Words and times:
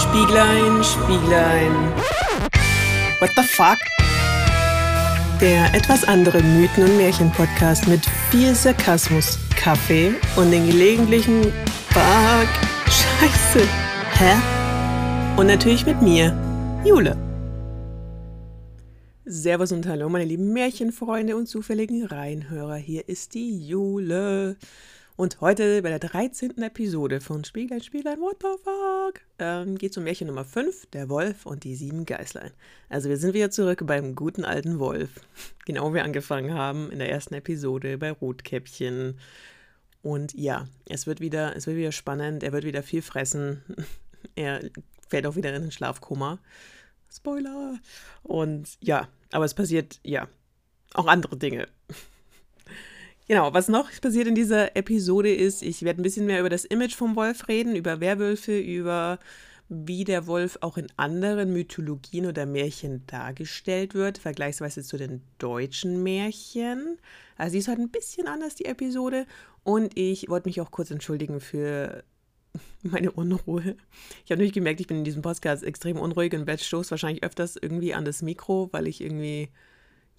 Spieglein, 0.00 0.82
Spieglein. 0.82 1.72
What 3.20 3.30
the 3.36 3.42
fuck? 3.42 3.78
Der 5.42 5.74
etwas 5.74 6.04
andere 6.04 6.42
Mythen- 6.42 6.84
und 6.84 6.96
Märchen-Podcast 6.96 7.86
mit 7.86 8.00
viel 8.30 8.54
Sarkasmus, 8.54 9.38
Kaffee 9.56 10.14
und 10.36 10.52
den 10.52 10.66
gelegentlichen 10.66 11.42
Fuck, 11.90 12.48
Scheiße, 12.86 13.68
hä? 14.14 14.36
Und 15.36 15.48
natürlich 15.48 15.84
mit 15.84 16.00
mir, 16.00 16.34
Jule. 16.82 17.14
Servus 19.26 19.70
und 19.70 19.86
Hallo, 19.86 20.08
meine 20.08 20.24
lieben 20.24 20.54
Märchenfreunde 20.54 21.36
und 21.36 21.46
zufälligen 21.46 22.06
Reinhörer. 22.06 22.76
Hier 22.76 23.06
ist 23.06 23.34
die 23.34 23.66
Jule. 23.66 24.56
Und 25.20 25.42
heute 25.42 25.82
bei 25.82 25.90
der 25.90 25.98
13. 25.98 26.62
Episode 26.62 27.20
von 27.20 27.44
Spieglein, 27.44 27.82
Spieglein, 27.82 28.18
what 28.20 28.38
the 28.40 28.56
fuck? 28.64 29.20
Ähm, 29.38 29.76
geht 29.76 29.90
es 29.90 29.98
um 29.98 30.04
Märchen 30.04 30.28
Nummer 30.28 30.46
5, 30.46 30.86
der 30.94 31.10
Wolf 31.10 31.44
und 31.44 31.64
die 31.64 31.74
sieben 31.74 32.06
Geißlein. 32.06 32.52
Also 32.88 33.10
wir 33.10 33.18
sind 33.18 33.34
wieder 33.34 33.50
zurück 33.50 33.86
beim 33.86 34.14
guten 34.14 34.46
alten 34.46 34.78
Wolf. 34.78 35.10
Genau 35.66 35.90
wie 35.90 35.96
wir 35.96 36.04
angefangen 36.04 36.54
haben 36.54 36.90
in 36.90 37.00
der 37.00 37.10
ersten 37.10 37.34
Episode 37.34 37.98
bei 37.98 38.12
Rotkäppchen. 38.12 39.18
Und 40.00 40.32
ja, 40.32 40.66
es 40.88 41.06
wird 41.06 41.20
wieder, 41.20 41.54
es 41.54 41.66
wird 41.66 41.76
wieder 41.76 41.92
spannend, 41.92 42.42
er 42.42 42.52
wird 42.54 42.64
wieder 42.64 42.82
viel 42.82 43.02
fressen. 43.02 43.62
er 44.36 44.70
fällt 45.06 45.26
auch 45.26 45.36
wieder 45.36 45.54
in 45.54 45.60
den 45.60 45.70
Schlafkoma. 45.70 46.38
Spoiler! 47.12 47.78
Und 48.22 48.78
ja, 48.80 49.06
aber 49.32 49.44
es 49.44 49.52
passiert, 49.52 50.00
ja, 50.02 50.28
auch 50.94 51.08
andere 51.08 51.36
Dinge. 51.36 51.68
Genau, 53.30 53.54
was 53.54 53.68
noch 53.68 53.88
passiert 54.00 54.26
in 54.26 54.34
dieser 54.34 54.76
Episode 54.76 55.32
ist, 55.32 55.62
ich 55.62 55.84
werde 55.84 56.00
ein 56.00 56.02
bisschen 56.02 56.26
mehr 56.26 56.40
über 56.40 56.48
das 56.48 56.64
Image 56.64 56.96
vom 56.96 57.14
Wolf 57.14 57.46
reden, 57.46 57.76
über 57.76 58.00
Werwölfe, 58.00 58.58
über 58.58 59.20
wie 59.68 60.02
der 60.02 60.26
Wolf 60.26 60.58
auch 60.62 60.76
in 60.76 60.88
anderen 60.96 61.52
Mythologien 61.52 62.26
oder 62.26 62.44
Märchen 62.44 63.06
dargestellt 63.06 63.94
wird, 63.94 64.18
vergleichsweise 64.18 64.82
zu 64.82 64.96
den 64.96 65.22
deutschen 65.38 66.02
Märchen. 66.02 66.98
Also 67.36 67.52
sie 67.52 67.58
ist 67.58 67.68
heute 67.68 67.82
ein 67.82 67.92
bisschen 67.92 68.26
anders, 68.26 68.56
die 68.56 68.64
Episode. 68.64 69.26
Und 69.62 69.96
ich 69.96 70.28
wollte 70.28 70.48
mich 70.48 70.60
auch 70.60 70.72
kurz 70.72 70.90
entschuldigen 70.90 71.38
für 71.38 72.02
meine 72.82 73.12
Unruhe. 73.12 73.76
Ich 74.24 74.32
habe 74.32 74.38
nämlich 74.38 74.54
gemerkt, 74.54 74.80
ich 74.80 74.88
bin 74.88 74.96
in 74.96 75.04
diesem 75.04 75.22
Podcast 75.22 75.62
extrem 75.62 75.98
unruhig 75.98 76.34
und 76.34 76.46
Bett 76.46 76.62
stoß 76.62 76.90
wahrscheinlich 76.90 77.22
öfters 77.22 77.54
irgendwie 77.54 77.94
an 77.94 78.04
das 78.04 78.22
Mikro, 78.22 78.70
weil 78.72 78.88
ich 78.88 79.00
irgendwie 79.00 79.50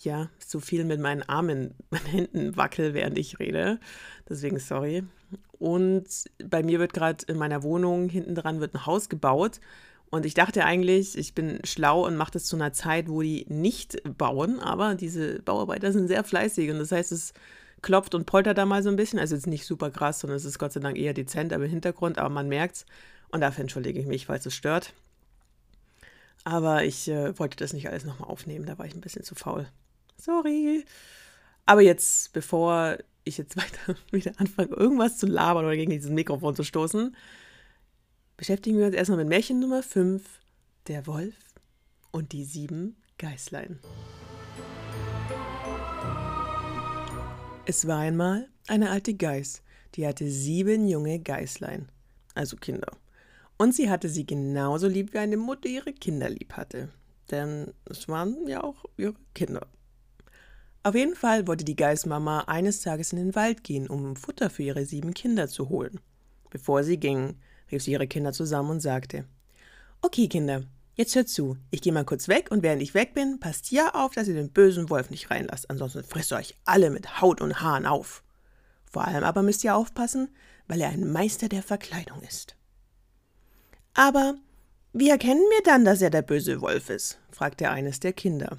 ja, 0.04 0.30
so 0.40 0.60
viel 0.60 0.86
mit 0.86 1.00
meinen 1.00 1.24
Armen, 1.24 1.74
meinen 1.90 2.06
Händen 2.06 2.58
wackel, 2.58 2.94
während 2.94 3.18
ich 3.18 3.40
rede. 3.40 3.80
Deswegen 4.30 4.60
sorry. 4.60 5.04
Und 5.60 6.06
bei 6.44 6.64
mir 6.64 6.80
wird 6.80 6.94
gerade 6.94 7.26
in 7.28 7.38
meiner 7.38 7.64
Wohnung 7.64 8.10
hinten 8.10 8.36
dran 8.36 8.60
wird 8.60 8.74
ein 8.74 8.86
Haus 8.86 9.10
gebaut. 9.10 9.60
Und 10.10 10.26
ich 10.26 10.34
dachte 10.34 10.66
eigentlich, 10.66 11.18
ich 11.18 11.34
bin 11.34 11.60
schlau 11.64 12.06
und 12.06 12.18
mache 12.18 12.32
das 12.32 12.46
zu 12.46 12.58
einer 12.58 12.74
Zeit, 12.74 13.08
wo 13.08 13.22
die 13.22 13.46
nicht 13.48 14.02
bauen. 14.18 14.60
Aber 14.60 14.96
diese 14.96 15.42
Bauarbeiter 15.42 15.94
sind 15.94 16.08
sehr 16.08 16.24
fleißig. 16.24 16.70
Und 16.70 16.80
das 16.80 16.92
heißt, 16.92 17.12
es 17.14 17.34
klopft 17.82 18.14
und 18.14 18.26
poltert 18.26 18.58
da 18.58 18.66
mal 18.66 18.84
so 18.84 18.90
ein 18.90 18.98
bisschen. 18.98 19.20
Also 19.20 19.36
jetzt 19.36 19.48
nicht 19.48 19.66
super 19.66 19.90
krass, 19.90 20.20
sondern 20.20 20.36
es 20.36 20.46
ist 20.46 20.60
Gott 20.60 20.74
sei 20.74 20.82
Dank 20.82 20.98
eher 20.98 21.14
dezent, 21.14 21.54
aber 21.54 21.66
im 21.66 21.72
Hintergrund. 21.72 22.18
Aber 22.18 22.30
man 22.30 22.50
merkt 22.50 22.76
es. 22.76 22.86
Und 23.30 23.40
dafür 23.40 23.62
entschuldige 23.62 24.00
ich 24.00 24.06
mich, 24.06 24.26
falls 24.26 24.46
es 24.46 24.54
stört. 24.54 24.94
Aber 26.44 26.84
ich 26.84 27.08
äh, 27.08 27.38
wollte 27.40 27.58
das 27.58 27.72
nicht 27.72 27.88
alles 27.88 28.04
nochmal 28.04 28.30
aufnehmen. 28.30 28.66
Da 28.66 28.78
war 28.78 28.86
ich 28.86 28.94
ein 28.94 29.02
bisschen 29.02 29.24
zu 29.24 29.36
faul. 29.36 29.68
Sorry. 30.22 30.86
Aber 31.66 31.82
jetzt, 31.82 32.32
bevor 32.32 32.98
ich 33.24 33.40
jetzt 33.40 33.58
weiter 33.58 33.98
wieder 34.12 34.34
anfange, 34.38 34.76
irgendwas 34.76 35.18
zu 35.18 35.26
labern 35.26 35.66
oder 35.66 35.76
gegen 35.76 35.92
dieses 35.92 36.12
Mikrofon 36.12 36.56
zu 36.56 36.64
stoßen, 36.64 37.16
beschäftigen 38.38 38.78
wir 38.78 38.86
uns 38.86 38.96
erstmal 38.96 39.18
mit 39.18 39.30
Märchen 39.30 39.60
Nummer 39.60 39.82
5, 39.82 40.24
der 40.88 41.08
Wolf 41.08 41.36
und 42.12 42.34
die 42.34 42.44
sieben 42.44 42.98
Geißlein. 43.18 43.80
Es 47.66 47.88
war 47.88 48.00
einmal 48.00 48.48
eine 48.68 48.92
alte 48.92 49.16
Geiß, 49.16 49.64
die 49.96 50.06
hatte 50.06 50.30
sieben 50.30 50.88
junge 50.88 51.20
Geißlein, 51.20 51.90
also 52.36 52.58
Kinder. 52.58 52.92
Und 53.58 53.74
sie 53.74 53.90
hatte 53.90 54.10
sie 54.10 54.26
genauso 54.26 54.88
lieb, 54.88 55.14
wie 55.14 55.20
eine 55.20 55.38
Mutter 55.38 55.70
ihre 55.70 55.94
Kinder 55.94 56.30
lieb 56.30 56.54
hatte. 56.54 56.90
Denn 57.32 57.74
es 57.86 58.08
waren 58.08 58.48
ja 58.48 58.64
auch 58.64 58.86
ihre 58.98 59.16
Kinder. 59.34 59.68
Auf 60.84 60.96
jeden 60.96 61.16
Fall 61.16 61.46
wollte 61.46 61.64
die 61.64 61.76
Geißmama 61.76 62.46
eines 62.48 62.82
Tages 62.82 63.14
in 63.14 63.20
den 63.20 63.36
Wald 63.36 63.64
gehen, 63.64 63.88
um 63.88 64.16
Futter 64.16 64.50
für 64.50 64.64
ihre 64.64 64.86
sieben 64.86 65.14
Kinder 65.14 65.48
zu 65.48 65.70
holen. 65.70 66.00
Bevor 66.50 66.84
sie 66.84 66.98
ging, 66.98 67.36
rief 67.72 67.84
sie 67.84 67.92
ihre 67.92 68.08
Kinder 68.08 68.34
zusammen 68.34 68.72
und 68.72 68.80
sagte: 68.80 69.26
Okay, 70.02 70.28
Kinder, 70.28 70.64
jetzt 70.96 71.16
hört 71.16 71.30
zu. 71.30 71.56
Ich 71.70 71.82
gehe 71.82 71.94
mal 71.94 72.04
kurz 72.04 72.28
weg 72.28 72.50
und 72.50 72.64
während 72.64 72.82
ich 72.82 72.96
weg 72.96 73.14
bin, 73.14 73.40
passt 73.40 73.72
ja 73.72 73.94
auf, 73.94 74.14
dass 74.14 74.28
ihr 74.28 74.34
den 74.34 74.52
bösen 74.52 74.90
Wolf 74.90 75.12
nicht 75.12 75.30
reinlasst, 75.30 75.70
ansonsten 75.70 76.04
frisst 76.04 76.32
ihr 76.34 76.38
euch 76.38 76.56
alle 76.66 76.90
mit 76.90 77.22
Haut 77.22 77.42
und 77.42 77.62
Haaren 77.62 77.86
auf. 77.86 78.24
Vor 78.86 79.06
allem 79.06 79.24
aber 79.24 79.44
müsst 79.44 79.64
ihr 79.64 79.76
aufpassen, 79.76 80.30
weil 80.68 80.82
er 80.82 80.90
ein 80.90 81.12
Meister 81.12 81.48
der 81.48 81.62
Verkleidung 81.62 82.24
ist. 82.24 82.56
Aber 83.94 84.36
wie 84.94 85.10
erkennen 85.10 85.42
wir 85.42 85.64
dann, 85.64 85.86
dass 85.86 86.02
er 86.02 86.10
der 86.10 86.24
böse 86.24 86.60
Wolf 86.60 86.90
ist? 86.90 87.20
fragte 87.30 87.70
eines 87.70 88.00
der 88.00 88.14
Kinder. 88.14 88.58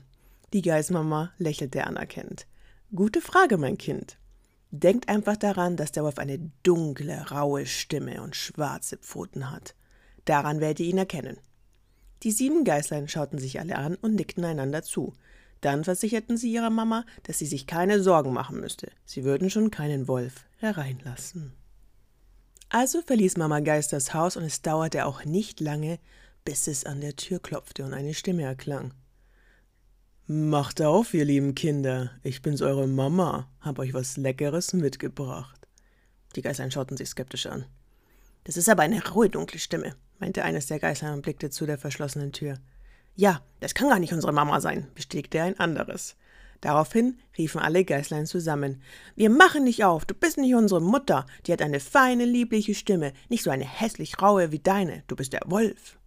Die 0.52 0.62
Geißmama 0.62 1.32
lächelte 1.38 1.86
anerkennend. 1.86 2.46
Gute 2.94 3.22
Frage, 3.22 3.56
mein 3.56 3.78
Kind. 3.78 4.18
Denkt 4.70 5.08
einfach 5.08 5.36
daran, 5.36 5.76
dass 5.76 5.92
der 5.92 6.04
Wolf 6.04 6.18
eine 6.18 6.38
dunkle, 6.62 7.30
raue 7.30 7.64
Stimme 7.64 8.22
und 8.22 8.36
schwarze 8.36 8.98
Pfoten 8.98 9.50
hat. 9.50 9.74
Daran 10.26 10.60
werdet 10.60 10.80
ihr 10.80 10.86
ihn 10.86 10.98
erkennen. 10.98 11.38
Die 12.22 12.32
sieben 12.32 12.64
Geißlein 12.64 13.08
schauten 13.08 13.38
sich 13.38 13.60
alle 13.60 13.76
an 13.76 13.96
und 13.96 14.14
nickten 14.14 14.44
einander 14.44 14.82
zu. 14.82 15.14
Dann 15.62 15.84
versicherten 15.84 16.36
sie 16.36 16.52
ihrer 16.52 16.70
Mama, 16.70 17.04
dass 17.22 17.38
sie 17.38 17.46
sich 17.46 17.66
keine 17.66 18.02
Sorgen 18.02 18.32
machen 18.32 18.60
müsste. 18.60 18.90
Sie 19.06 19.24
würden 19.24 19.48
schon 19.48 19.70
keinen 19.70 20.06
Wolf 20.06 20.44
hereinlassen. 20.58 21.54
Also 22.68 23.00
verließ 23.02 23.38
Mama 23.38 23.60
Geist 23.60 23.92
das 23.92 24.12
Haus 24.12 24.36
und 24.36 24.44
es 24.44 24.60
dauerte 24.60 25.06
auch 25.06 25.24
nicht 25.24 25.60
lange, 25.60 25.98
bis 26.44 26.66
es 26.66 26.84
an 26.84 27.00
der 27.00 27.16
Tür 27.16 27.38
klopfte 27.38 27.84
und 27.84 27.94
eine 27.94 28.14
Stimme 28.14 28.42
erklang. 28.42 28.92
Macht 30.28 30.80
auf, 30.80 31.14
ihr 31.14 31.24
lieben 31.24 31.56
Kinder, 31.56 32.12
ich 32.22 32.42
bin's 32.42 32.62
eure 32.62 32.86
Mama, 32.86 33.48
hab 33.60 33.80
euch 33.80 33.92
was 33.92 34.16
Leckeres 34.16 34.72
mitgebracht. 34.72 35.66
Die 36.36 36.42
Geißlein 36.42 36.70
schauten 36.70 36.96
sich 36.96 37.08
skeptisch 37.08 37.46
an. 37.46 37.64
Das 38.44 38.56
ist 38.56 38.68
aber 38.68 38.84
eine 38.84 39.04
raue, 39.04 39.28
dunkle 39.28 39.58
Stimme, 39.58 39.96
meinte 40.20 40.44
eines 40.44 40.68
der 40.68 40.78
Geißlein 40.78 41.14
und 41.14 41.22
blickte 41.22 41.50
zu 41.50 41.66
der 41.66 41.76
verschlossenen 41.76 42.30
Tür. 42.30 42.58
Ja, 43.16 43.42
das 43.58 43.74
kann 43.74 43.88
gar 43.88 43.98
nicht 43.98 44.12
unsere 44.12 44.32
Mama 44.32 44.60
sein, 44.60 44.86
bestätigte 44.94 45.42
ein 45.42 45.58
anderes. 45.58 46.14
Daraufhin 46.60 47.18
riefen 47.36 47.60
alle 47.60 47.84
Geißlein 47.84 48.26
zusammen. 48.26 48.80
Wir 49.16 49.28
machen 49.28 49.66
dich 49.66 49.82
auf, 49.82 50.04
du 50.04 50.14
bist 50.14 50.38
nicht 50.38 50.54
unsere 50.54 50.80
Mutter, 50.80 51.26
die 51.46 51.52
hat 51.52 51.62
eine 51.62 51.80
feine, 51.80 52.26
liebliche 52.26 52.76
Stimme, 52.76 53.12
nicht 53.28 53.42
so 53.42 53.50
eine 53.50 53.64
hässlich 53.64 54.22
raue 54.22 54.52
wie 54.52 54.60
deine, 54.60 55.02
du 55.08 55.16
bist 55.16 55.32
der 55.32 55.42
Wolf. 55.46 55.98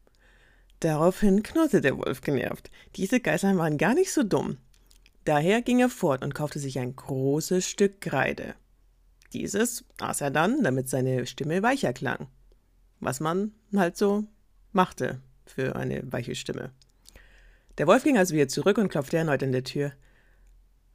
Daraufhin 0.79 1.43
knurrte 1.43 1.81
der 1.81 1.97
Wolf 1.97 2.21
genervt. 2.21 2.69
Diese 2.95 3.19
Geißlein 3.19 3.57
waren 3.57 3.77
gar 3.77 3.93
nicht 3.93 4.11
so 4.11 4.23
dumm. 4.23 4.57
Daher 5.23 5.61
ging 5.61 5.79
er 5.79 5.89
fort 5.89 6.23
und 6.23 6.35
kaufte 6.35 6.59
sich 6.59 6.77
ein 6.79 6.95
großes 6.95 7.67
Stück 7.67 8.01
Kreide. 8.01 8.55
Dieses 9.33 9.83
aß 9.99 10.21
er 10.21 10.31
dann, 10.31 10.63
damit 10.63 10.89
seine 10.89 11.25
Stimme 11.25 11.63
weicher 11.63 11.93
klang. 11.93 12.27
Was 12.99 13.19
man 13.19 13.53
halt 13.75 13.97
so 13.97 14.25
machte 14.71 15.21
für 15.45 15.75
eine 15.75 16.11
weiche 16.11 16.35
Stimme. 16.35 16.71
Der 17.77 17.87
Wolf 17.87 18.03
ging 18.03 18.17
also 18.17 18.33
wieder 18.33 18.47
zurück 18.47 18.77
und 18.77 18.89
klopfte 18.89 19.17
erneut 19.17 19.43
an 19.43 19.51
der 19.51 19.63
Tür. 19.63 19.91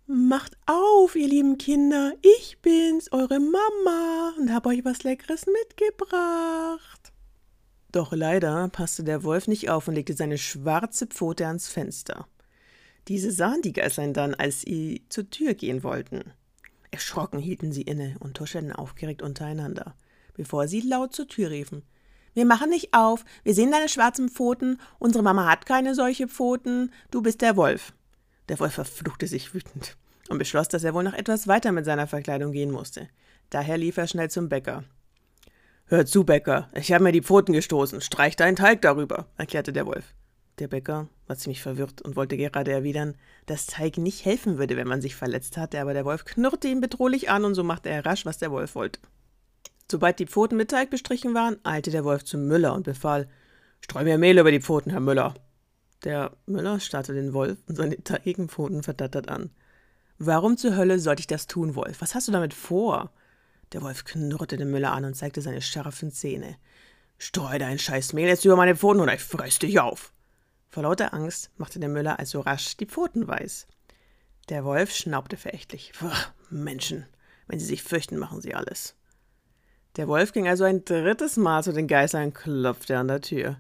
Macht 0.07 0.57
auf, 0.67 1.15
ihr 1.15 1.29
lieben 1.29 1.59
Kinder, 1.59 2.15
ich 2.23 2.61
bin's, 2.63 3.13
eure 3.13 3.39
Mama, 3.39 4.35
und 4.39 4.53
hab 4.53 4.67
euch 4.67 4.85
was 4.85 5.03
Leckeres 5.03 5.47
mitgebracht. 5.47 7.10
Doch 7.93 8.13
leider 8.13 8.69
passte 8.69 9.03
der 9.03 9.25
Wolf 9.25 9.49
nicht 9.49 9.69
auf 9.69 9.89
und 9.89 9.95
legte 9.95 10.15
seine 10.15 10.39
schwarze 10.39 11.07
Pfote 11.07 11.47
ans 11.47 11.69
Fenster. 11.69 12.27
Diese 13.09 13.33
sahen 13.33 13.63
die 13.63 13.73
Geißlein 13.73 14.15
dann, 14.15 14.35
als 14.35 14.61
sie 14.61 15.05
zur 15.09 15.29
Tür 15.31 15.55
gehen 15.55 15.83
wollten. 15.83 16.33
Erschrocken 16.93 17.41
hielten 17.41 17.73
sie 17.73 17.83
inne 17.83 18.17
und 18.21 18.37
tuschelten 18.37 18.73
aufgeregt 18.73 19.23
untereinander, 19.23 19.95
bevor 20.35 20.69
sie 20.69 20.81
laut 20.81 21.15
zur 21.15 21.27
Tür 21.27 21.51
riefen. 21.51 21.83
Wir 22.35 22.45
machen 22.45 22.71
nicht 22.71 22.95
auf, 22.95 23.25
wir 23.43 23.55
sehen 23.55 23.73
deine 23.73 23.89
schwarzen 23.89 24.29
Pfoten, 24.29 24.79
unsere 25.01 25.25
Mama 25.25 25.51
hat 25.51 25.67
keine 25.67 25.95
solche 25.97 26.29
Pfoten, 26.29 26.93
du 27.11 27.23
bist 27.23 27.41
der 27.41 27.57
Wolf. 27.57 27.93
Der 28.49 28.61
Wolf 28.61 28.75
verfluchte 28.75 29.27
sich 29.27 29.53
wütend 29.53 29.97
und 30.29 30.39
beschloss, 30.39 30.69
dass 30.69 30.85
er 30.85 30.95
wohl 30.95 31.03
noch 31.03 31.15
etwas 31.15 31.49
weiter 31.49 31.73
mit 31.73 31.85
seiner 31.85 32.07
Verkleidung 32.07 32.53
gehen 32.53 32.71
musste. 32.71 33.09
Daher 33.51 33.79
lief 33.79 33.97
er 33.97 34.07
schnell 34.07 34.31
zum 34.31 34.49
Bäcker. 34.49 34.85
Hör 35.91 36.07
zu, 36.07 36.23
Bäcker, 36.23 36.69
ich 36.73 36.93
habe 36.93 37.03
mir 37.03 37.11
die 37.11 37.21
Pfoten 37.21 37.53
gestoßen, 37.53 38.01
streich 38.01 38.37
deinen 38.37 38.55
Teig 38.55 38.81
darüber, 38.81 39.27
erklärte 39.37 39.73
der 39.73 39.87
Wolf. 39.87 40.15
Der 40.61 40.69
Bäcker 40.69 41.09
war 41.27 41.37
ziemlich 41.37 41.61
verwirrt 41.61 42.01
und 42.01 42.15
wollte 42.15 42.37
gerade 42.37 42.71
erwidern, 42.71 43.17
dass 43.47 43.67
Teig 43.67 43.99
nicht 43.99 44.25
helfen 44.25 44.57
würde, 44.57 44.77
wenn 44.77 44.87
man 44.87 45.01
sich 45.01 45.17
verletzt 45.17 45.57
hatte, 45.57 45.81
aber 45.81 45.93
der 45.93 46.05
Wolf 46.05 46.25
knurrte 46.25 46.69
ihn 46.69 46.81
bedrohlich 46.81 47.29
an 47.29 47.45
und 47.45 47.57
so 47.57 47.65
machte 47.65 47.89
er 47.89 48.07
rasch, 48.07 48.25
was 48.25 48.39
der 48.39 48.53
Wolf 48.53 48.77
wollte. 48.77 49.01
Sobald 49.91 50.21
die 50.21 50.27
Pfoten 50.27 50.57
mit 50.57 50.71
Teig 50.71 50.91
bestrichen 50.91 51.35
waren, 51.35 51.59
eilte 51.65 51.91
der 51.91 52.05
Wolf 52.05 52.23
zum 52.23 52.47
Müller 52.47 52.73
und 52.73 52.85
befahl: 52.85 53.29
Streu 53.81 54.05
mir 54.05 54.17
Mehl 54.17 54.39
über 54.39 54.53
die 54.53 54.61
Pfoten, 54.61 54.91
Herr 54.91 55.01
Müller. 55.01 55.35
Der 56.05 56.37
Müller 56.47 56.79
starrte 56.79 57.15
den 57.15 57.33
Wolf 57.33 57.59
und 57.67 57.75
seine 57.75 57.97
dreckigen 57.97 58.49
Pfoten 58.49 58.85
verdattert 58.85 59.29
an. 59.29 59.51
Warum 60.19 60.57
zur 60.57 60.77
Hölle 60.77 61.01
sollte 61.01 61.19
ich 61.19 61.27
das 61.27 61.49
tun, 61.49 61.75
Wolf? 61.75 62.01
Was 62.01 62.15
hast 62.15 62.29
du 62.29 62.33
damit 62.33 62.55
vor? 62.55 63.11
Der 63.73 63.83
Wolf 63.83 64.05
knurrte 64.05 64.57
den 64.57 64.71
Müller 64.71 64.93
an 64.93 65.05
und 65.05 65.15
zeigte 65.15 65.43
seine 65.43 65.63
scharfen 65.63 66.11
Zähne. 66.11 66.57
Streu 67.19 67.59
dein 67.59 67.79
scheiß 67.79 68.13
Mehl 68.15 68.29
jetzt 68.29 68.45
über 68.45 68.57
meine 68.57 68.75
Pfoten 68.75 69.01
oder 69.01 69.15
ich 69.15 69.21
fress 69.21 69.59
dich 69.59 69.79
auf. 69.79 70.13
Vor 70.69 70.83
lauter 70.83 71.15
Angst 71.15 71.51
machte 71.57 71.79
der 71.79 71.89
Müller 71.89 72.19
also 72.19 72.41
rasch 72.41 72.77
die 72.77 72.87
Pfoten 72.87 73.29
weiß. 73.29 73.67
Der 74.49 74.65
Wolf 74.65 74.93
schnaubte 74.93 75.37
verächtlich. 75.37 75.93
Menschen, 76.51 77.07
wenn 77.47 77.61
sie 77.61 77.67
sich 77.67 77.83
fürchten, 77.83 78.19
machen 78.19 78.41
sie 78.41 78.55
alles. 78.55 78.97
Der 79.97 80.09
Wolf 80.09 80.33
ging 80.33 80.49
also 80.49 80.65
ein 80.65 80.85
drittes 80.85 81.37
Mal 81.37 81.63
zu 81.63 81.73
den 81.73 81.89
Geißlern 81.89 82.27
und 82.27 82.35
klopfte 82.35 82.97
an 82.97 83.09
der 83.09 83.21
Tür. 83.21 83.59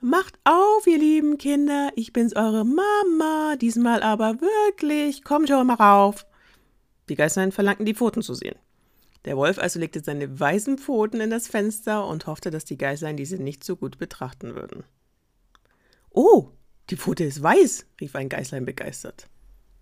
Macht 0.00 0.38
auf, 0.44 0.86
ihr 0.86 0.98
lieben 0.98 1.38
Kinder, 1.38 1.90
ich 1.96 2.12
bin's 2.12 2.36
eure 2.36 2.64
Mama, 2.64 3.56
diesmal 3.56 4.02
aber 4.02 4.40
wirklich, 4.40 5.24
kommt 5.24 5.48
schon 5.48 5.66
mal 5.66 5.74
rauf. 5.74 6.26
Die 7.08 7.14
Geißlein 7.14 7.52
verlangten 7.52 7.86
die 7.86 7.94
Pfoten 7.94 8.22
zu 8.22 8.34
sehen. 8.34 8.56
Der 9.26 9.36
Wolf 9.36 9.58
also 9.58 9.80
legte 9.80 10.02
seine 10.02 10.38
weißen 10.38 10.78
Pfoten 10.78 11.20
in 11.20 11.30
das 11.30 11.48
Fenster 11.48 12.06
und 12.06 12.28
hoffte, 12.28 12.50
dass 12.50 12.64
die 12.64 12.78
Geißlein 12.78 13.16
diese 13.16 13.36
nicht 13.36 13.64
so 13.64 13.76
gut 13.76 13.98
betrachten 13.98 14.54
würden. 14.54 14.84
Oh, 16.10 16.50
die 16.90 16.96
Pfote 16.96 17.24
ist 17.24 17.42
weiß, 17.42 17.86
rief 18.00 18.14
ein 18.14 18.28
Geißlein 18.28 18.64
begeistert. 18.64 19.28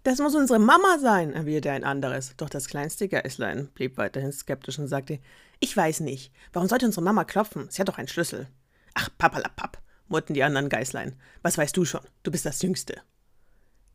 Das 0.02 0.18
muss 0.18 0.34
unsere 0.34 0.58
Mama 0.58 0.98
sein, 0.98 1.34
erwiderte 1.34 1.70
ein 1.70 1.84
anderes. 1.84 2.34
Doch 2.38 2.48
das 2.48 2.68
kleinste 2.68 3.06
Geißlein 3.06 3.68
blieb 3.68 3.98
weiterhin 3.98 4.32
skeptisch 4.32 4.78
und 4.78 4.88
sagte: 4.88 5.18
Ich 5.60 5.76
weiß 5.76 6.00
nicht. 6.00 6.32
Warum 6.52 6.68
sollte 6.68 6.86
unsere 6.86 7.04
Mama 7.04 7.24
klopfen? 7.24 7.68
Sie 7.70 7.80
hat 7.80 7.88
doch 7.88 7.98
einen 7.98 8.08
Schlüssel. 8.08 8.48
Ach, 8.94 9.10
papalapap, 9.18 9.78
murrten 10.08 10.34
die 10.34 10.42
anderen 10.42 10.68
Geißlein. 10.70 11.16
Was 11.42 11.58
weißt 11.58 11.76
du 11.76 11.84
schon? 11.84 12.02
Du 12.22 12.30
bist 12.30 12.46
das 12.46 12.60
Jüngste. 12.62 13.00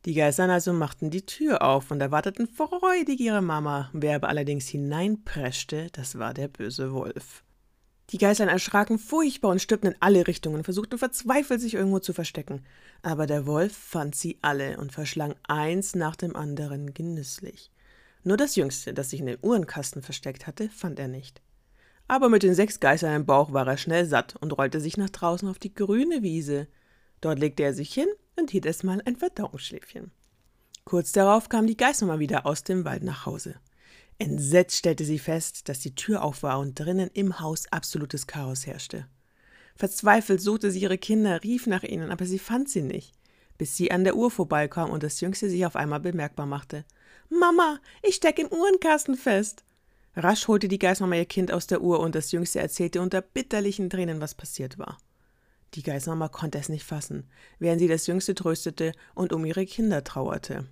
Die 0.06 0.14
Geistern 0.14 0.48
also 0.48 0.72
machten 0.72 1.10
die 1.10 1.26
Tür 1.26 1.62
auf 1.62 1.90
und 1.90 2.00
erwarteten 2.00 2.48
freudig 2.48 3.20
ihre 3.20 3.42
Mama. 3.42 3.90
Wer 3.92 4.16
aber 4.16 4.28
allerdings 4.28 4.66
hineinpreschte, 4.68 5.88
das 5.92 6.18
war 6.18 6.32
der 6.32 6.48
böse 6.48 6.92
Wolf. 6.92 7.44
Die 8.10 8.18
Geißlein 8.18 8.48
erschraken 8.48 8.98
furchtbar 8.98 9.50
und 9.50 9.62
stürmten 9.62 9.92
in 9.92 9.96
alle 10.00 10.26
Richtungen, 10.26 10.64
versuchten 10.64 10.98
verzweifelt, 10.98 11.60
sich 11.60 11.74
irgendwo 11.74 12.00
zu 12.00 12.12
verstecken. 12.12 12.64
Aber 13.02 13.26
der 13.26 13.46
Wolf 13.46 13.76
fand 13.76 14.16
sie 14.16 14.38
alle 14.42 14.78
und 14.78 14.90
verschlang 14.90 15.34
eins 15.46 15.94
nach 15.94 16.16
dem 16.16 16.34
anderen 16.34 16.92
genüsslich. 16.92 17.70
Nur 18.24 18.36
das 18.36 18.56
Jüngste, 18.56 18.94
das 18.94 19.10
sich 19.10 19.20
in 19.20 19.26
den 19.26 19.38
Uhrenkasten 19.40 20.02
versteckt 20.02 20.46
hatte, 20.46 20.70
fand 20.70 20.98
er 20.98 21.08
nicht. 21.08 21.40
Aber 22.08 22.28
mit 22.28 22.42
den 22.42 22.54
sechs 22.54 22.80
Geißern 22.80 23.14
im 23.14 23.26
Bauch 23.26 23.52
war 23.52 23.66
er 23.68 23.76
schnell 23.76 24.06
satt 24.06 24.34
und 24.40 24.56
rollte 24.58 24.80
sich 24.80 24.96
nach 24.96 25.10
draußen 25.10 25.48
auf 25.48 25.60
die 25.60 25.72
grüne 25.72 26.22
Wiese. 26.22 26.66
Dort 27.20 27.38
legte 27.38 27.62
er 27.62 27.74
sich 27.74 27.94
hin 27.94 28.08
und 28.40 28.50
hielt 28.50 28.66
erstmal 28.66 29.00
ein 29.04 29.16
Verdauungsschläfchen. 29.16 30.10
Kurz 30.84 31.12
darauf 31.12 31.48
kam 31.48 31.66
die 31.66 31.76
Geißmama 31.76 32.18
wieder 32.18 32.46
aus 32.46 32.64
dem 32.64 32.84
Wald 32.84 33.04
nach 33.04 33.26
Hause. 33.26 33.56
Entsetzt 34.18 34.76
stellte 34.76 35.04
sie 35.04 35.18
fest, 35.18 35.68
dass 35.68 35.78
die 35.78 35.94
Tür 35.94 36.22
auf 36.22 36.42
war 36.42 36.58
und 36.58 36.78
drinnen 36.78 37.10
im 37.14 37.40
Haus 37.40 37.70
absolutes 37.70 38.26
Chaos 38.26 38.66
herrschte. 38.66 39.06
Verzweifelt 39.76 40.42
suchte 40.42 40.70
sie 40.70 40.80
ihre 40.80 40.98
Kinder, 40.98 41.42
rief 41.42 41.66
nach 41.66 41.84
ihnen, 41.84 42.10
aber 42.10 42.26
sie 42.26 42.38
fand 42.38 42.68
sie 42.68 42.82
nicht, 42.82 43.14
bis 43.56 43.76
sie 43.76 43.90
an 43.90 44.04
der 44.04 44.16
Uhr 44.16 44.30
vorbeikam 44.30 44.90
und 44.90 45.02
das 45.02 45.20
Jüngste 45.20 45.48
sich 45.48 45.64
auf 45.64 45.76
einmal 45.76 46.00
bemerkbar 46.00 46.46
machte. 46.46 46.84
Mama, 47.30 47.78
ich 48.02 48.16
steck 48.16 48.38
im 48.38 48.48
Uhrenkasten 48.48 49.16
fest. 49.16 49.64
Rasch 50.16 50.48
holte 50.48 50.68
die 50.68 50.78
Geißmama 50.78 51.16
ihr 51.16 51.24
Kind 51.24 51.52
aus 51.52 51.66
der 51.66 51.80
Uhr 51.80 52.00
und 52.00 52.14
das 52.14 52.32
Jüngste 52.32 52.60
erzählte 52.60 53.00
unter 53.00 53.22
bitterlichen 53.22 53.88
Tränen, 53.88 54.20
was 54.20 54.34
passiert 54.34 54.78
war. 54.78 54.98
Die 55.74 55.82
Geißmama 55.82 56.28
konnte 56.28 56.58
es 56.58 56.68
nicht 56.68 56.84
fassen, 56.84 57.28
während 57.58 57.80
sie 57.80 57.88
das 57.88 58.06
Jüngste 58.06 58.34
tröstete 58.34 58.92
und 59.14 59.32
um 59.32 59.44
ihre 59.44 59.66
Kinder 59.66 60.02
trauerte. 60.02 60.66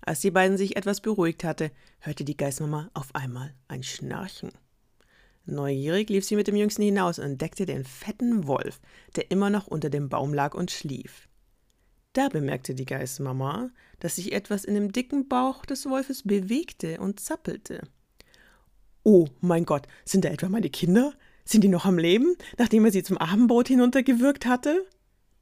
Als 0.00 0.20
die 0.20 0.32
beiden 0.32 0.58
sich 0.58 0.76
etwas 0.76 1.00
beruhigt 1.00 1.44
hatte, 1.44 1.70
hörte 2.00 2.24
die 2.24 2.36
Geißmama 2.36 2.90
auf 2.92 3.14
einmal 3.14 3.54
ein 3.68 3.84
Schnarchen. 3.84 4.50
Neugierig 5.44 6.08
lief 6.08 6.24
sie 6.24 6.36
mit 6.36 6.48
dem 6.48 6.56
Jüngsten 6.56 6.82
hinaus 6.82 7.18
und 7.18 7.24
entdeckte 7.24 7.66
den 7.66 7.84
fetten 7.84 8.46
Wolf, 8.46 8.80
der 9.16 9.30
immer 9.30 9.50
noch 9.50 9.66
unter 9.66 9.90
dem 9.90 10.08
Baum 10.08 10.34
lag 10.34 10.54
und 10.54 10.70
schlief. 10.70 11.28
Da 12.12 12.28
bemerkte 12.28 12.74
die 12.74 12.84
Geißmama, 12.84 13.70
dass 14.00 14.16
sich 14.16 14.32
etwas 14.32 14.64
in 14.64 14.74
dem 14.74 14.92
dicken 14.92 15.28
Bauch 15.28 15.64
des 15.64 15.86
Wolfes 15.86 16.24
bewegte 16.24 17.00
und 17.00 17.20
zappelte. 17.20 17.82
Oh 19.02 19.28
mein 19.40 19.64
Gott, 19.64 19.86
sind 20.04 20.24
da 20.24 20.28
etwa 20.28 20.48
meine 20.48 20.70
Kinder? 20.70 21.14
Sind 21.44 21.64
die 21.64 21.68
noch 21.68 21.84
am 21.84 21.98
Leben, 21.98 22.36
nachdem 22.58 22.84
er 22.84 22.92
sie 22.92 23.02
zum 23.02 23.18
Abendbrot 23.18 23.68
hinuntergewürgt 23.68 24.46
hatte? 24.46 24.86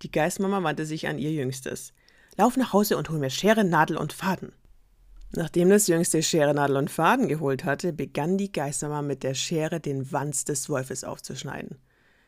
Die 0.02 0.11
Geistmama 0.11 0.62
wandte 0.62 0.87
sich 0.87 1.08
an 1.08 1.19
ihr 1.19 1.32
Jüngstes. 1.32 1.93
Lauf 2.37 2.56
nach 2.56 2.73
Hause 2.73 2.97
und 2.97 3.11
hol 3.11 3.19
mir 3.19 3.31
Schere, 3.31 3.64
Nadel 3.64 3.97
und 3.97 4.12
Faden. 4.12 4.52
Nachdem 5.32 5.69
das 5.69 5.87
Jüngste 5.87 6.23
Schere, 6.23 6.55
Nadel 6.55 6.76
und 6.76 6.91
Faden 6.91 7.29
geholt 7.29 7.64
hatte, 7.64 7.93
begann 7.93 8.38
die 8.38 8.50
Geistermama 8.50 9.02
mit 9.02 9.23
der 9.23 9.35
Schere 9.35 9.79
den 9.79 10.11
Wanz 10.11 10.44
des 10.44 10.69
Wolfes 10.69 11.05
aufzuschneiden. 11.05 11.79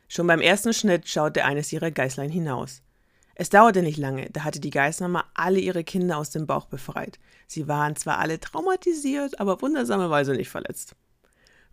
Schon 0.09 0.27
beim 0.27 0.41
ersten 0.41 0.75
Schnitt 0.75 1.09
schaute 1.09 1.45
eines 1.45 1.73
ihrer 1.73 1.91
Geißlein 1.91 2.31
hinaus. 2.31 2.83
Es 3.35 3.49
dauerte 3.49 3.83
nicht 3.83 3.97
lange, 3.97 4.29
da 4.31 4.45
hatte 4.45 4.61
die 4.61 4.71
Geißmama 4.71 5.25
alle 5.35 5.59
ihre 5.59 5.85
Kinder 5.85 6.19
aus 6.19 6.31
dem 6.31 6.47
Bauch 6.47 6.67
befreit. 6.67 7.19
Sie 7.47 7.67
waren 7.67 7.97
zwar 7.97 8.19
alle 8.19 8.39
traumatisiert, 8.39 9.41
aber 9.41 9.63
wundersamerweise 9.63 10.33
nicht 10.33 10.51
verletzt. 10.51 10.95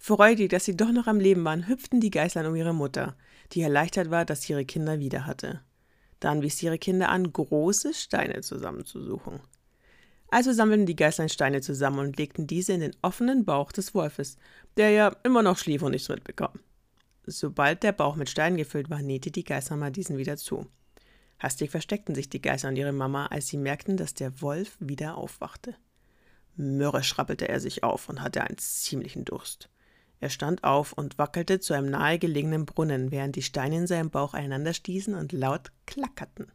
Freudig, 0.01 0.49
dass 0.49 0.63
sie 0.63 0.77
doch 0.77 0.93
noch 0.93 1.07
am 1.07 1.19
Leben 1.19 1.43
waren, 1.43 1.67
hüpften 1.67 1.99
die 1.99 2.09
Geißlein 2.09 2.45
um 2.45 2.55
ihre 2.55 2.73
Mutter, 2.73 3.17
die 3.51 3.61
erleichtert 3.61 4.09
war, 4.09 4.23
dass 4.23 4.41
sie 4.41 4.53
ihre 4.53 4.65
Kinder 4.65 4.99
wieder 4.99 5.25
hatte. 5.25 5.61
Dann 6.21 6.41
wies 6.41 6.57
sie 6.57 6.67
ihre 6.67 6.79
Kinder 6.79 7.09
an, 7.09 7.31
große 7.31 7.93
Steine 7.93 8.39
zusammenzusuchen. 8.41 9.41
Also 10.29 10.53
sammelten 10.53 10.85
die 10.85 10.95
Geißlein 10.95 11.27
Steine 11.27 11.59
zusammen 11.59 11.99
und 11.99 12.17
legten 12.17 12.47
diese 12.47 12.73
in 12.73 12.79
den 12.79 12.95
offenen 13.01 13.43
Bauch 13.43 13.73
des 13.73 13.93
Wolfes, 13.93 14.37
der 14.77 14.91
ja 14.91 15.15
immer 15.23 15.43
noch 15.43 15.57
schlief 15.57 15.81
und 15.81 15.91
nichts 15.91 16.07
mitbekam. 16.07 16.59
Sobald 17.25 17.83
der 17.83 17.91
Bauch 17.91 18.15
mit 18.15 18.29
Steinen 18.29 18.57
gefüllt 18.57 18.89
war, 18.89 19.01
nähte 19.01 19.31
die 19.31 19.43
Geißmama 19.43 19.89
diesen 19.89 20.17
wieder 20.17 20.37
zu. 20.37 20.65
Hastig 21.39 21.71
versteckten 21.71 22.15
sich 22.15 22.29
die 22.29 22.41
Geißer 22.41 22.69
und 22.69 22.77
ihre 22.77 22.93
Mama, 22.93 23.27
als 23.27 23.47
sie 23.47 23.57
merkten, 23.57 23.97
dass 23.97 24.13
der 24.13 24.41
Wolf 24.41 24.77
wieder 24.79 25.17
aufwachte. 25.17 25.75
Mürrisch 26.55 27.17
rappelte 27.17 27.49
er 27.49 27.59
sich 27.59 27.83
auf 27.83 28.07
und 28.07 28.21
hatte 28.21 28.43
einen 28.43 28.57
ziemlichen 28.57 29.25
Durst. 29.25 29.69
Er 30.19 30.29
stand 30.29 30.63
auf 30.63 30.93
und 30.93 31.17
wackelte 31.17 31.59
zu 31.59 31.73
einem 31.73 31.89
nahegelegenen 31.89 32.65
Brunnen, 32.65 33.11
während 33.11 33.35
die 33.35 33.41
Steine 33.41 33.77
in 33.77 33.87
seinem 33.87 34.09
Bauch 34.09 34.33
einander 34.33 34.73
stießen 34.73 35.15
und 35.15 35.31
laut 35.31 35.71
klackerten. 35.85 36.51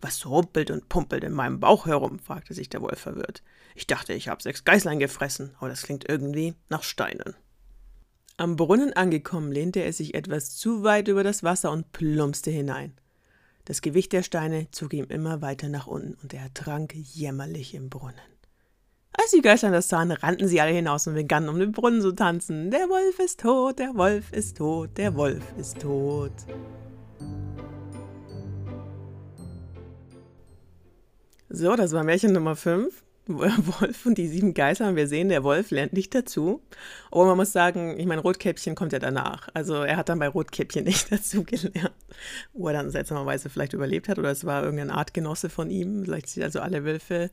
Was 0.00 0.26
rumpelt 0.26 0.70
und 0.70 0.88
pumpelt 0.88 1.24
in 1.24 1.32
meinem 1.32 1.60
Bauch 1.60 1.86
herum? 1.86 2.18
fragte 2.18 2.54
sich 2.54 2.68
der 2.68 2.82
Wolf 2.82 2.98
verwirrt. 2.98 3.42
Ich 3.74 3.86
dachte, 3.86 4.12
ich 4.12 4.28
habe 4.28 4.42
sechs 4.42 4.64
Geißlein 4.64 4.98
gefressen, 4.98 5.54
aber 5.58 5.68
das 5.68 5.82
klingt 5.82 6.08
irgendwie 6.08 6.54
nach 6.68 6.82
Steinen. 6.82 7.34
Am 8.36 8.56
Brunnen 8.56 8.92
angekommen, 8.92 9.52
lehnte 9.52 9.80
er 9.80 9.92
sich 9.92 10.14
etwas 10.14 10.56
zu 10.56 10.82
weit 10.82 11.08
über 11.08 11.22
das 11.22 11.44
Wasser 11.44 11.70
und 11.70 11.92
plumpste 11.92 12.50
hinein. 12.50 12.94
Das 13.64 13.82
Gewicht 13.82 14.12
der 14.12 14.24
Steine 14.24 14.68
zog 14.72 14.92
ihm 14.92 15.04
immer 15.04 15.40
weiter 15.40 15.68
nach 15.68 15.86
unten 15.86 16.14
und 16.20 16.34
er 16.34 16.52
trank 16.52 16.94
jämmerlich 16.94 17.74
im 17.74 17.88
Brunnen. 17.88 18.31
Als 19.20 19.30
die 19.30 19.42
Geister 19.42 19.70
das 19.70 19.88
sahen, 19.88 20.10
rannten 20.10 20.48
sie 20.48 20.60
alle 20.60 20.72
hinaus 20.72 21.06
und 21.06 21.14
begannen 21.14 21.48
um 21.48 21.58
den 21.58 21.72
Brunnen 21.72 22.00
zu 22.00 22.12
tanzen. 22.12 22.70
Der 22.70 22.88
Wolf 22.88 23.18
ist 23.18 23.40
tot, 23.40 23.78
der 23.78 23.94
Wolf 23.94 24.32
ist 24.32 24.56
tot, 24.56 24.90
der 24.96 25.14
Wolf 25.14 25.42
ist 25.58 25.80
tot. 25.80 26.32
So, 31.50 31.76
das 31.76 31.92
war 31.92 32.04
Märchen 32.04 32.32
Nummer 32.32 32.56
5. 32.56 33.02
Wolf 33.26 34.06
und 34.06 34.18
die 34.18 34.26
sieben 34.26 34.54
Geister. 34.54 34.88
Und 34.88 34.96
wir 34.96 35.06
sehen, 35.06 35.28
der 35.28 35.44
Wolf 35.44 35.70
lernt 35.70 35.92
nicht 35.92 36.14
dazu. 36.14 36.62
Aber 37.10 37.26
man 37.26 37.36
muss 37.36 37.52
sagen, 37.52 38.00
ich 38.00 38.06
meine, 38.06 38.22
Rotkäppchen 38.22 38.74
kommt 38.74 38.92
ja 38.92 38.98
danach. 38.98 39.48
Also 39.54 39.74
er 39.74 39.96
hat 39.96 40.08
dann 40.08 40.18
bei 40.18 40.28
Rotkäppchen 40.28 40.84
nicht 40.86 41.12
dazu 41.12 41.44
gelernt. 41.44 41.92
Wo 42.52 42.68
er 42.68 42.74
dann 42.74 42.90
seltsamerweise 42.90 43.50
vielleicht 43.50 43.74
überlebt 43.74 44.08
hat 44.08 44.18
oder 44.18 44.30
es 44.30 44.44
war 44.44 44.64
irgendein 44.64 44.90
Artgenosse 44.90 45.50
von 45.50 45.70
ihm. 45.70 46.04
Vielleicht 46.04 46.30
sind 46.30 46.42
also 46.42 46.60
alle 46.60 46.84
Wölfe 46.84 47.30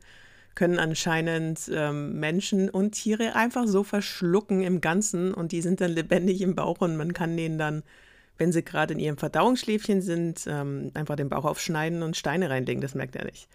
können 0.56 0.80
anscheinend 0.80 1.70
ähm, 1.74 2.20
Menschen 2.20 2.70
und 2.70 2.92
Tiere 2.92 3.36
einfach 3.36 3.68
so 3.68 3.84
verschlucken 3.84 4.62
im 4.62 4.82
Ganzen 4.82 5.34
und 5.34 5.52
die 5.52 5.62
sind 5.62 5.82
dann 5.82 5.92
lebendig 5.92 6.42
im 6.42 6.56
Bauch 6.56 6.82
und 6.82 6.98
man 6.98 7.14
kann 7.14 7.38
denen 7.38 7.58
dann, 7.58 7.84
wenn 8.38 8.52
sie 8.52 8.64
gerade 8.64 8.94
in 8.94 9.00
ihrem 9.00 9.18
Verdauungsschläfchen 9.18 10.02
sind, 10.02 10.46
ähm, 10.48 10.92
einfach 10.94 11.16
den 11.16 11.30
Bauch 11.30 11.46
aufschneiden 11.46 12.04
und 12.04 12.18
Steine 12.18 12.50
reinlegen. 12.50 12.82
Das 12.82 12.96
merkt 12.96 13.16
er 13.16 13.26
nicht. 13.26 13.48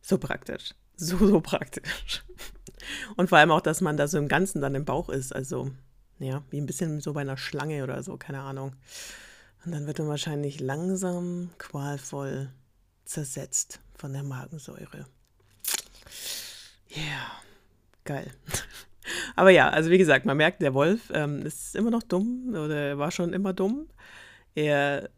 So 0.00 0.18
praktisch. 0.18 0.74
So, 0.96 1.18
so 1.18 1.40
praktisch. 1.40 2.24
Und 3.16 3.28
vor 3.28 3.38
allem 3.38 3.50
auch, 3.50 3.60
dass 3.60 3.80
man 3.80 3.96
da 3.96 4.08
so 4.08 4.16
im 4.16 4.28
Ganzen 4.28 4.62
dann 4.62 4.74
im 4.74 4.84
Bauch 4.84 5.10
ist. 5.10 5.34
Also, 5.34 5.70
ja, 6.18 6.42
wie 6.50 6.60
ein 6.60 6.66
bisschen 6.66 7.00
so 7.00 7.12
bei 7.12 7.20
einer 7.20 7.36
Schlange 7.36 7.82
oder 7.82 8.02
so, 8.02 8.16
keine 8.16 8.40
Ahnung. 8.40 8.72
Und 9.64 9.72
dann 9.72 9.86
wird 9.86 9.98
man 9.98 10.08
wahrscheinlich 10.08 10.60
langsam, 10.60 11.50
qualvoll 11.58 12.50
zersetzt 13.04 13.80
von 13.94 14.12
der 14.12 14.22
Magensäure. 14.22 15.06
Ja, 16.88 17.02
yeah. 17.02 17.32
geil. 18.04 18.30
Aber 19.36 19.50
ja, 19.50 19.68
also 19.68 19.90
wie 19.90 19.98
gesagt, 19.98 20.26
man 20.26 20.36
merkt, 20.36 20.62
der 20.62 20.74
Wolf 20.74 21.10
ähm, 21.12 21.46
ist 21.46 21.76
immer 21.76 21.90
noch 21.90 22.02
dumm 22.02 22.54
oder 22.54 22.98
war 22.98 23.10
schon 23.10 23.32
immer 23.32 23.52
dumm. 23.52 23.88
Er 24.54 25.10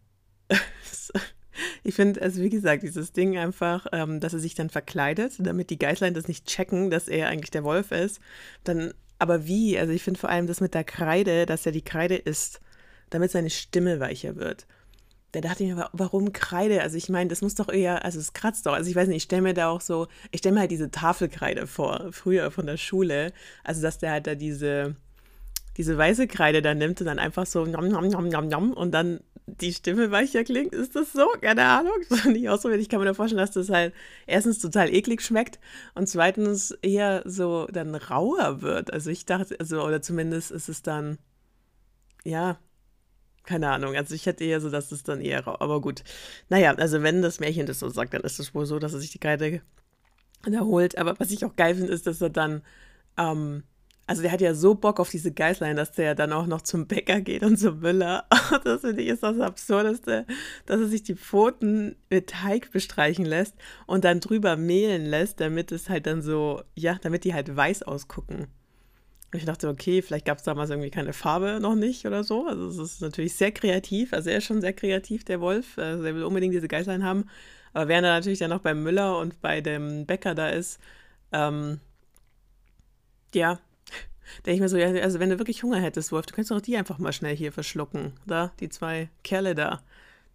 ich 1.83 1.95
finde, 1.95 2.21
also 2.23 2.43
wie 2.43 2.51
gesagt, 2.51 2.83
dieses 2.83 3.13
Ding 3.13 3.37
einfach, 3.37 3.87
ähm, 3.93 4.21
dass 4.21 4.33
er 4.33 4.39
sich 4.39 4.55
dann 4.55 4.71
verkleidet, 4.71 5.35
damit 5.39 5.71
die 5.71 5.79
Geißlein 5.79 6.15
das 6.15 6.29
nicht 6.29 6.47
checken, 6.47 6.91
dass 6.91 7.09
er 7.09 7.29
eigentlich 7.29 7.51
der 7.51 7.65
Wolf 7.65 7.93
ist. 7.93 8.21
Dann, 8.65 8.93
aber 9.19 9.47
wie? 9.47 9.79
Also 9.79 9.93
ich 9.93 10.03
finde 10.03 10.21
vor 10.21 10.31
allem 10.31 10.47
das 10.47 10.61
mit 10.61 10.75
der 10.75 10.85
Kreide, 10.85 11.47
dass 11.47 11.67
er 11.67 11.73
die 11.73 11.83
Kreide 11.83 12.17
isst, 12.17 12.61
damit 13.11 13.31
seine 13.31 13.51
Stimme 13.51 14.01
weicher 14.01 14.37
wird. 14.37 14.67
Da 15.33 15.43
dachte 15.43 15.63
ich 15.65 15.75
mir, 15.75 15.91
warum 15.93 16.33
Kreide? 16.33 16.83
Also 16.83 16.97
ich 16.97 17.11
meine, 17.11 17.29
das 17.29 17.43
muss 17.43 17.55
doch 17.55 17.69
eher, 17.69 18.05
also 18.05 18.19
es 18.19 18.33
kratzt 18.33 18.65
doch. 18.65 18.73
Also 18.73 18.89
ich 18.89 18.97
weiß 18.97 19.09
nicht, 19.09 19.19
ich 19.19 19.23
stelle 19.25 19.43
mir 19.43 19.55
da 19.55 19.69
auch 19.69 19.83
so, 19.83 20.09
ich 20.31 20.39
stelle 20.39 20.55
mir 20.55 20.61
halt 20.61 20.71
diese 20.71 20.91
Tafelkreide 20.91 21.67
vor, 21.67 22.09
früher 22.13 22.51
von 22.51 22.67
der 22.67 22.79
Schule. 22.79 23.33
Also 23.63 23.83
dass 23.83 23.99
der 23.99 24.13
halt 24.13 24.27
da 24.27 24.35
diese, 24.35 24.97
diese 25.77 25.99
weiße 25.99 26.29
Kreide 26.29 26.63
da 26.63 26.75
nimmt 26.75 27.01
und 27.01 27.07
dann 27.07 27.19
einfach 27.19 27.45
so 27.45 27.67
nom, 27.67 27.89
nom, 27.89 28.09
nom, 28.09 28.29
nom, 28.29 28.49
nom, 28.49 28.73
und 28.73 28.93
dann 28.93 29.21
die 29.47 29.73
Stimme 29.73 30.11
weicher 30.11 30.45
klingt. 30.45 30.75
Ist 30.75 30.97
das 30.97 31.13
so? 31.13 31.27
Keine 31.41 31.65
Ahnung. 31.65 31.93
Das 32.09 32.21
ist 32.21 32.27
nicht 32.27 32.49
ausprobiert. 32.49 32.81
Ich 32.81 32.89
kann 32.89 33.01
mir 33.01 33.07
da 33.07 33.15
vorstellen, 33.15 33.41
dass 33.41 33.53
das 33.53 33.71
halt 33.71 33.95
erstens 34.27 34.61
total 34.61 34.93
eklig 34.93 35.23
schmeckt 35.23 35.59
und 35.95 36.09
zweitens 36.09 36.71
eher 36.83 37.23
so 37.25 37.67
dann 37.67 37.95
rauer 37.95 38.63
wird. 38.63 38.93
Also 38.93 39.11
ich 39.11 39.27
dachte, 39.27 39.57
also, 39.59 39.83
oder 39.83 40.03
zumindest 40.03 40.51
ist 40.51 40.69
es 40.69 40.83
dann, 40.83 41.19
ja, 42.25 42.59
keine 43.45 43.71
Ahnung. 43.71 43.97
Also 43.97 44.15
ich 44.15 44.27
hätte 44.27 44.45
eher 44.45 44.61
so, 44.61 44.71
dass 44.71 44.93
es 44.93 45.03
dann 45.03 45.21
eher, 45.21 45.47
aber 45.47 45.81
gut. 45.81 46.05
Naja, 46.49 46.75
also 46.75 47.03
wenn 47.03 47.23
das 47.23 47.41
Märchen 47.41 47.67
das 47.67 47.79
so 47.79 47.89
sagt, 47.89 48.15
dann 48.15 48.23
ist 48.23 48.39
es 48.39 48.55
wohl 48.55 48.67
so, 48.67 48.79
dass 48.79 48.93
er 48.93 49.01
sich 49.01 49.11
die 49.11 49.19
Kreide 49.19 49.63
erholt. 50.47 50.99
Aber 50.99 51.19
was 51.19 51.31
ich 51.31 51.45
auch 51.45 51.57
geil 51.57 51.75
finde, 51.75 51.93
ist, 51.93 52.07
dass 52.07 52.21
er 52.21 52.31
dann, 52.31 52.63
ähm, 53.17 53.65
also 54.07 54.23
der 54.23 54.33
hat 54.33 54.41
ja 54.41 54.55
so 54.55 54.75
Bock 54.75 55.01
auf 55.01 55.11
diese 55.11 55.33
Geißlein, 55.33 55.77
dass 55.77 55.93
der 55.93 56.15
dann 56.15 56.33
auch 56.33 56.47
noch 56.47 56.63
zum 56.63 56.87
Bäcker 56.87 57.21
geht 57.21 57.43
und 57.43 57.59
zum 57.59 57.81
Müller. 57.81 58.27
das 58.65 58.83
finde 58.83 59.03
ich 59.03 59.09
ist 59.09 59.23
das 59.23 59.41
Absurdeste, 59.41 60.27
dass 60.67 60.81
er 60.81 60.87
sich 60.87 61.03
die 61.03 61.17
Pfoten 61.17 61.97
mit 62.11 62.31
Teig 62.31 62.71
bestreichen 62.71 63.25
lässt 63.25 63.55
und 63.87 64.05
dann 64.05 64.21
drüber 64.21 64.57
mehlen 64.57 65.05
lässt, 65.05 65.41
damit 65.41 65.73
es 65.73 65.89
halt 65.89 66.07
dann 66.07 66.23
so, 66.23 66.63
ja, 66.75 66.99
damit 67.03 67.25
die 67.25 67.35
halt 67.35 67.55
weiß 67.55 67.83
ausgucken. 67.83 68.47
Ich 69.33 69.45
dachte, 69.45 69.69
okay, 69.69 70.01
vielleicht 70.01 70.25
gab 70.25 70.39
es 70.39 70.45
damals 70.45 70.71
irgendwie 70.71 70.91
keine 70.91 71.13
Farbe 71.13 71.59
noch 71.61 71.75
nicht 71.75 72.07
oder 72.07 72.25
so. 72.25 72.47
Also 72.47 72.69
es 72.69 72.79
ist 72.79 73.03
natürlich 73.03 73.35
sehr 73.35 73.53
kreativ. 73.53 74.15
Also 74.15 74.31
er 74.31 74.39
ist 74.39 74.45
schon 74.45 74.63
sehr 74.63 74.73
kreativ, 74.73 75.25
der 75.25 75.41
Wolf. 75.41 75.77
Also 75.77 76.05
er 76.05 76.15
will 76.15 76.25
unbedingt 76.25 76.55
diese 76.55 76.69
Geißlein 76.69 77.05
haben. 77.05 77.27
Aber 77.75 77.89
während 77.89 78.07
er 78.07 78.15
natürlich 78.15 78.39
dann 78.39 78.51
noch 78.51 78.61
beim 78.63 78.83
Müller 78.83 79.19
und 79.19 79.41
bei 79.43 79.61
dem 79.61 80.07
Bäcker 80.07 80.35
da 80.35 80.49
ist, 80.49 80.81
ähm, 81.33 81.81
ja, 83.35 83.59
denke 84.47 84.55
ich 84.55 84.61
mir 84.61 84.69
so, 84.71 84.79
ja, 84.79 84.89
also 85.03 85.21
wenn 85.21 85.29
du 85.29 85.39
wirklich 85.39 85.63
Hunger 85.63 85.81
hättest, 85.81 86.11
Wolf, 86.11 86.25
du 86.25 86.35
könntest 86.35 86.51
doch 86.51 86.63
die 86.63 86.79
einfach 86.79 86.99
mal 86.99 87.13
schnell 87.13 87.37
hier 87.37 87.53
verschlucken. 87.53 88.15
Da, 88.27 88.53
die 88.61 88.71
zwei 88.71 89.11
Kerle 89.25 89.55
da. 89.55 89.83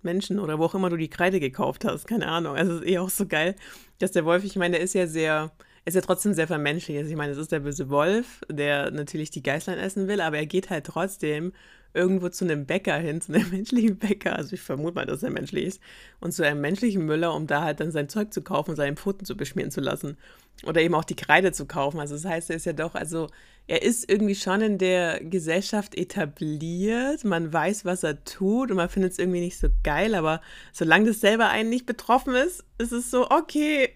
Menschen 0.04 0.40
oder 0.40 0.60
wo 0.60 0.66
auch 0.66 0.76
immer 0.76 0.90
du 0.90 0.98
die 0.98 1.10
Kreide 1.10 1.40
gekauft 1.40 1.86
hast. 1.86 2.08
Keine 2.08 2.28
Ahnung. 2.28 2.56
Also 2.56 2.74
es 2.74 2.82
ist 2.82 2.88
eh 2.88 3.00
auch 3.00 3.10
so 3.10 3.26
geil, 3.26 3.56
dass 4.00 4.12
der 4.12 4.26
Wolf, 4.26 4.44
ich 4.44 4.56
meine, 4.56 4.76
der 4.76 4.84
ist 4.84 4.94
ja 4.94 5.08
sehr 5.08 5.52
ist 5.86 5.96
ja 5.96 6.02
trotzdem 6.02 6.34
sehr 6.34 6.48
vermenschlich. 6.48 6.98
Also 6.98 7.10
ich 7.10 7.18
meine, 7.18 7.34
es 7.34 7.38
ist 7.38 7.52
der 7.52 7.60
böse 7.60 7.90
Wolf, 7.90 8.42
der 8.50 8.92
natürlich 8.92 9.32
die 9.32 9.44
Geißlein 9.44 9.78
essen 9.78 10.08
will, 10.08 10.22
aber 10.22 10.38
er 10.38 10.46
geht 10.46 10.70
halt 10.70 10.86
trotzdem 10.86 11.52
irgendwo 11.94 12.30
zu 12.30 12.46
einem 12.46 12.66
Bäcker 12.66 12.98
hin, 12.98 13.22
zu 13.22 13.34
einem 13.34 13.50
menschlichen 13.52 13.98
Bäcker, 13.98 14.36
also 14.36 14.54
ich 14.54 14.62
vermute 14.62 14.96
mal, 14.96 15.06
dass 15.06 15.24
er 15.24 15.30
menschlich 15.30 15.66
ist, 15.66 15.82
und 16.20 16.32
zu 16.32 16.46
einem 16.46 16.62
menschlichen 16.62 17.06
Müller, 17.06 17.34
um 17.34 17.48
da 17.48 17.64
halt 17.64 17.80
dann 17.80 17.92
sein 17.92 18.10
Zeug 18.10 18.34
zu 18.34 18.42
kaufen 18.42 18.72
und 18.72 18.76
seine 18.78 18.96
Pfoten 18.96 19.26
zu 19.26 19.36
beschmieren 19.38 19.72
zu 19.72 19.82
lassen. 19.82 20.18
Oder 20.66 20.82
eben 20.82 20.96
auch 20.96 21.04
die 21.04 21.16
Kreide 21.16 21.52
zu 21.52 21.66
kaufen. 21.66 22.00
Also 22.00 22.14
das 22.16 22.26
heißt, 22.26 22.50
er 22.50 22.56
ist 22.56 22.66
ja 22.66 22.74
doch, 22.74 22.96
also 22.96 23.28
er 23.68 23.82
ist 23.82 24.10
irgendwie 24.10 24.36
schon 24.36 24.62
in 24.62 24.78
der 24.78 25.24
Gesellschaft 25.24 25.96
etabliert, 25.96 27.24
man 27.24 27.52
weiß, 27.52 27.86
was 27.86 28.04
er 28.04 28.24
tut 28.24 28.72
und 28.72 28.78
man 28.78 28.90
findet 28.90 29.14
es 29.14 29.20
irgendwie 29.20 29.40
nicht 29.40 29.58
so 29.58 29.68
geil, 29.84 30.16
aber 30.16 30.42
solange 30.72 31.08
das 31.08 31.22
selber 31.22 31.50
einen 31.50 31.70
nicht 31.70 31.86
betroffen 31.86 32.36
ist, 32.36 32.64
ist 32.78 32.92
es 32.92 33.10
so, 33.10 33.30
okay, 33.30 33.90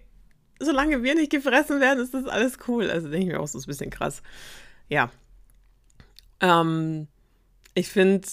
solange 0.60 1.02
wir 1.02 1.14
nicht 1.14 1.30
gefressen 1.30 1.80
werden, 1.80 2.02
ist 2.02 2.14
das 2.14 2.26
alles 2.26 2.58
cool. 2.68 2.90
Also 2.90 3.08
denke 3.08 3.26
ich 3.26 3.32
mir 3.32 3.40
auch 3.40 3.48
so 3.48 3.58
ein 3.58 3.64
bisschen 3.66 3.90
krass. 3.90 4.22
Ja. 4.88 5.10
Ähm, 6.40 7.08
ich 7.74 7.88
finde, 7.88 8.26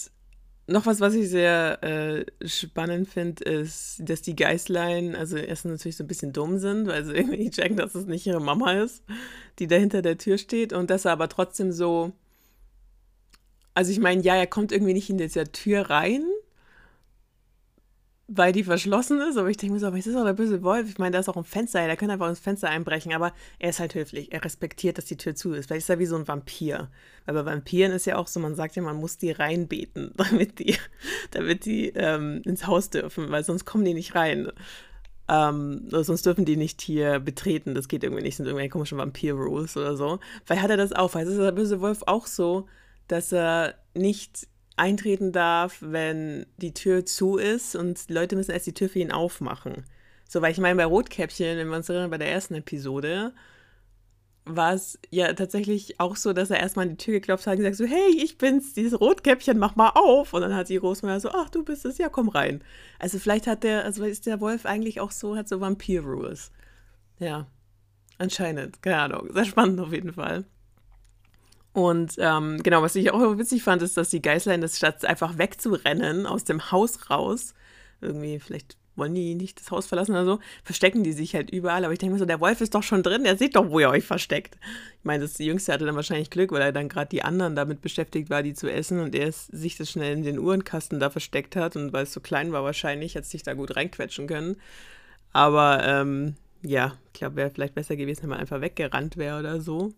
noch 0.68 0.86
was, 0.86 1.00
was 1.00 1.14
ich 1.14 1.28
sehr 1.28 1.82
äh, 1.82 2.48
spannend 2.48 3.08
finde, 3.08 3.44
ist, 3.44 3.98
dass 4.00 4.22
die 4.22 4.34
Geißlein, 4.34 5.14
also 5.14 5.36
erstens 5.36 5.72
natürlich 5.72 5.96
so 5.96 6.04
ein 6.04 6.08
bisschen 6.08 6.32
dumm 6.32 6.58
sind, 6.58 6.88
weil 6.88 7.04
sie 7.04 7.12
irgendwie 7.16 7.50
checken, 7.50 7.76
dass 7.76 7.94
es 7.94 8.06
nicht 8.06 8.26
ihre 8.26 8.40
Mama 8.40 8.72
ist, 8.72 9.04
die 9.58 9.66
da 9.66 9.76
hinter 9.76 10.02
der 10.02 10.18
Tür 10.18 10.38
steht 10.38 10.72
und 10.72 10.90
dass 10.90 11.04
er 11.04 11.12
aber 11.12 11.28
trotzdem 11.28 11.72
so, 11.72 12.12
also 13.74 13.92
ich 13.92 14.00
meine, 14.00 14.22
ja, 14.22 14.34
er 14.34 14.46
kommt 14.46 14.72
irgendwie 14.72 14.94
nicht 14.94 15.10
in 15.10 15.18
diese 15.18 15.44
Tür 15.52 15.90
rein, 15.90 16.24
weil 18.28 18.52
die 18.52 18.64
verschlossen 18.64 19.20
ist. 19.20 19.36
Aber 19.36 19.48
ich 19.48 19.56
denke 19.56 19.74
mir 19.74 19.80
so, 19.80 19.86
aber 19.86 19.98
es 19.98 20.06
ist 20.06 20.16
doch 20.16 20.24
der 20.24 20.32
böse 20.32 20.62
Wolf. 20.62 20.88
Ich 20.88 20.98
meine, 20.98 21.12
da 21.12 21.18
ist 21.20 21.28
auch 21.28 21.36
ein 21.36 21.44
Fenster, 21.44 21.84
der 21.86 21.96
kann 21.96 22.10
einfach 22.10 22.28
ins 22.28 22.40
Fenster 22.40 22.68
einbrechen. 22.68 23.12
Aber 23.12 23.32
er 23.58 23.70
ist 23.70 23.80
halt 23.80 23.94
höflich. 23.94 24.32
Er 24.32 24.44
respektiert, 24.44 24.98
dass 24.98 25.04
die 25.04 25.16
Tür 25.16 25.34
zu 25.34 25.52
ist. 25.52 25.66
Vielleicht 25.66 25.84
ist 25.84 25.90
er 25.90 25.98
wie 25.98 26.06
so 26.06 26.16
ein 26.16 26.26
Vampir. 26.26 26.90
Weil 27.24 27.34
bei 27.34 27.44
Vampiren 27.44 27.92
ist 27.92 28.06
ja 28.06 28.16
auch 28.16 28.26
so, 28.26 28.40
man 28.40 28.54
sagt 28.54 28.76
ja, 28.76 28.82
man 28.82 28.96
muss 28.96 29.18
die 29.18 29.30
reinbeten, 29.30 30.12
damit 30.16 30.58
die, 30.58 30.76
damit 31.30 31.64
die 31.64 31.88
ähm, 31.90 32.42
ins 32.44 32.66
Haus 32.66 32.90
dürfen, 32.90 33.30
weil 33.30 33.44
sonst 33.44 33.64
kommen 33.64 33.84
die 33.84 33.94
nicht 33.94 34.14
rein. 34.14 34.50
Ähm, 35.28 35.88
sonst 35.88 36.24
dürfen 36.26 36.44
die 36.44 36.56
nicht 36.56 36.80
hier 36.80 37.20
betreten. 37.20 37.74
Das 37.74 37.88
geht 37.88 38.02
irgendwie 38.02 38.22
nicht. 38.22 38.36
Sind 38.36 38.46
irgendwelche 38.46 38.70
komischen 38.70 38.98
Vampir-Rules 38.98 39.76
oder 39.76 39.96
so. 39.96 40.18
Vielleicht 40.44 40.62
hat 40.62 40.70
er 40.70 40.76
das 40.76 40.92
auch. 40.92 41.10
Vielleicht 41.10 41.28
ist 41.28 41.38
der 41.38 41.52
böse 41.52 41.80
Wolf 41.80 42.02
auch 42.06 42.26
so, 42.26 42.68
dass 43.08 43.32
er 43.32 43.74
nicht 43.94 44.48
eintreten 44.76 45.32
darf, 45.32 45.78
wenn 45.80 46.46
die 46.58 46.74
Tür 46.74 47.06
zu 47.06 47.36
ist 47.38 47.74
und 47.74 48.08
Leute 48.10 48.36
müssen 48.36 48.52
erst 48.52 48.66
die 48.66 48.74
Tür 48.74 48.88
für 48.88 48.98
ihn 48.98 49.12
aufmachen. 49.12 49.84
So, 50.28 50.42
weil 50.42 50.52
ich 50.52 50.58
meine, 50.58 50.76
bei 50.76 50.84
Rotkäppchen, 50.84 51.56
wenn 51.56 51.68
wir 51.68 51.76
uns 51.76 51.88
erinnern, 51.88 52.10
bei 52.10 52.18
der 52.18 52.30
ersten 52.30 52.54
Episode, 52.54 53.32
war 54.44 54.74
es 54.74 54.98
ja 55.10 55.32
tatsächlich 55.32 55.98
auch 55.98 56.14
so, 56.16 56.32
dass 56.32 56.50
er 56.50 56.60
erstmal 56.60 56.84
an 56.84 56.90
die 56.90 57.04
Tür 57.04 57.14
geklopft 57.14 57.46
hat 57.46 57.54
und 57.54 57.58
gesagt 57.58 57.76
so, 57.76 57.84
hey, 57.84 58.16
ich 58.16 58.38
bin's, 58.38 58.74
dieses 58.74 59.00
Rotkäppchen, 59.00 59.58
mach 59.58 59.74
mal 59.76 59.90
auf. 59.94 60.32
Und 60.34 60.42
dann 60.42 60.54
hat 60.54 60.68
die 60.68 60.78
Großmutter 60.78 61.20
so, 61.20 61.30
ach, 61.30 61.50
du 61.50 61.64
bist 61.64 61.84
es, 61.84 61.98
ja, 61.98 62.08
komm 62.08 62.28
rein. 62.28 62.62
Also 62.98 63.18
vielleicht 63.18 63.46
hat 63.46 63.64
der, 63.64 63.84
also 63.84 64.04
ist 64.04 64.26
der 64.26 64.40
Wolf 64.40 64.64
eigentlich 64.64 65.00
auch 65.00 65.10
so, 65.10 65.36
hat 65.36 65.48
so 65.48 65.60
Vampir-Rules. 65.60 66.52
Ja, 67.18 67.46
anscheinend, 68.18 68.82
keine 68.82 68.98
Ahnung. 68.98 69.32
Sehr 69.32 69.44
spannend 69.46 69.80
auf 69.80 69.92
jeden 69.92 70.12
Fall. 70.12 70.44
Und 71.76 72.14
ähm, 72.16 72.62
genau, 72.62 72.80
was 72.80 72.94
ich 72.94 73.10
auch 73.10 73.36
witzig 73.36 73.62
fand, 73.62 73.82
ist, 73.82 73.98
dass 73.98 74.08
die 74.08 74.22
Geißlein 74.22 74.62
das 74.62 74.78
statt 74.78 75.04
einfach 75.04 75.36
wegzurennen 75.36 76.24
aus 76.24 76.44
dem 76.44 76.72
Haus 76.72 77.10
raus, 77.10 77.52
irgendwie 78.00 78.40
vielleicht 78.40 78.78
wollen 78.94 79.14
die 79.14 79.34
nicht 79.34 79.60
das 79.60 79.70
Haus 79.70 79.86
verlassen 79.86 80.12
oder 80.12 80.24
so, 80.24 80.38
verstecken 80.64 81.04
die 81.04 81.12
sich 81.12 81.34
halt 81.34 81.50
überall. 81.50 81.84
Aber 81.84 81.92
ich 81.92 81.98
denke 81.98 82.14
mir 82.14 82.18
so, 82.18 82.24
der 82.24 82.40
Wolf 82.40 82.62
ist 82.62 82.74
doch 82.74 82.82
schon 82.82 83.02
drin, 83.02 83.24
der 83.24 83.36
sieht 83.36 83.56
doch, 83.56 83.68
wo 83.68 83.78
ihr 83.78 83.90
euch 83.90 84.04
versteckt. 84.04 84.56
Ich 85.00 85.04
meine, 85.04 85.24
das 85.24 85.36
Jüngste 85.36 85.70
hatte 85.70 85.84
dann 85.84 85.96
wahrscheinlich 85.96 86.30
Glück, 86.30 86.50
weil 86.50 86.62
er 86.62 86.72
dann 86.72 86.88
gerade 86.88 87.10
die 87.10 87.22
anderen 87.22 87.54
damit 87.54 87.82
beschäftigt 87.82 88.30
war, 88.30 88.42
die 88.42 88.54
zu 88.54 88.72
essen 88.72 88.98
und 88.98 89.14
er 89.14 89.30
sich 89.30 89.76
das 89.76 89.90
schnell 89.90 90.16
in 90.16 90.22
den 90.22 90.38
Uhrenkasten 90.38 90.98
da 90.98 91.10
versteckt 91.10 91.56
hat 91.56 91.76
und 91.76 91.92
weil 91.92 92.04
es 92.04 92.12
so 92.14 92.20
klein 92.20 92.52
war 92.52 92.64
wahrscheinlich, 92.64 93.18
hat 93.18 93.26
sich 93.26 93.42
da 93.42 93.52
gut 93.52 93.76
reinquetschen 93.76 94.26
können. 94.26 94.56
Aber 95.34 95.84
ähm, 95.84 96.36
ja, 96.62 96.96
ich 97.12 97.18
glaube, 97.18 97.36
wäre 97.36 97.50
vielleicht 97.50 97.74
besser 97.74 97.96
gewesen, 97.96 98.22
wenn 98.22 98.30
man 98.30 98.40
einfach 98.40 98.62
weggerannt 98.62 99.18
wäre 99.18 99.40
oder 99.40 99.60
so. 99.60 99.92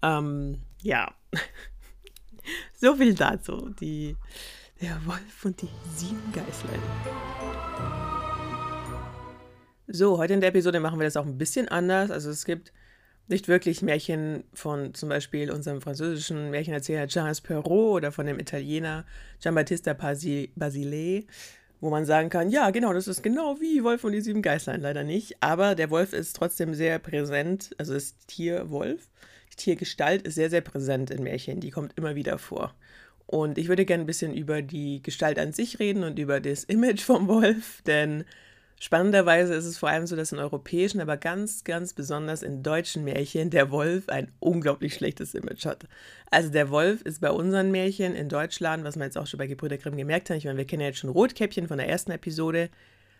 Ähm, 0.00 0.62
ja, 0.82 1.14
so 2.74 2.94
viel 2.96 3.14
dazu. 3.14 3.70
Die, 3.80 4.16
der 4.80 5.00
Wolf 5.06 5.44
und 5.44 5.60
die 5.60 5.68
sieben 5.96 6.32
Geißlein. 6.32 6.80
So, 9.88 10.18
heute 10.18 10.34
in 10.34 10.40
der 10.40 10.50
Episode 10.50 10.80
machen 10.80 10.98
wir 10.98 11.04
das 11.04 11.16
auch 11.16 11.26
ein 11.26 11.38
bisschen 11.38 11.68
anders. 11.68 12.10
Also 12.10 12.30
es 12.30 12.44
gibt 12.44 12.72
nicht 13.26 13.48
wirklich 13.48 13.82
Märchen 13.82 14.44
von 14.54 14.94
zum 14.94 15.08
Beispiel 15.08 15.50
unserem 15.50 15.80
französischen 15.80 16.50
Märchenerzähler 16.50 17.08
Charles 17.08 17.40
Perrault 17.40 17.96
oder 17.96 18.12
von 18.12 18.26
dem 18.26 18.38
Italiener 18.38 19.04
Giambattista 19.40 19.92
Basile, 19.94 21.24
wo 21.80 21.90
man 21.90 22.06
sagen 22.06 22.30
kann, 22.30 22.48
ja, 22.50 22.70
genau, 22.70 22.92
das 22.92 23.06
ist 23.06 23.22
genau 23.22 23.60
wie 23.60 23.84
Wolf 23.84 24.04
und 24.04 24.12
die 24.12 24.20
sieben 24.20 24.42
Geißlein, 24.42 24.80
leider 24.80 25.04
nicht. 25.04 25.42
Aber 25.42 25.74
der 25.74 25.90
Wolf 25.90 26.12
ist 26.12 26.36
trotzdem 26.36 26.74
sehr 26.74 26.98
präsent, 26.98 27.74
also 27.78 27.94
das 27.94 28.16
Tier 28.26 28.70
Wolf 28.70 29.10
Tiergestalt 29.58 30.22
ist 30.22 30.36
sehr, 30.36 30.50
sehr 30.50 30.62
präsent 30.62 31.10
in 31.10 31.22
Märchen. 31.22 31.60
Die 31.60 31.70
kommt 31.70 31.92
immer 31.96 32.14
wieder 32.14 32.38
vor. 32.38 32.74
Und 33.26 33.58
ich 33.58 33.68
würde 33.68 33.84
gerne 33.84 34.04
ein 34.04 34.06
bisschen 34.06 34.32
über 34.32 34.62
die 34.62 35.02
Gestalt 35.02 35.38
an 35.38 35.52
sich 35.52 35.78
reden 35.78 36.02
und 36.02 36.18
über 36.18 36.40
das 36.40 36.64
Image 36.64 37.02
vom 37.02 37.28
Wolf, 37.28 37.82
denn 37.82 38.24
spannenderweise 38.80 39.52
ist 39.52 39.66
es 39.66 39.76
vor 39.76 39.90
allem 39.90 40.06
so, 40.06 40.16
dass 40.16 40.32
in 40.32 40.38
europäischen, 40.38 40.98
aber 41.02 41.18
ganz, 41.18 41.62
ganz 41.62 41.92
besonders 41.92 42.42
in 42.42 42.62
deutschen 42.62 43.04
Märchen 43.04 43.50
der 43.50 43.70
Wolf 43.70 44.08
ein 44.08 44.32
unglaublich 44.40 44.94
schlechtes 44.94 45.34
Image 45.34 45.66
hat. 45.66 45.84
Also 46.30 46.48
der 46.48 46.70
Wolf 46.70 47.02
ist 47.02 47.20
bei 47.20 47.30
unseren 47.30 47.70
Märchen 47.70 48.14
in 48.14 48.30
Deutschland, 48.30 48.82
was 48.82 48.96
man 48.96 49.08
jetzt 49.08 49.18
auch 49.18 49.26
schon 49.26 49.36
bei 49.36 49.46
Gebrüder 49.46 49.76
Grimm 49.76 49.98
gemerkt 49.98 50.30
hat, 50.30 50.38
ich 50.38 50.46
meine, 50.46 50.56
wir 50.56 50.66
kennen 50.66 50.80
ja 50.80 50.88
jetzt 50.88 51.00
schon 51.00 51.10
Rotkäppchen 51.10 51.68
von 51.68 51.76
der 51.76 51.88
ersten 51.88 52.12
Episode, 52.12 52.70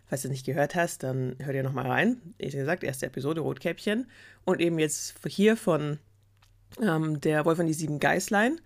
Falls 0.08 0.22
du 0.22 0.28
es 0.28 0.32
nicht 0.32 0.46
gehört 0.46 0.74
hast, 0.74 1.02
dann 1.02 1.36
hör 1.38 1.52
dir 1.52 1.62
nochmal 1.62 1.86
rein. 1.86 2.16
Wie 2.38 2.48
gesagt, 2.48 2.82
erste 2.82 3.04
Episode 3.04 3.42
Rotkäppchen. 3.42 4.06
Und 4.46 4.58
eben 4.58 4.78
jetzt 4.78 5.16
hier 5.26 5.54
von 5.54 5.98
ähm, 6.80 7.20
der 7.20 7.44
Wolf 7.44 7.58
und 7.58 7.66
die 7.66 7.74
sieben 7.74 7.98
Geißlein. 7.98 8.60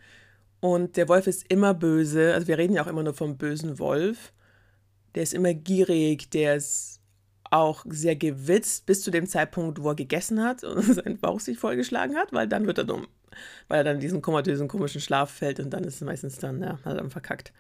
Und 0.60 0.96
der 0.96 1.08
Wolf 1.08 1.26
ist 1.26 1.44
immer 1.50 1.74
böse. 1.74 2.34
Also 2.34 2.46
wir 2.46 2.58
reden 2.58 2.74
ja 2.74 2.82
auch 2.84 2.88
immer 2.88 3.02
nur 3.02 3.14
vom 3.14 3.36
bösen 3.36 3.78
Wolf. 3.78 4.32
der 5.14 5.24
ist 5.24 5.34
immer 5.34 5.54
gierig, 5.54 6.30
der 6.30 6.56
ist 6.56 7.00
auch 7.50 7.84
sehr 7.88 8.16
gewitzt 8.16 8.86
bis 8.86 9.02
zu 9.02 9.10
dem 9.10 9.26
Zeitpunkt, 9.26 9.82
wo 9.82 9.90
er 9.90 9.94
gegessen 9.94 10.42
hat 10.42 10.64
und 10.64 10.82
sein 10.82 11.18
Bauch 11.18 11.40
sich 11.40 11.58
vollgeschlagen 11.58 12.16
hat, 12.16 12.32
weil 12.32 12.48
dann 12.48 12.66
wird 12.66 12.78
er 12.78 12.84
dumm. 12.84 13.06
Weil 13.68 13.78
er 13.78 13.84
dann 13.84 14.00
diesen 14.00 14.22
komatösen, 14.22 14.68
komischen 14.68 15.00
Schlaf 15.00 15.30
fällt 15.30 15.60
und 15.60 15.70
dann 15.70 15.84
ist 15.84 15.96
es 15.96 16.00
meistens 16.02 16.38
dann, 16.38 16.62
ja, 16.62 16.78
hat 16.78 16.86
er 16.86 16.94
dann 16.94 17.10
verkackt. 17.10 17.52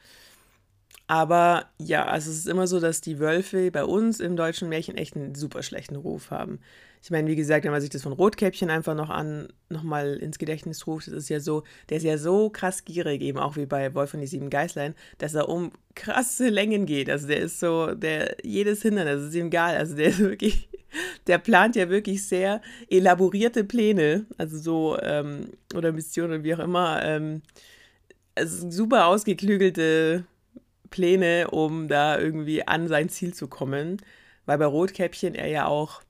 Aber 1.06 1.66
ja, 1.78 2.06
also 2.06 2.30
es 2.30 2.38
ist 2.38 2.48
immer 2.48 2.66
so, 2.66 2.80
dass 2.80 3.00
die 3.00 3.18
Wölfe 3.18 3.70
bei 3.70 3.84
uns 3.84 4.20
im 4.20 4.36
deutschen 4.36 4.68
Märchen 4.68 4.96
echt 4.96 5.16
einen 5.16 5.34
super 5.34 5.62
schlechten 5.62 5.96
Ruf 5.96 6.30
haben. 6.30 6.60
Ich 7.04 7.10
meine, 7.10 7.28
wie 7.28 7.34
gesagt, 7.34 7.64
wenn 7.64 7.72
man 7.72 7.80
sich 7.80 7.90
das 7.90 8.02
von 8.02 8.12
Rotkäppchen 8.12 8.70
einfach 8.70 8.94
noch 8.94 9.10
an, 9.10 9.48
nochmal 9.68 10.14
ins 10.18 10.38
Gedächtnis 10.38 10.86
ruft, 10.86 11.08
das 11.08 11.14
ist 11.14 11.28
ja 11.28 11.40
so, 11.40 11.64
der 11.88 11.96
ist 11.96 12.04
ja 12.04 12.16
so 12.16 12.48
krass 12.48 12.84
gierig, 12.84 13.22
eben 13.22 13.38
auch 13.38 13.56
wie 13.56 13.66
bei 13.66 13.92
Wolf 13.94 14.10
von 14.10 14.20
die 14.20 14.28
sieben 14.28 14.50
Geißlein, 14.50 14.94
dass 15.18 15.34
er 15.34 15.48
um 15.48 15.72
krasse 15.96 16.48
Längen 16.48 16.86
geht. 16.86 17.10
Also 17.10 17.26
der 17.26 17.38
ist 17.38 17.58
so, 17.58 17.92
der, 17.94 18.36
jedes 18.44 18.82
Hindernis 18.82 19.28
ist 19.28 19.34
ihm 19.34 19.46
egal. 19.48 19.76
Also 19.76 19.96
der 19.96 20.10
ist 20.10 20.20
wirklich, 20.20 20.68
der 21.26 21.38
plant 21.38 21.74
ja 21.74 21.90
wirklich 21.90 22.24
sehr 22.24 22.62
elaborierte 22.88 23.64
Pläne, 23.64 24.26
also 24.38 24.56
so, 24.58 24.98
ähm, 25.00 25.50
oder 25.74 25.90
Missionen, 25.90 26.44
wie 26.44 26.54
auch 26.54 26.60
immer, 26.60 27.02
ähm, 27.02 27.42
also 28.36 28.70
super 28.70 29.06
ausgeklügelte 29.06 30.24
Pläne, 30.90 31.50
um 31.50 31.88
da 31.88 32.16
irgendwie 32.16 32.64
an 32.64 32.86
sein 32.86 33.08
Ziel 33.08 33.34
zu 33.34 33.48
kommen. 33.48 33.96
Weil 34.46 34.58
bei 34.58 34.66
Rotkäppchen 34.66 35.34
er 35.34 35.48
ja 35.48 35.66
auch 35.66 36.02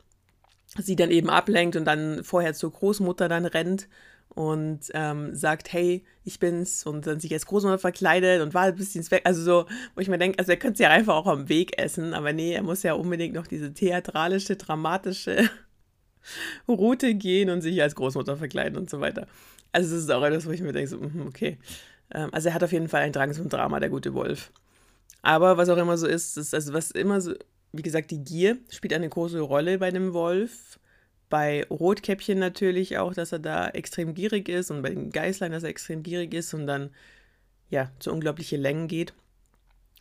sie 0.78 0.96
dann 0.96 1.10
eben 1.10 1.30
ablenkt 1.30 1.76
und 1.76 1.84
dann 1.84 2.24
vorher 2.24 2.54
zur 2.54 2.72
Großmutter 2.72 3.28
dann 3.28 3.44
rennt 3.44 3.88
und 4.34 4.80
ähm, 4.94 5.34
sagt, 5.34 5.72
hey, 5.72 6.04
ich 6.24 6.38
bin's 6.38 6.86
und 6.86 7.06
dann 7.06 7.20
sich 7.20 7.32
als 7.32 7.44
Großmutter 7.46 7.78
verkleidet 7.78 8.40
und 8.40 8.54
war 8.54 8.62
ein 8.62 8.76
bisschen 8.76 9.08
weg. 9.10 9.22
Also 9.24 9.42
so, 9.42 9.66
wo 9.94 10.00
ich 10.00 10.08
mir 10.08 10.18
denke, 10.18 10.38
also 10.38 10.52
er 10.52 10.56
könnte 10.56 10.74
es 10.74 10.78
ja 10.80 10.90
einfach 10.90 11.14
auch 11.14 11.26
am 11.26 11.48
Weg 11.50 11.78
essen, 11.78 12.14
aber 12.14 12.32
nee, 12.32 12.54
er 12.54 12.62
muss 12.62 12.82
ja 12.82 12.94
unbedingt 12.94 13.34
noch 13.34 13.46
diese 13.46 13.74
theatralische, 13.74 14.56
dramatische 14.56 15.50
Route 16.68 17.14
gehen 17.14 17.50
und 17.50 17.60
sich 17.60 17.82
als 17.82 17.94
Großmutter 17.94 18.36
verkleiden 18.38 18.78
und 18.78 18.88
so 18.88 19.00
weiter. 19.00 19.26
Also 19.72 19.94
das 19.94 20.04
ist 20.04 20.10
auch 20.10 20.22
etwas, 20.22 20.46
wo 20.46 20.50
ich 20.50 20.62
mir 20.62 20.72
denke, 20.72 20.88
so, 20.88 20.98
mhm, 20.98 21.26
okay. 21.26 21.58
Ähm, 22.10 22.30
also 22.32 22.48
er 22.48 22.54
hat 22.54 22.64
auf 22.64 22.72
jeden 22.72 22.88
Fall 22.88 23.02
einen 23.02 23.12
Drang 23.12 23.32
zum 23.34 23.50
Drama, 23.50 23.80
der 23.80 23.90
gute 23.90 24.14
Wolf. 24.14 24.50
Aber 25.20 25.56
was 25.56 25.68
auch 25.68 25.76
immer 25.76 25.96
so 25.98 26.06
ist, 26.06 26.36
ist 26.36 26.54
also 26.54 26.72
was 26.72 26.90
immer 26.90 27.20
so 27.20 27.34
wie 27.72 27.82
gesagt, 27.82 28.10
die 28.10 28.22
Gier 28.22 28.58
spielt 28.70 28.92
eine 28.92 29.08
große 29.08 29.40
Rolle 29.40 29.78
bei 29.78 29.90
dem 29.90 30.12
Wolf. 30.12 30.78
Bei 31.28 31.64
Rotkäppchen 31.70 32.38
natürlich 32.38 32.98
auch, 32.98 33.14
dass 33.14 33.32
er 33.32 33.38
da 33.38 33.68
extrem 33.68 34.14
gierig 34.14 34.48
ist 34.48 34.70
und 34.70 34.82
bei 34.82 34.90
den 34.90 35.10
Geißlein, 35.10 35.52
dass 35.52 35.62
er 35.62 35.70
extrem 35.70 36.02
gierig 36.02 36.34
ist 36.34 36.52
und 36.52 36.66
dann 36.66 36.90
ja 37.70 37.90
zu 37.98 38.12
unglaubliche 38.12 38.56
Längen 38.56 38.88
geht. 38.88 39.14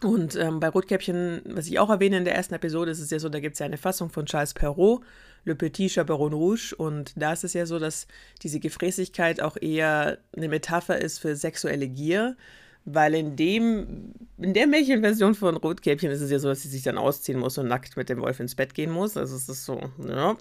Und 0.03 0.35
ähm, 0.35 0.59
bei 0.59 0.67
Rotkäppchen, 0.67 1.41
was 1.45 1.67
ich 1.67 1.77
auch 1.77 1.89
erwähne 1.89 2.17
in 2.17 2.25
der 2.25 2.35
ersten 2.35 2.55
Episode, 2.55 2.91
ist 2.91 2.99
es 2.99 3.11
ja 3.11 3.19
so, 3.19 3.29
da 3.29 3.39
gibt 3.39 3.53
es 3.53 3.59
ja 3.59 3.67
eine 3.67 3.77
Fassung 3.77 4.09
von 4.09 4.25
Charles 4.25 4.53
Perrault, 4.53 5.03
Le 5.45 5.55
Petit 5.55 5.91
Chaperon 5.91 6.33
Rouge. 6.33 6.73
Und 6.75 7.13
da 7.15 7.33
ist 7.33 7.43
es 7.43 7.53
ja 7.53 7.67
so, 7.67 7.77
dass 7.77 8.07
diese 8.41 8.59
Gefräßigkeit 8.59 9.41
auch 9.41 9.57
eher 9.61 10.17
eine 10.35 10.49
Metapher 10.49 10.99
ist 10.99 11.19
für 11.19 11.35
sexuelle 11.35 11.87
Gier 11.87 12.35
weil 12.85 13.13
in 13.13 13.35
dem, 13.35 14.13
in 14.37 14.53
der 14.53 14.67
Märchenversion 14.67 15.35
von 15.35 15.57
Rotkäppchen 15.57 16.11
ist 16.11 16.21
es 16.21 16.31
ja 16.31 16.39
so, 16.39 16.47
dass 16.47 16.61
sie 16.61 16.69
sich 16.69 16.83
dann 16.83 16.97
ausziehen 16.97 17.39
muss 17.39 17.57
und 17.57 17.67
nackt 17.67 17.97
mit 17.97 18.09
dem 18.09 18.21
Wolf 18.21 18.39
ins 18.39 18.55
Bett 18.55 18.73
gehen 18.73 18.91
muss. 18.91 19.17
Also 19.17 19.35
es 19.35 19.47
ist 19.47 19.65
so, 19.65 19.79
ja. 20.07 20.37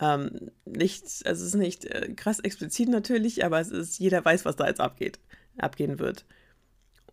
Ähm, 0.00 0.50
nicht, 0.64 1.02
also 1.04 1.42
es 1.44 1.48
ist 1.48 1.54
nicht 1.56 1.84
äh, 1.84 2.12
krass 2.14 2.40
explizit 2.40 2.88
natürlich, 2.88 3.44
aber 3.44 3.60
es 3.60 3.70
ist, 3.70 3.98
jeder 3.98 4.24
weiß, 4.24 4.44
was 4.44 4.56
da 4.56 4.66
jetzt 4.66 4.80
abgeht, 4.80 5.18
abgehen 5.58 5.98
wird. 5.98 6.24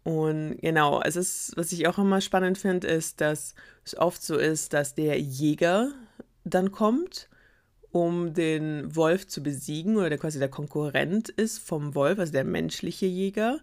Und 0.03 0.59
genau, 0.61 1.01
es 1.03 1.17
ist, 1.17 1.51
was 1.57 1.73
ich 1.73 1.85
auch 1.87 1.97
immer 1.97 2.21
spannend 2.21 2.57
finde, 2.57 2.87
ist, 2.87 3.19
dass 3.19 3.55
es 3.83 3.97
oft 3.97 4.23
so 4.23 4.37
ist, 4.37 4.71
dass 4.71 4.95
der 4.95 5.19
Jäger 5.19 5.91
dann 6.45 6.71
kommt, 6.71 7.27
um 7.91 8.33
den 8.33 8.95
Wolf 8.95 9.27
zu 9.27 9.43
besiegen 9.43 9.97
oder 9.97 10.09
der 10.09 10.17
quasi 10.17 10.39
der 10.39 10.47
Konkurrent 10.47 11.27
ist 11.27 11.59
vom 11.59 11.93
Wolf, 11.93 12.19
also 12.19 12.31
der 12.31 12.45
menschliche 12.45 13.05
Jäger 13.05 13.59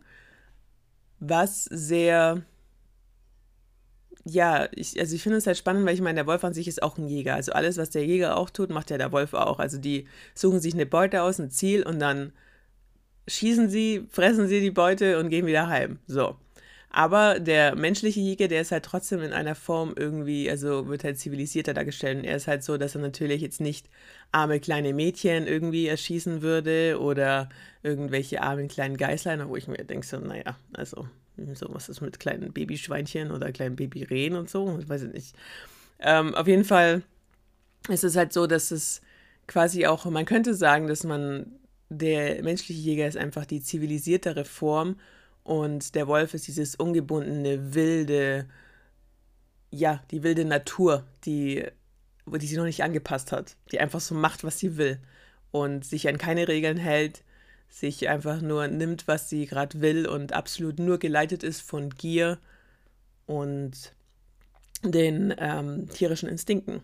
was 1.20 1.64
sehr, 1.64 2.42
ja, 4.24 4.68
ich, 4.72 4.98
also 4.98 5.14
ich 5.14 5.22
finde 5.22 5.38
es 5.38 5.46
halt 5.46 5.58
spannend, 5.58 5.86
weil 5.86 5.94
ich 5.94 6.00
meine, 6.00 6.16
der 6.16 6.26
Wolf 6.26 6.44
an 6.44 6.54
sich 6.54 6.68
ist 6.68 6.82
auch 6.82 6.98
ein 6.98 7.08
Jäger. 7.08 7.34
Also 7.34 7.52
alles, 7.52 7.76
was 7.76 7.90
der 7.90 8.04
Jäger 8.06 8.36
auch 8.36 8.50
tut, 8.50 8.70
macht 8.70 8.90
ja 8.90 8.98
der 8.98 9.12
Wolf 9.12 9.34
auch. 9.34 9.58
Also 9.58 9.78
die 9.78 10.06
suchen 10.34 10.60
sich 10.60 10.74
eine 10.74 10.86
Beute 10.86 11.22
aus, 11.22 11.38
ein 11.38 11.50
Ziel 11.50 11.82
und 11.82 11.98
dann 11.98 12.32
schießen 13.28 13.68
sie, 13.70 14.06
fressen 14.10 14.48
sie 14.48 14.60
die 14.60 14.70
Beute 14.70 15.18
und 15.18 15.28
gehen 15.30 15.46
wieder 15.46 15.68
heim. 15.68 15.98
So. 16.06 16.36
Aber 16.96 17.40
der 17.40 17.74
menschliche 17.74 18.20
Jäger, 18.20 18.46
der 18.46 18.60
ist 18.60 18.70
halt 18.70 18.84
trotzdem 18.84 19.20
in 19.20 19.32
einer 19.32 19.56
Form 19.56 19.94
irgendwie, 19.96 20.48
also 20.48 20.86
wird 20.86 21.02
halt 21.02 21.18
zivilisierter 21.18 21.74
dargestellt. 21.74 22.18
Und 22.18 22.24
er 22.24 22.36
ist 22.36 22.46
halt 22.46 22.62
so, 22.62 22.78
dass 22.78 22.94
er 22.94 23.00
natürlich 23.00 23.42
jetzt 23.42 23.60
nicht 23.60 23.88
arme 24.30 24.60
kleine 24.60 24.94
Mädchen 24.94 25.48
irgendwie 25.48 25.88
erschießen 25.88 26.40
würde 26.40 27.00
oder 27.00 27.48
irgendwelche 27.82 28.42
armen 28.42 28.68
kleinen 28.68 28.96
Geißlein, 28.96 29.48
wo 29.48 29.56
ich 29.56 29.66
mir 29.66 29.78
denke, 29.78 30.06
so, 30.06 30.18
naja, 30.18 30.56
also, 30.72 31.08
so 31.54 31.66
was 31.70 31.88
ist 31.88 32.00
mit 32.00 32.20
kleinen 32.20 32.52
Babyschweinchen 32.52 33.32
oder 33.32 33.50
kleinen 33.50 33.74
Babyrehen 33.74 34.36
und 34.36 34.48
so, 34.48 34.78
ich 34.80 34.88
weiß 34.88 35.02
ich 35.02 35.12
nicht. 35.12 35.34
Ähm, 35.98 36.32
auf 36.36 36.46
jeden 36.46 36.64
Fall 36.64 37.02
ist 37.88 38.04
es 38.04 38.14
halt 38.14 38.32
so, 38.32 38.46
dass 38.46 38.70
es 38.70 39.00
quasi 39.48 39.86
auch, 39.86 40.04
man 40.04 40.26
könnte 40.26 40.54
sagen, 40.54 40.86
dass 40.86 41.02
man, 41.02 41.58
der 41.88 42.40
menschliche 42.44 42.80
Jäger 42.80 43.08
ist 43.08 43.16
einfach 43.16 43.46
die 43.46 43.62
zivilisiertere 43.62 44.44
Form 44.44 44.94
und 45.44 45.94
der 45.94 46.08
Wolf 46.08 46.34
ist 46.34 46.48
dieses 46.48 46.74
ungebundene, 46.74 47.74
wilde, 47.74 48.48
ja, 49.70 50.02
die 50.10 50.22
wilde 50.22 50.44
Natur, 50.46 51.04
die, 51.24 51.64
die 52.26 52.46
sie 52.46 52.56
noch 52.56 52.64
nicht 52.64 52.82
angepasst 52.82 53.30
hat, 53.30 53.56
die 53.70 53.78
einfach 53.78 54.00
so 54.00 54.14
macht, 54.14 54.42
was 54.42 54.58
sie 54.58 54.76
will 54.78 54.98
und 55.52 55.84
sich 55.84 56.08
an 56.08 56.18
keine 56.18 56.48
Regeln 56.48 56.78
hält, 56.78 57.22
sich 57.68 58.08
einfach 58.08 58.40
nur 58.40 58.68
nimmt, 58.68 59.06
was 59.06 59.28
sie 59.28 59.46
gerade 59.46 59.80
will 59.82 60.08
und 60.08 60.32
absolut 60.32 60.78
nur 60.78 60.98
geleitet 60.98 61.42
ist 61.42 61.60
von 61.60 61.90
Gier 61.90 62.38
und 63.26 63.94
den 64.82 65.34
ähm, 65.38 65.88
tierischen 65.90 66.28
Instinkten. 66.28 66.82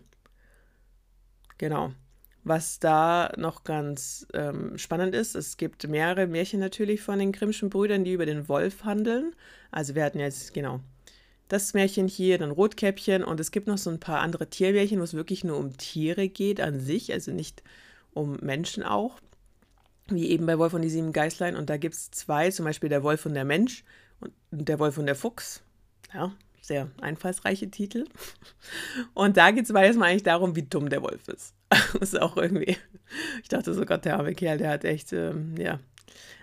Genau. 1.57 1.93
Was 2.43 2.79
da 2.79 3.31
noch 3.37 3.63
ganz 3.63 4.25
ähm, 4.33 4.77
spannend 4.77 5.13
ist, 5.13 5.35
es 5.35 5.57
gibt 5.57 5.87
mehrere 5.87 6.25
Märchen 6.25 6.59
natürlich 6.59 7.01
von 7.01 7.19
den 7.19 7.31
Grimmschen 7.31 7.69
Brüdern, 7.69 8.03
die 8.03 8.13
über 8.13 8.25
den 8.25 8.49
Wolf 8.49 8.83
handeln. 8.83 9.35
Also 9.69 9.93
wir 9.93 10.03
hatten 10.03 10.19
jetzt, 10.19 10.53
genau, 10.53 10.79
das 11.49 11.73
Märchen 11.73 12.07
hier, 12.07 12.37
dann 12.39 12.51
Rotkäppchen 12.51 13.23
und 13.23 13.39
es 13.39 13.51
gibt 13.51 13.67
noch 13.67 13.77
so 13.77 13.89
ein 13.89 13.99
paar 13.99 14.21
andere 14.21 14.49
Tiermärchen, 14.49 14.99
wo 14.99 15.03
es 15.03 15.13
wirklich 15.13 15.43
nur 15.43 15.57
um 15.57 15.77
Tiere 15.77 16.29
geht 16.29 16.61
an 16.61 16.79
sich, 16.79 17.13
also 17.13 17.31
nicht 17.31 17.61
um 18.13 18.37
Menschen 18.41 18.83
auch, 18.83 19.19
wie 20.07 20.29
eben 20.29 20.45
bei 20.45 20.57
Wolf 20.57 20.73
und 20.73 20.81
die 20.81 20.89
sieben 20.89 21.13
Geißlein. 21.13 21.55
Und 21.55 21.69
da 21.69 21.77
gibt 21.77 21.93
es 21.93 22.09
zwei, 22.09 22.49
zum 22.49 22.65
Beispiel 22.65 22.89
der 22.89 23.03
Wolf 23.03 23.25
und 23.25 23.35
der 23.35 23.45
Mensch 23.45 23.83
und 24.19 24.33
der 24.49 24.79
Wolf 24.79 24.97
und 24.97 25.05
der 25.05 25.15
Fuchs. 25.15 25.61
Ja, 26.13 26.31
sehr 26.61 26.89
einfallsreiche 27.01 27.69
Titel. 27.69 28.05
Und 29.13 29.37
da 29.37 29.51
geht 29.51 29.65
es 29.65 29.71
mal 29.71 29.83
eigentlich 29.83 30.23
darum, 30.23 30.55
wie 30.55 30.63
dumm 30.63 30.89
der 30.89 31.01
Wolf 31.01 31.27
ist. 31.27 31.55
Ist 31.99 32.19
auch 32.19 32.37
irgendwie, 32.37 32.77
ich 33.41 33.49
dachte 33.49 33.73
so, 33.73 33.85
Gott, 33.85 34.05
der 34.05 34.17
arme 34.17 34.33
Kerl, 34.33 34.57
der 34.57 34.69
hat 34.69 34.83
echt, 34.83 35.13
ähm, 35.13 35.55
ja, 35.57 35.79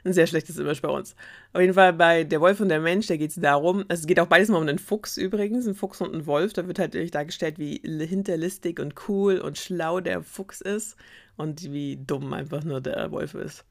ein 0.04 0.12
sehr 0.12 0.26
schlechtes 0.26 0.58
Image 0.58 0.80
bei 0.80 0.88
uns. 0.88 1.14
Auf 1.52 1.60
jeden 1.60 1.74
Fall 1.74 1.92
bei 1.92 2.24
Der 2.24 2.40
Wolf 2.40 2.60
und 2.60 2.68
der 2.68 2.80
Mensch, 2.80 3.06
da 3.06 3.16
geht 3.16 3.30
es 3.30 3.36
darum, 3.36 3.84
es 3.88 4.06
geht 4.06 4.20
auch 4.20 4.26
beides 4.26 4.48
mal 4.48 4.56
um 4.56 4.62
einen 4.62 4.78
Fuchs 4.78 5.16
übrigens, 5.16 5.66
ein 5.66 5.74
Fuchs 5.74 6.00
und 6.00 6.14
ein 6.14 6.26
Wolf. 6.26 6.52
Da 6.52 6.66
wird 6.66 6.78
halt 6.78 7.14
dargestellt, 7.14 7.58
wie 7.58 7.80
hinterlistig 7.82 8.80
und 8.80 8.94
cool 9.08 9.38
und 9.38 9.58
schlau 9.58 10.00
der 10.00 10.22
Fuchs 10.22 10.60
ist 10.60 10.96
und 11.36 11.72
wie 11.72 11.96
dumm 11.96 12.32
einfach 12.32 12.64
nur 12.64 12.80
der 12.80 13.10
Wolf 13.10 13.34
ist. 13.34 13.64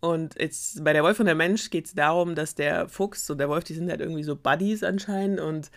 Und 0.00 0.38
jetzt 0.38 0.84
bei 0.84 0.92
der 0.92 1.02
Wolf 1.02 1.18
und 1.18 1.26
der 1.26 1.34
Mensch 1.34 1.70
geht 1.70 1.86
es 1.86 1.94
darum, 1.94 2.34
dass 2.34 2.54
der 2.54 2.88
Fuchs 2.88 3.28
und 3.30 3.38
der 3.38 3.48
Wolf, 3.48 3.64
die 3.64 3.74
sind 3.74 3.90
halt 3.90 4.00
irgendwie 4.00 4.22
so 4.22 4.36
Buddies 4.36 4.82
anscheinend 4.82 5.40
und 5.40 5.70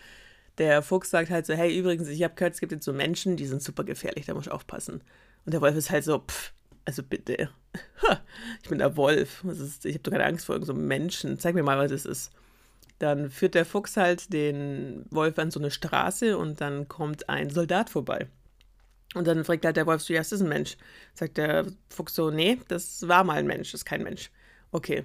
der 0.58 0.82
Fuchs 0.82 1.10
sagt 1.10 1.30
halt 1.30 1.46
so, 1.46 1.54
hey, 1.54 1.76
übrigens, 1.76 2.08
ich 2.08 2.22
habe 2.22 2.34
gehört, 2.34 2.54
es 2.54 2.60
gibt 2.60 2.72
jetzt 2.72 2.84
so 2.84 2.92
Menschen, 2.92 3.36
die 3.36 3.46
sind 3.46 3.62
super 3.62 3.84
gefährlich, 3.84 4.26
da 4.26 4.34
muss 4.34 4.46
ich 4.46 4.52
aufpassen. 4.52 5.02
Und 5.44 5.54
der 5.54 5.60
Wolf 5.60 5.76
ist 5.76 5.90
halt 5.90 6.04
so, 6.04 6.18
pff, 6.18 6.52
also 6.84 7.02
bitte, 7.02 7.50
ich 8.62 8.68
bin 8.68 8.78
der 8.78 8.96
Wolf, 8.96 9.44
ist, 9.44 9.84
ich 9.84 9.94
habe 9.94 10.02
doch 10.02 10.12
keine 10.12 10.24
Angst 10.24 10.46
vor 10.46 10.62
so 10.64 10.74
Menschen, 10.74 11.38
zeig 11.38 11.54
mir 11.54 11.62
mal, 11.62 11.78
was 11.78 11.90
das 11.90 12.06
ist. 12.06 12.32
Dann 12.98 13.30
führt 13.30 13.54
der 13.54 13.64
Fuchs 13.64 13.96
halt 13.96 14.32
den 14.32 15.04
Wolf 15.10 15.38
an 15.38 15.50
so 15.50 15.60
eine 15.60 15.70
Straße 15.70 16.36
und 16.36 16.60
dann 16.60 16.88
kommt 16.88 17.28
ein 17.28 17.50
Soldat 17.50 17.90
vorbei. 17.90 18.26
Und 19.14 19.26
dann 19.26 19.44
fragt 19.44 19.64
halt 19.64 19.76
der 19.76 19.86
Wolf 19.86 20.02
so, 20.02 20.12
ja, 20.12 20.20
ist 20.20 20.32
das 20.32 20.42
ein 20.42 20.48
Mensch? 20.48 20.76
Sagt 21.14 21.38
der 21.38 21.66
Fuchs 21.88 22.14
so, 22.14 22.30
nee, 22.30 22.58
das 22.68 23.06
war 23.06 23.24
mal 23.24 23.38
ein 23.38 23.46
Mensch, 23.46 23.70
das 23.72 23.82
ist 23.82 23.84
kein 23.84 24.02
Mensch. 24.02 24.30
Okay, 24.72 25.04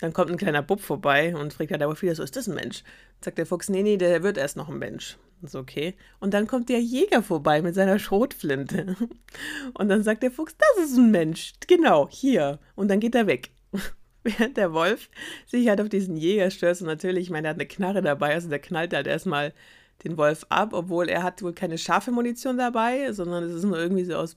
dann 0.00 0.12
kommt 0.12 0.30
ein 0.30 0.36
kleiner 0.36 0.62
Bub 0.62 0.80
vorbei 0.80 1.34
und 1.34 1.52
fragt 1.52 1.70
halt 1.70 1.80
der 1.80 1.88
Wolf 1.88 2.02
wieder 2.02 2.14
so, 2.14 2.22
ist 2.22 2.36
das 2.36 2.48
ein 2.48 2.54
Mensch? 2.54 2.82
Sagt 3.20 3.38
der 3.38 3.46
Fuchs, 3.46 3.68
nee, 3.68 3.82
nee, 3.82 3.96
der 3.96 4.22
wird 4.22 4.36
erst 4.36 4.56
noch 4.56 4.68
ein 4.68 4.78
Mensch. 4.78 5.16
Und 5.40 5.50
so, 5.50 5.58
okay. 5.58 5.94
Und 6.20 6.34
dann 6.34 6.46
kommt 6.46 6.68
der 6.68 6.80
Jäger 6.80 7.22
vorbei 7.22 7.62
mit 7.62 7.74
seiner 7.74 7.98
Schrotflinte. 7.98 8.96
Und 9.74 9.88
dann 9.88 10.02
sagt 10.02 10.22
der 10.22 10.30
Fuchs, 10.30 10.54
das 10.58 10.86
ist 10.86 10.96
ein 10.96 11.10
Mensch. 11.10 11.54
Genau, 11.66 12.08
hier. 12.10 12.58
Und 12.74 12.88
dann 12.88 13.00
geht 13.00 13.14
er 13.14 13.26
weg. 13.26 13.50
Während 14.22 14.56
der 14.56 14.72
Wolf 14.72 15.08
sich 15.46 15.68
halt 15.68 15.80
auf 15.80 15.88
diesen 15.88 16.16
Jäger 16.16 16.50
stürzt 16.50 16.82
und 16.82 16.88
natürlich, 16.88 17.24
ich 17.24 17.30
meine, 17.30 17.46
er 17.46 17.50
hat 17.50 17.58
eine 17.58 17.68
Knarre 17.68 18.02
dabei, 18.02 18.34
also 18.34 18.48
der 18.48 18.58
knallt 18.58 18.92
halt 18.92 19.06
erstmal 19.06 19.54
den 20.02 20.16
Wolf 20.16 20.44
ab, 20.48 20.72
obwohl 20.72 21.08
er 21.08 21.22
hat 21.22 21.42
wohl 21.42 21.52
keine 21.52 21.78
scharfe 21.78 22.10
Munition 22.10 22.58
dabei, 22.58 23.12
sondern 23.12 23.44
es 23.44 23.54
ist 23.54 23.62
nur 23.62 23.78
irgendwie 23.78 24.04
so 24.04 24.16
aus, 24.16 24.36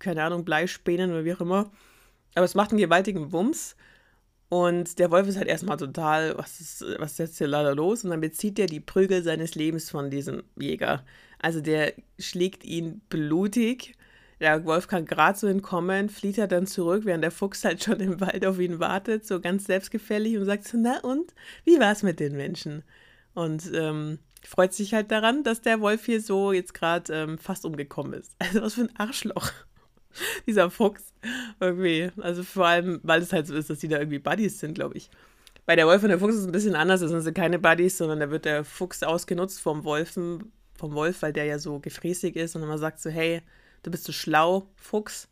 keine 0.00 0.24
Ahnung, 0.24 0.44
Bleispänen 0.44 1.12
oder 1.12 1.24
wie 1.24 1.34
auch 1.34 1.40
immer. 1.40 1.70
Aber 2.34 2.44
es 2.44 2.56
macht 2.56 2.70
einen 2.70 2.80
gewaltigen 2.80 3.30
Wumms. 3.30 3.76
Und 4.48 4.98
der 5.00 5.10
Wolf 5.10 5.26
ist 5.26 5.36
halt 5.36 5.48
erstmal 5.48 5.76
total, 5.76 6.38
was 6.38 6.60
ist, 6.60 6.84
was 6.98 7.12
ist 7.12 7.18
jetzt 7.18 7.38
hier 7.38 7.48
leider 7.48 7.74
los? 7.74 8.04
Und 8.04 8.10
dann 8.10 8.20
bezieht 8.20 8.58
er 8.58 8.66
die 8.66 8.80
Prügel 8.80 9.22
seines 9.22 9.54
Lebens 9.56 9.90
von 9.90 10.10
diesem 10.10 10.44
Jäger. 10.56 11.04
Also 11.40 11.60
der 11.60 11.94
schlägt 12.18 12.64
ihn 12.64 13.00
blutig. 13.08 13.96
Der 14.40 14.64
Wolf 14.64 14.86
kann 14.86 15.06
gerade 15.06 15.38
so 15.38 15.46
entkommen, 15.46 16.10
flieht 16.10 16.38
er 16.38 16.46
dann 16.46 16.66
zurück, 16.66 17.04
während 17.06 17.24
der 17.24 17.30
Fuchs 17.30 17.64
halt 17.64 17.82
schon 17.82 18.00
im 18.00 18.20
Wald 18.20 18.44
auf 18.44 18.58
ihn 18.60 18.78
wartet, 18.78 19.26
so 19.26 19.40
ganz 19.40 19.64
selbstgefällig 19.64 20.36
und 20.36 20.44
sagt 20.44 20.68
so, 20.68 20.76
na 20.78 21.00
und, 21.00 21.34
wie 21.64 21.80
war's 21.80 22.02
mit 22.02 22.20
den 22.20 22.36
Menschen? 22.36 22.84
Und 23.34 23.70
ähm, 23.72 24.18
freut 24.42 24.74
sich 24.74 24.94
halt 24.94 25.10
daran, 25.10 25.42
dass 25.42 25.62
der 25.62 25.80
Wolf 25.80 26.04
hier 26.04 26.20
so 26.20 26.52
jetzt 26.52 26.74
gerade 26.74 27.12
ähm, 27.14 27.38
fast 27.38 27.64
umgekommen 27.64 28.12
ist. 28.12 28.36
Also 28.38 28.62
was 28.62 28.74
für 28.74 28.82
ein 28.82 28.96
Arschloch. 28.96 29.50
Dieser 30.46 30.70
Fuchs. 30.70 31.12
Irgendwie. 31.60 32.10
Also 32.20 32.42
vor 32.42 32.66
allem, 32.66 33.00
weil 33.02 33.22
es 33.22 33.32
halt 33.32 33.46
so 33.46 33.54
ist, 33.54 33.70
dass 33.70 33.78
die 33.78 33.88
da 33.88 33.98
irgendwie 33.98 34.18
Buddies 34.18 34.58
sind, 34.58 34.74
glaube 34.74 34.96
ich. 34.96 35.10
Bei 35.64 35.76
der 35.76 35.86
Wolf 35.86 36.02
und 36.02 36.10
der 36.10 36.18
Fuchs 36.18 36.34
ist 36.34 36.40
es 36.40 36.46
ein 36.46 36.52
bisschen 36.52 36.76
anders. 36.76 37.00
Da 37.00 37.08
sind 37.08 37.22
sie 37.22 37.32
keine 37.32 37.58
Buddies, 37.58 37.98
sondern 37.98 38.20
da 38.20 38.30
wird 38.30 38.44
der 38.44 38.64
Fuchs 38.64 39.02
ausgenutzt 39.02 39.60
vom 39.60 39.84
Wolfen, 39.84 40.52
vom 40.74 40.94
Wolf, 40.94 41.22
weil 41.22 41.32
der 41.32 41.44
ja 41.44 41.58
so 41.58 41.80
gefräßig 41.80 42.36
ist 42.36 42.54
und 42.56 42.62
immer 42.62 42.78
sagt 42.78 43.00
so, 43.00 43.10
hey, 43.10 43.42
du 43.82 43.90
bist 43.90 44.04
so 44.04 44.12
schlau, 44.12 44.68
Fuchs. 44.76 45.28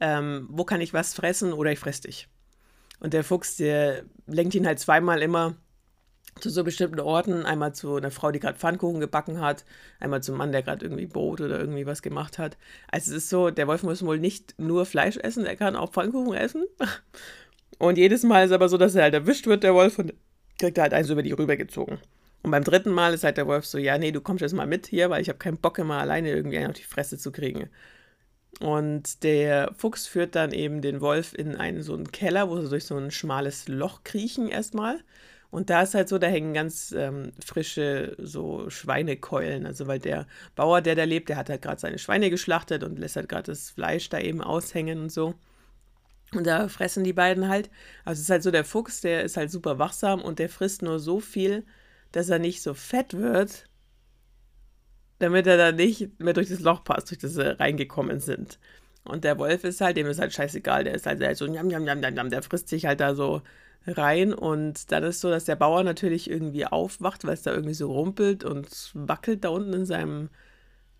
Ähm, 0.00 0.46
wo 0.50 0.64
kann 0.64 0.80
ich 0.80 0.92
was 0.94 1.14
fressen 1.14 1.52
oder 1.52 1.72
ich 1.72 1.78
fress 1.78 2.00
dich. 2.00 2.28
Und 3.00 3.14
der 3.14 3.24
Fuchs, 3.24 3.56
der 3.56 4.04
lenkt 4.26 4.54
ihn 4.54 4.66
halt 4.66 4.78
zweimal 4.78 5.22
immer 5.22 5.56
zu 6.40 6.50
so 6.50 6.64
bestimmten 6.64 7.00
Orten. 7.00 7.44
Einmal 7.44 7.74
zu 7.74 7.96
einer 7.96 8.10
Frau, 8.10 8.30
die 8.30 8.40
gerade 8.40 8.58
Pfannkuchen 8.58 9.00
gebacken 9.00 9.40
hat, 9.40 9.64
einmal 10.00 10.22
zum 10.22 10.36
Mann, 10.36 10.52
der 10.52 10.62
gerade 10.62 10.84
irgendwie 10.84 11.06
Brot 11.06 11.40
oder 11.40 11.58
irgendwie 11.58 11.86
was 11.86 12.02
gemacht 12.02 12.38
hat. 12.38 12.56
Also 12.90 13.10
es 13.10 13.24
ist 13.24 13.30
so, 13.30 13.50
der 13.50 13.66
Wolf 13.66 13.82
muss 13.82 14.04
wohl 14.04 14.18
nicht 14.18 14.54
nur 14.58 14.86
Fleisch 14.86 15.16
essen, 15.16 15.46
er 15.46 15.56
kann 15.56 15.76
auch 15.76 15.92
Pfannkuchen 15.92 16.34
essen. 16.34 16.64
Und 17.78 17.96
jedes 17.96 18.22
Mal 18.24 18.44
ist 18.44 18.52
aber 18.52 18.68
so, 18.68 18.76
dass 18.76 18.94
er 18.94 19.04
halt 19.04 19.14
erwischt 19.14 19.46
wird, 19.46 19.62
der 19.62 19.74
Wolf, 19.74 19.98
und 19.98 20.12
kriegt 20.58 20.78
er 20.78 20.82
halt 20.82 20.94
eins 20.94 21.10
über 21.10 21.22
die 21.22 21.32
rüber 21.32 21.56
gezogen. 21.56 21.98
Und 22.42 22.50
beim 22.50 22.64
dritten 22.64 22.90
Mal 22.90 23.14
ist 23.14 23.24
halt 23.24 23.36
der 23.36 23.46
Wolf 23.46 23.66
so, 23.66 23.78
ja, 23.78 23.98
nee, 23.98 24.10
du 24.10 24.20
kommst 24.20 24.42
jetzt 24.42 24.54
mal 24.54 24.66
mit 24.66 24.86
hier, 24.86 25.10
weil 25.10 25.22
ich 25.22 25.28
habe 25.28 25.38
keinen 25.38 25.58
Bock 25.58 25.78
immer 25.78 25.98
alleine 25.98 26.30
irgendwie 26.30 26.58
einen 26.58 26.70
auf 26.70 26.76
die 26.76 26.82
Fresse 26.82 27.18
zu 27.18 27.30
kriegen. 27.30 27.70
Und 28.60 29.22
der 29.22 29.72
Fuchs 29.76 30.06
führt 30.06 30.34
dann 30.34 30.52
eben 30.52 30.82
den 30.82 31.00
Wolf 31.00 31.32
in 31.34 31.54
einen 31.56 31.82
so 31.82 31.94
einen 31.94 32.10
Keller, 32.10 32.48
wo 32.50 32.60
sie 32.60 32.68
durch 32.68 32.84
so 32.84 32.96
ein 32.96 33.10
schmales 33.10 33.68
Loch 33.68 34.02
kriechen 34.04 34.48
erstmal. 34.48 34.98
Und 35.50 35.70
da 35.70 35.82
ist 35.82 35.94
halt 35.94 36.08
so, 36.08 36.18
da 36.18 36.26
hängen 36.26 36.52
ganz 36.52 36.92
ähm, 36.92 37.32
frische 37.44 38.14
so 38.18 38.68
Schweinekeulen. 38.68 39.64
Also 39.64 39.86
weil 39.86 39.98
der 39.98 40.26
Bauer, 40.54 40.82
der 40.82 40.94
da 40.94 41.04
lebt, 41.04 41.30
der 41.30 41.36
hat 41.36 41.48
halt 41.48 41.62
gerade 41.62 41.80
seine 41.80 41.98
Schweine 41.98 42.28
geschlachtet 42.30 42.84
und 42.84 42.98
lässt 42.98 43.16
halt 43.16 43.28
gerade 43.28 43.50
das 43.50 43.70
Fleisch 43.70 44.08
da 44.10 44.18
eben 44.18 44.42
aushängen 44.42 45.00
und 45.00 45.12
so. 45.12 45.34
Und 46.34 46.46
da 46.46 46.68
fressen 46.68 47.04
die 47.04 47.14
beiden 47.14 47.48
halt. 47.48 47.70
Also 48.04 48.18
es 48.20 48.24
ist 48.24 48.30
halt 48.30 48.42
so, 48.42 48.50
der 48.50 48.64
Fuchs, 48.64 49.00
der 49.00 49.22
ist 49.24 49.38
halt 49.38 49.50
super 49.50 49.78
wachsam 49.78 50.20
und 50.20 50.38
der 50.38 50.50
frisst 50.50 50.82
nur 50.82 50.98
so 50.98 51.20
viel, 51.20 51.64
dass 52.12 52.28
er 52.28 52.38
nicht 52.38 52.62
so 52.62 52.74
fett 52.74 53.14
wird, 53.14 53.64
damit 55.18 55.46
er 55.46 55.56
dann 55.56 55.76
nicht 55.76 56.20
mehr 56.20 56.34
durch 56.34 56.48
das 56.48 56.60
Loch 56.60 56.84
passt, 56.84 57.10
durch 57.10 57.18
das 57.18 57.34
sie 57.34 57.58
reingekommen 57.58 58.20
sind. 58.20 58.58
Und 59.04 59.24
der 59.24 59.38
Wolf 59.38 59.64
ist 59.64 59.80
halt, 59.80 59.96
dem 59.96 60.06
ist 60.06 60.20
halt 60.20 60.34
scheißegal, 60.34 60.84
der 60.84 60.94
ist 60.94 61.06
halt 61.06 61.36
so, 61.38 61.46
njam, 61.46 61.68
njam, 61.68 61.84
njam, 61.84 62.00
njam, 62.00 62.30
der 62.30 62.42
frisst 62.42 62.68
sich 62.68 62.84
halt 62.84 63.00
da 63.00 63.14
so 63.14 63.42
rein. 63.86 64.32
Und 64.34 64.92
dann 64.92 65.04
ist 65.04 65.20
so, 65.20 65.30
dass 65.30 65.44
der 65.44 65.56
Bauer 65.56 65.82
natürlich 65.82 66.30
irgendwie 66.30 66.66
aufwacht, 66.66 67.24
weil 67.24 67.34
es 67.34 67.42
da 67.42 67.52
irgendwie 67.52 67.74
so 67.74 67.92
rumpelt 67.92 68.44
und 68.44 68.68
wackelt 68.94 69.44
da 69.44 69.50
unten 69.50 69.72
in 69.72 69.86
seinem 69.86 70.30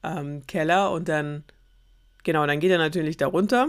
ähm, 0.02 0.46
Keller. 0.46 0.92
Und 0.92 1.08
dann, 1.08 1.44
genau, 2.24 2.46
dann 2.46 2.60
geht 2.60 2.70
er 2.70 2.78
natürlich 2.78 3.16
da 3.16 3.26
runter 3.26 3.68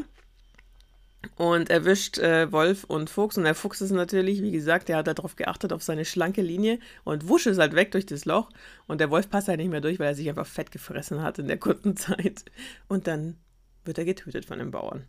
und 1.35 1.69
erwischt 1.69 2.17
äh, 2.17 2.51
Wolf 2.51 2.83
und 2.85 3.09
Fuchs. 3.09 3.37
Und 3.37 3.43
der 3.43 3.55
Fuchs 3.55 3.81
ist 3.81 3.91
natürlich, 3.91 4.41
wie 4.41 4.51
gesagt, 4.51 4.89
der 4.89 4.97
hat 4.97 5.07
darauf 5.07 5.35
geachtet, 5.35 5.73
auf 5.73 5.83
seine 5.83 6.05
schlanke 6.05 6.41
Linie 6.41 6.79
und 7.03 7.27
wusch 7.27 7.45
ist 7.45 7.59
halt 7.59 7.75
weg 7.75 7.91
durch 7.91 8.05
das 8.05 8.25
Loch. 8.25 8.49
Und 8.87 9.01
der 9.01 9.09
Wolf 9.09 9.29
passt 9.29 9.47
halt 9.47 9.59
nicht 9.59 9.69
mehr 9.69 9.81
durch, 9.81 9.99
weil 9.99 10.07
er 10.07 10.15
sich 10.15 10.29
einfach 10.29 10.47
fett 10.47 10.71
gefressen 10.71 11.21
hat 11.21 11.39
in 11.39 11.47
der 11.47 11.57
kurzen 11.57 11.97
Zeit. 11.97 12.45
Und 12.87 13.07
dann 13.07 13.37
wird 13.85 13.97
er 13.97 14.05
getötet 14.05 14.45
von 14.45 14.59
dem 14.59 14.71
Bauern. 14.71 15.05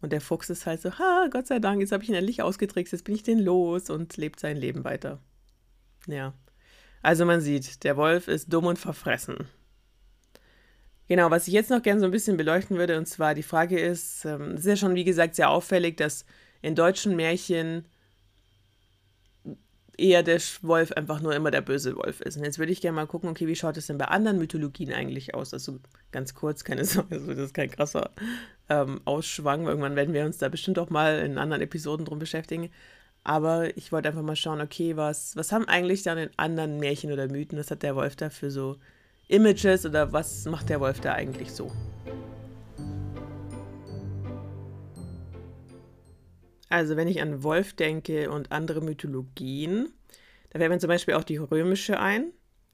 Und 0.00 0.12
der 0.12 0.20
Fuchs 0.20 0.50
ist 0.50 0.66
halt 0.66 0.82
so, 0.82 0.98
ha, 0.98 1.28
Gott 1.30 1.46
sei 1.46 1.58
Dank, 1.58 1.80
jetzt 1.80 1.92
habe 1.92 2.02
ich 2.02 2.08
ihn 2.08 2.14
endlich 2.14 2.42
ausgetrickst, 2.42 2.92
jetzt 2.92 3.04
bin 3.04 3.14
ich 3.14 3.22
den 3.22 3.38
los 3.38 3.90
und 3.90 4.16
lebt 4.16 4.40
sein 4.40 4.56
Leben 4.56 4.84
weiter. 4.84 5.20
Ja. 6.06 6.34
Also 7.02 7.24
man 7.24 7.40
sieht, 7.40 7.84
der 7.84 7.96
Wolf 7.96 8.28
ist 8.28 8.52
dumm 8.52 8.66
und 8.66 8.78
verfressen. 8.78 9.48
Genau, 11.08 11.30
was 11.30 11.46
ich 11.46 11.54
jetzt 11.54 11.70
noch 11.70 11.82
gerne 11.82 12.00
so 12.00 12.06
ein 12.06 12.12
bisschen 12.12 12.36
beleuchten 12.36 12.78
würde, 12.78 12.98
und 12.98 13.06
zwar 13.06 13.34
die 13.34 13.44
Frage 13.44 13.78
ist, 13.78 14.24
ähm, 14.24 14.52
es 14.52 14.60
ist 14.60 14.66
ja 14.66 14.76
schon, 14.76 14.96
wie 14.96 15.04
gesagt, 15.04 15.36
sehr 15.36 15.50
auffällig, 15.50 15.96
dass 15.96 16.24
in 16.62 16.74
deutschen 16.74 17.14
Märchen 17.14 17.86
eher 19.98 20.22
der 20.22 20.40
Wolf 20.62 20.92
einfach 20.92 21.20
nur 21.20 21.34
immer 21.34 21.50
der 21.50 21.60
böse 21.60 21.96
Wolf 21.96 22.20
ist. 22.20 22.36
Und 22.36 22.44
jetzt 22.44 22.58
würde 22.58 22.72
ich 22.72 22.80
gerne 22.80 22.96
mal 22.96 23.06
gucken, 23.06 23.30
okay, 23.30 23.46
wie 23.46 23.56
schaut 23.56 23.76
es 23.76 23.86
denn 23.86 23.98
bei 23.98 24.06
anderen 24.06 24.38
Mythologien 24.38 24.92
eigentlich 24.92 25.34
aus? 25.34 25.52
Also 25.52 25.78
ganz 26.12 26.34
kurz, 26.34 26.64
keine 26.64 26.84
Sorge, 26.86 27.16
also 27.16 27.28
das 27.28 27.38
ist 27.38 27.54
kein 27.54 27.70
krasser 27.70 28.10
ähm, 28.68 29.00
Ausschwang. 29.04 29.66
Irgendwann 29.66 29.96
werden 29.96 30.14
wir 30.14 30.24
uns 30.24 30.38
da 30.38 30.48
bestimmt 30.48 30.78
auch 30.78 30.90
mal 30.90 31.20
in 31.20 31.38
anderen 31.38 31.62
Episoden 31.62 32.06
drum 32.06 32.18
beschäftigen. 32.18 32.70
Aber 33.24 33.76
ich 33.76 33.90
wollte 33.90 34.08
einfach 34.08 34.22
mal 34.22 34.36
schauen, 34.36 34.60
okay, 34.60 34.96
was, 34.96 35.34
was 35.34 35.50
haben 35.50 35.66
eigentlich 35.66 36.04
dann 36.04 36.18
in 36.18 36.30
anderen 36.36 36.78
Märchen 36.78 37.12
oder 37.12 37.26
Mythen, 37.26 37.58
was 37.58 37.70
hat 37.70 37.82
der 37.82 37.96
Wolf 37.96 38.14
da 38.14 38.30
für 38.30 38.50
so 38.50 38.76
Images 39.28 39.84
oder 39.84 40.12
was 40.12 40.44
macht 40.44 40.68
der 40.68 40.78
Wolf 40.78 41.00
da 41.00 41.12
eigentlich 41.14 41.50
so? 41.50 41.72
Also 46.68 46.96
wenn 46.96 47.08
ich 47.08 47.22
an 47.22 47.42
Wolf 47.42 47.74
denke 47.74 48.30
und 48.30 48.52
andere 48.52 48.80
Mythologien, 48.80 49.92
da 50.50 50.58
fällt 50.58 50.70
mir 50.70 50.78
zum 50.78 50.88
Beispiel 50.88 51.14
auch 51.14 51.24
die 51.24 51.36
römische 51.36 52.00
ein, 52.00 52.32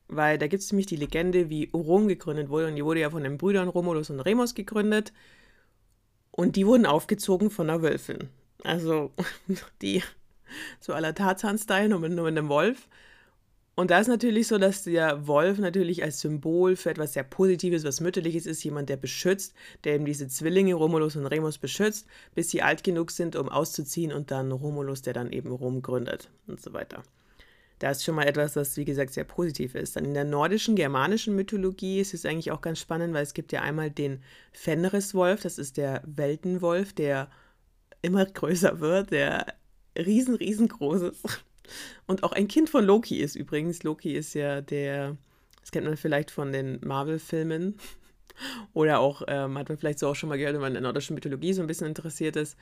weil 0.08 0.38
da 0.38 0.46
gibt 0.46 0.62
es 0.62 0.72
nämlich 0.72 0.86
die 0.86 0.96
Legende, 0.96 1.50
wie 1.50 1.70
Rom 1.72 2.08
gegründet 2.08 2.48
wurde 2.48 2.68
und 2.68 2.76
die 2.76 2.84
wurde 2.84 3.00
ja 3.00 3.10
von 3.10 3.22
den 3.22 3.38
Brüdern 3.38 3.68
Romulus 3.68 4.10
und 4.10 4.20
Remus 4.20 4.54
gegründet 4.54 5.12
und 6.30 6.56
die 6.56 6.66
wurden 6.66 6.86
aufgezogen 6.86 7.50
von 7.50 7.68
einer 7.68 7.82
Wölfin. 7.82 8.28
Also 8.64 9.12
die 9.82 10.02
so 10.80 10.92
aller 10.92 11.14
Tarzan-Style, 11.14 11.88
nur 11.88 12.00
mit, 12.00 12.12
nur 12.12 12.24
mit 12.24 12.36
einem 12.36 12.48
Wolf. 12.48 12.88
Und 13.74 13.90
da 13.90 13.98
ist 14.00 14.08
natürlich 14.08 14.48
so, 14.48 14.58
dass 14.58 14.84
der 14.84 15.26
Wolf 15.26 15.58
natürlich 15.58 16.02
als 16.02 16.20
Symbol 16.20 16.76
für 16.76 16.90
etwas 16.90 17.14
sehr 17.14 17.22
Positives, 17.22 17.84
was 17.84 18.00
Mütterliches 18.00 18.44
ist, 18.44 18.62
jemand, 18.64 18.90
der 18.90 18.98
beschützt, 18.98 19.54
der 19.84 19.94
eben 19.94 20.04
diese 20.04 20.28
Zwillinge 20.28 20.74
Romulus 20.74 21.16
und 21.16 21.26
Remus 21.26 21.56
beschützt, 21.56 22.06
bis 22.34 22.50
sie 22.50 22.60
alt 22.60 22.84
genug 22.84 23.10
sind, 23.10 23.34
um 23.34 23.48
auszuziehen 23.48 24.12
und 24.12 24.30
dann 24.30 24.52
Romulus, 24.52 25.00
der 25.00 25.14
dann 25.14 25.32
eben 25.32 25.50
Rom 25.50 25.80
gründet 25.80 26.28
und 26.46 26.60
so 26.60 26.74
weiter. 26.74 27.02
Da 27.78 27.90
ist 27.90 28.04
schon 28.04 28.14
mal 28.14 28.28
etwas, 28.28 28.56
was 28.56 28.76
wie 28.76 28.84
gesagt 28.84 29.12
sehr 29.12 29.24
positiv 29.24 29.74
ist. 29.74 29.96
Dann 29.96 30.04
in 30.04 30.14
der 30.14 30.24
nordischen, 30.24 30.76
germanischen 30.76 31.34
Mythologie 31.34 32.00
ist 32.00 32.14
es 32.14 32.26
eigentlich 32.26 32.52
auch 32.52 32.60
ganz 32.60 32.78
spannend, 32.78 33.14
weil 33.14 33.22
es 33.22 33.34
gibt 33.34 33.52
ja 33.52 33.62
einmal 33.62 33.90
den 33.90 34.22
Fenriswolf, 34.52 35.40
das 35.40 35.58
ist 35.58 35.78
der 35.78 36.02
Weltenwolf, 36.06 36.92
der 36.92 37.30
immer 38.02 38.26
größer 38.26 38.80
wird, 38.80 39.12
der 39.12 39.46
riesen, 39.96 40.34
riesengroß 40.34 41.02
ist 41.02 41.44
und 42.06 42.22
auch 42.24 42.32
ein 42.32 42.48
Kind 42.48 42.70
von 42.70 42.84
Loki 42.84 43.18
ist 43.18 43.36
übrigens. 43.36 43.82
Loki 43.82 44.14
ist 44.14 44.34
ja 44.34 44.60
der, 44.60 45.16
das 45.60 45.70
kennt 45.70 45.86
man 45.86 45.96
vielleicht 45.96 46.30
von 46.30 46.52
den 46.52 46.80
Marvel-Filmen. 46.82 47.76
Oder 48.72 49.00
auch, 49.00 49.22
ähm, 49.28 49.58
hat 49.58 49.68
man 49.68 49.78
vielleicht 49.78 49.98
so 49.98 50.08
auch 50.08 50.14
schon 50.14 50.28
mal 50.28 50.38
gehört, 50.38 50.54
wenn 50.54 50.60
man 50.60 50.70
in 50.70 50.74
der 50.74 50.82
nordischen 50.82 51.14
Mythologie 51.14 51.52
so 51.52 51.60
ein 51.60 51.66
bisschen 51.66 51.86
interessiert 51.86 52.36
ist. 52.36 52.56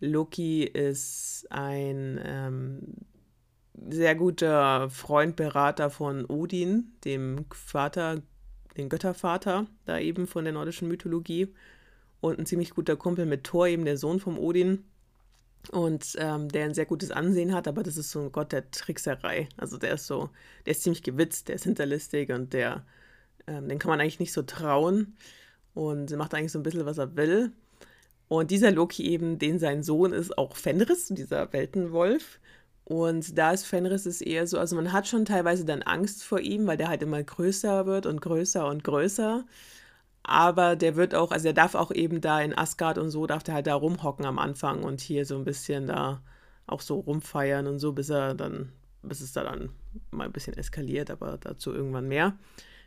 Loki 0.00 0.64
ist 0.64 1.46
ein 1.50 2.20
ähm, 2.22 2.80
sehr 3.88 4.14
guter 4.14 4.90
Freund, 4.90 5.36
Berater 5.36 5.90
von 5.90 6.26
Odin, 6.26 6.92
dem 7.04 7.46
Vater, 7.52 8.22
dem 8.76 8.88
Göttervater, 8.88 9.66
da 9.86 9.98
eben 9.98 10.26
von 10.26 10.44
der 10.44 10.52
nordischen 10.52 10.88
Mythologie. 10.88 11.54
Und 12.20 12.38
ein 12.38 12.46
ziemlich 12.46 12.70
guter 12.70 12.96
Kumpel 12.96 13.26
mit 13.26 13.44
Thor, 13.44 13.66
eben 13.66 13.84
der 13.84 13.98
Sohn 13.98 14.18
vom 14.20 14.38
Odin 14.38 14.84
und 15.70 16.16
ähm, 16.18 16.48
der 16.48 16.64
ein 16.66 16.74
sehr 16.74 16.86
gutes 16.86 17.10
Ansehen 17.10 17.54
hat, 17.54 17.68
aber 17.68 17.82
das 17.82 17.96
ist 17.96 18.10
so 18.10 18.20
ein 18.20 18.32
Gott 18.32 18.52
der 18.52 18.70
Trickserei. 18.70 19.48
Also 19.56 19.78
der 19.78 19.94
ist 19.94 20.06
so, 20.06 20.30
der 20.66 20.72
ist 20.72 20.82
ziemlich 20.82 21.02
gewitzt, 21.02 21.48
der 21.48 21.56
ist 21.56 21.64
hinterlistig 21.64 22.30
und 22.30 22.52
der, 22.52 22.84
ähm, 23.46 23.68
den 23.68 23.78
kann 23.78 23.90
man 23.90 24.00
eigentlich 24.00 24.20
nicht 24.20 24.32
so 24.32 24.42
trauen 24.42 25.16
und 25.74 26.14
macht 26.16 26.34
eigentlich 26.34 26.52
so 26.52 26.58
ein 26.58 26.62
bisschen, 26.62 26.86
was 26.86 26.98
er 26.98 27.16
will. 27.16 27.52
Und 28.28 28.50
dieser 28.50 28.70
Loki 28.70 29.04
eben, 29.04 29.38
den 29.38 29.58
sein 29.58 29.82
Sohn 29.82 30.12
ist 30.12 30.36
auch 30.38 30.56
Fenris, 30.56 31.08
dieser 31.08 31.52
Weltenwolf. 31.52 32.40
Und 32.84 33.38
da 33.38 33.52
ist 33.52 33.64
Fenris 33.66 34.06
ist 34.06 34.20
eher 34.20 34.46
so, 34.46 34.58
also 34.58 34.76
man 34.76 34.92
hat 34.92 35.08
schon 35.08 35.24
teilweise 35.24 35.64
dann 35.64 35.82
Angst 35.82 36.22
vor 36.24 36.40
ihm, 36.40 36.66
weil 36.66 36.76
der 36.76 36.88
halt 36.88 37.02
immer 37.02 37.22
größer 37.22 37.86
wird 37.86 38.06
und 38.06 38.20
größer 38.20 38.66
und 38.68 38.84
größer. 38.84 39.44
Aber 40.24 40.74
der 40.74 40.96
wird 40.96 41.14
auch, 41.14 41.30
also 41.30 41.48
er 41.48 41.54
darf 41.54 41.74
auch 41.74 41.90
eben 41.90 42.22
da 42.22 42.40
in 42.40 42.56
Asgard 42.56 42.96
und 42.96 43.10
so, 43.10 43.26
darf 43.26 43.42
der 43.42 43.54
halt 43.54 43.66
da 43.66 43.74
rumhocken 43.74 44.24
am 44.24 44.38
Anfang 44.38 44.82
und 44.82 45.00
hier 45.00 45.26
so 45.26 45.36
ein 45.36 45.44
bisschen 45.44 45.86
da 45.86 46.22
auch 46.66 46.80
so 46.80 46.98
rumfeiern 46.98 47.66
und 47.66 47.78
so, 47.78 47.92
bis 47.92 48.08
er 48.08 48.34
dann, 48.34 48.72
bis 49.02 49.20
es 49.20 49.32
da 49.32 49.44
dann 49.44 49.68
mal 50.10 50.24
ein 50.24 50.32
bisschen 50.32 50.56
eskaliert, 50.56 51.10
aber 51.10 51.36
dazu 51.36 51.74
irgendwann 51.74 52.08
mehr. 52.08 52.38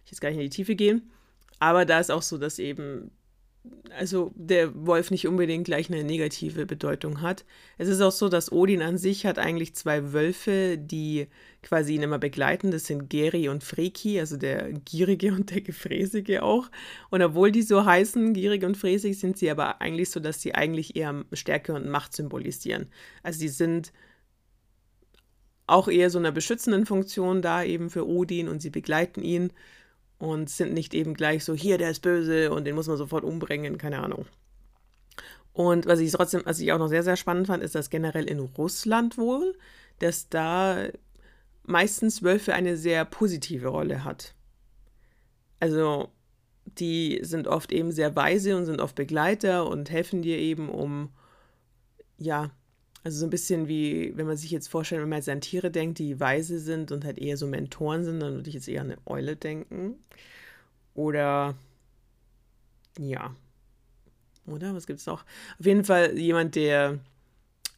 ich 0.03 0.11
jetzt 0.11 0.19
gar 0.19 0.29
nicht 0.29 0.39
in 0.39 0.45
die 0.45 0.49
Tiefe 0.49 0.75
gehen. 0.75 1.11
Aber 1.59 1.85
da 1.85 1.99
ist 1.99 2.11
auch 2.11 2.23
so, 2.23 2.39
dass 2.39 2.57
eben 2.57 3.11
also 3.97 4.31
der 4.35 4.85
Wolf 4.85 5.11
nicht 5.11 5.27
unbedingt 5.27 5.65
gleich 5.65 5.89
eine 5.91 6.03
negative 6.03 6.65
Bedeutung 6.65 7.21
hat. 7.21 7.45
Es 7.77 7.87
ist 7.87 8.01
auch 8.01 8.11
so, 8.11 8.29
dass 8.29 8.51
Odin 8.51 8.81
an 8.81 8.97
sich 8.97 9.25
hat 9.25 9.39
eigentlich 9.39 9.75
zwei 9.75 10.13
Wölfe, 10.13 10.77
die 10.77 11.27
quasi 11.63 11.95
ihn 11.95 12.03
immer 12.03 12.19
begleiten. 12.19 12.71
Das 12.71 12.85
sind 12.85 13.09
Geri 13.09 13.49
und 13.49 13.63
Freki, 13.63 14.19
also 14.19 14.37
der 14.37 14.71
Gierige 14.71 15.31
und 15.33 15.51
der 15.51 15.61
Gefräßige 15.61 16.39
auch. 16.41 16.69
Und 17.09 17.21
obwohl 17.21 17.51
die 17.51 17.63
so 17.63 17.85
heißen, 17.85 18.33
gierig 18.33 18.63
und 18.63 18.77
fräsig, 18.77 19.19
sind 19.19 19.37
sie 19.37 19.49
aber 19.49 19.81
eigentlich 19.81 20.09
so, 20.09 20.19
dass 20.19 20.41
sie 20.41 20.55
eigentlich 20.55 20.95
eher 20.95 21.25
Stärke 21.33 21.73
und 21.73 21.89
Macht 21.89 22.15
symbolisieren. 22.15 22.87
Also 23.23 23.39
sie 23.39 23.49
sind 23.49 23.91
auch 25.67 25.89
eher 25.89 26.09
so 26.09 26.17
einer 26.17 26.31
beschützenden 26.31 26.85
Funktion 26.85 27.41
da 27.41 27.63
eben 27.63 27.89
für 27.89 28.07
Odin 28.07 28.47
und 28.47 28.61
sie 28.61 28.69
begleiten 28.69 29.21
ihn 29.21 29.51
und 30.19 30.49
sind 30.49 30.73
nicht 30.73 30.93
eben 30.93 31.13
gleich 31.13 31.43
so, 31.43 31.53
hier, 31.53 31.77
der 31.77 31.91
ist 31.91 32.01
böse 32.01 32.51
und 32.51 32.65
den 32.65 32.75
muss 32.75 32.87
man 32.87 32.97
sofort 32.97 33.23
umbringen, 33.23 33.77
keine 33.77 33.99
Ahnung. 33.99 34.25
Und 35.53 35.85
was 35.87 35.99
ich 35.99 36.11
trotzdem, 36.11 36.41
was 36.45 36.59
ich 36.59 36.71
auch 36.71 36.77
noch 36.77 36.87
sehr, 36.87 37.03
sehr 37.03 37.15
spannend 37.15 37.47
fand, 37.47 37.63
ist, 37.63 37.75
dass 37.75 37.89
generell 37.89 38.25
in 38.25 38.39
Russland 38.39 39.17
wohl, 39.17 39.55
dass 39.99 40.29
da 40.29 40.87
meistens 41.63 42.23
Wölfe 42.23 42.53
eine 42.53 42.77
sehr 42.77 43.05
positive 43.05 43.67
Rolle 43.67 44.03
hat. 44.03 44.35
Also 45.59 46.09
die 46.65 47.19
sind 47.23 47.47
oft 47.47 47.71
eben 47.71 47.91
sehr 47.91 48.15
weise 48.15 48.55
und 48.55 48.65
sind 48.65 48.81
oft 48.81 48.95
Begleiter 48.95 49.67
und 49.67 49.89
helfen 49.89 50.21
dir 50.21 50.37
eben, 50.37 50.69
um 50.69 51.09
ja, 52.17 52.51
also 53.03 53.19
so 53.19 53.25
ein 53.25 53.29
bisschen 53.29 53.67
wie, 53.67 54.15
wenn 54.17 54.27
man 54.27 54.37
sich 54.37 54.51
jetzt 54.51 54.67
vorstellt, 54.67 55.01
wenn 55.01 55.09
man 55.09 55.19
jetzt 55.19 55.29
an 55.29 55.41
Tiere 55.41 55.71
denkt, 55.71 55.99
die 55.99 56.19
weise 56.19 56.59
sind 56.59 56.91
und 56.91 57.05
halt 57.05 57.17
eher 57.17 57.37
so 57.37 57.47
Mentoren 57.47 58.03
sind, 58.03 58.19
dann 58.19 58.35
würde 58.35 58.49
ich 58.49 58.55
jetzt 58.55 58.67
eher 58.67 58.81
an 58.81 58.91
eine 58.91 59.01
Eule 59.05 59.35
denken. 59.35 59.95
Oder 60.93 61.55
ja. 62.99 63.35
Oder 64.45 64.73
was 64.73 64.87
gibt 64.87 64.99
es 64.99 65.05
noch? 65.05 65.23
Auf 65.59 65.65
jeden 65.65 65.83
Fall 65.83 66.17
jemand, 66.17 66.55
der 66.55 66.99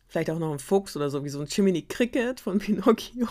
vielleicht 0.08 0.30
auch 0.30 0.40
noch 0.40 0.52
ein 0.52 0.60
Fuchs 0.60 0.96
oder 0.96 1.10
so, 1.10 1.24
wie 1.24 1.30
so 1.30 1.40
ein 1.40 1.48
Chimney 1.48 1.84
Cricket 1.84 2.40
von 2.40 2.60
Pinocchio. 2.60 3.28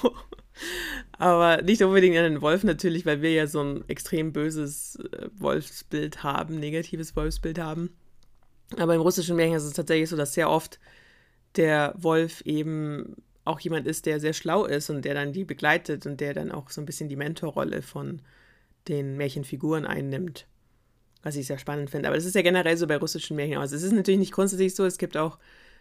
Aber 1.13 1.63
nicht 1.63 1.83
unbedingt 1.83 2.17
an 2.17 2.25
den 2.25 2.41
Wolf 2.41 2.65
natürlich, 2.65 3.07
weil 3.07 3.23
wir 3.23 3.33
ja 3.33 3.47
so 3.47 3.63
ein 3.63 3.89
extrem 3.89 4.33
böses 4.33 4.97
äh, 4.97 5.29
Wolfsbild 5.37 6.23
haben, 6.23 6.59
negatives 6.59 7.15
Wolfsbild 7.15 7.59
haben. 7.59 7.91
Aber 8.77 8.95
im 8.95 9.01
russischen 9.01 9.37
Märchen 9.37 9.57
ist 9.57 9.65
es 9.65 9.73
tatsächlich 9.73 10.11
so, 10.11 10.17
dass 10.17 10.35
sehr 10.35 10.51
oft 10.51 10.79
der 11.57 11.95
Wolf 11.97 12.43
eben 12.43 13.17
auch 13.45 13.61
jemand 13.61 13.87
ist, 13.87 14.07
der 14.07 14.21
sehr 14.21 14.35
schlau 14.35 14.67
ist 14.67 14.91
und 14.91 15.05
der 15.05 15.15
dann 15.15 15.33
die 15.33 15.45
begleitet 15.45 16.07
und 16.07 16.21
der 16.21 16.35
dann 16.35 16.53
auch 16.53 16.71
so 16.71 16.81
ein 16.83 16.87
bisschen 16.87 17.09
die 17.09 17.17
Mentorrolle 17.17 17.83
von 17.83 18.21
den 18.89 19.17
Märchenfiguren 19.17 19.87
einnimmt. 19.87 20.47
Was 21.23 21.37
ich 21.37 21.47
sehr 21.47 21.59
spannend 21.59 21.91
finde. 21.91 22.09
Aber 22.09 22.17
das 22.17 22.27
ist 22.27 22.35
ja 22.35 22.43
generell 22.43 22.77
so 22.77 22.87
bei 22.87 22.97
russischen 22.97 23.37
Märchen 23.37 23.59
aus. 23.59 23.73
Es 23.73 23.83
ist 23.83 23.93
natürlich 23.93 24.21
nicht 24.21 24.33
grundsätzlich 24.33 24.75
so. 24.75 24.85
Es 24.85 24.99
gibt 24.99 25.17
auch 25.17 25.39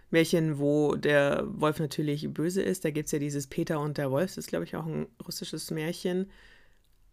Märchen, 0.09 0.57
wo 0.57 0.95
der 0.95 1.43
Wolf 1.47 1.79
natürlich 1.79 2.27
böse 2.33 2.61
ist. 2.61 2.85
Da 2.85 2.91
gibt 2.91 3.07
es 3.07 3.11
ja 3.11 3.19
dieses 3.19 3.47
Peter 3.47 3.79
und 3.79 3.97
der 3.97 4.09
Wolf. 4.09 4.31
Das 4.31 4.37
ist, 4.37 4.47
glaube 4.47 4.65
ich, 4.65 4.75
auch 4.75 4.85
ein 4.85 5.07
russisches 5.25 5.69
Märchen, 5.69 6.31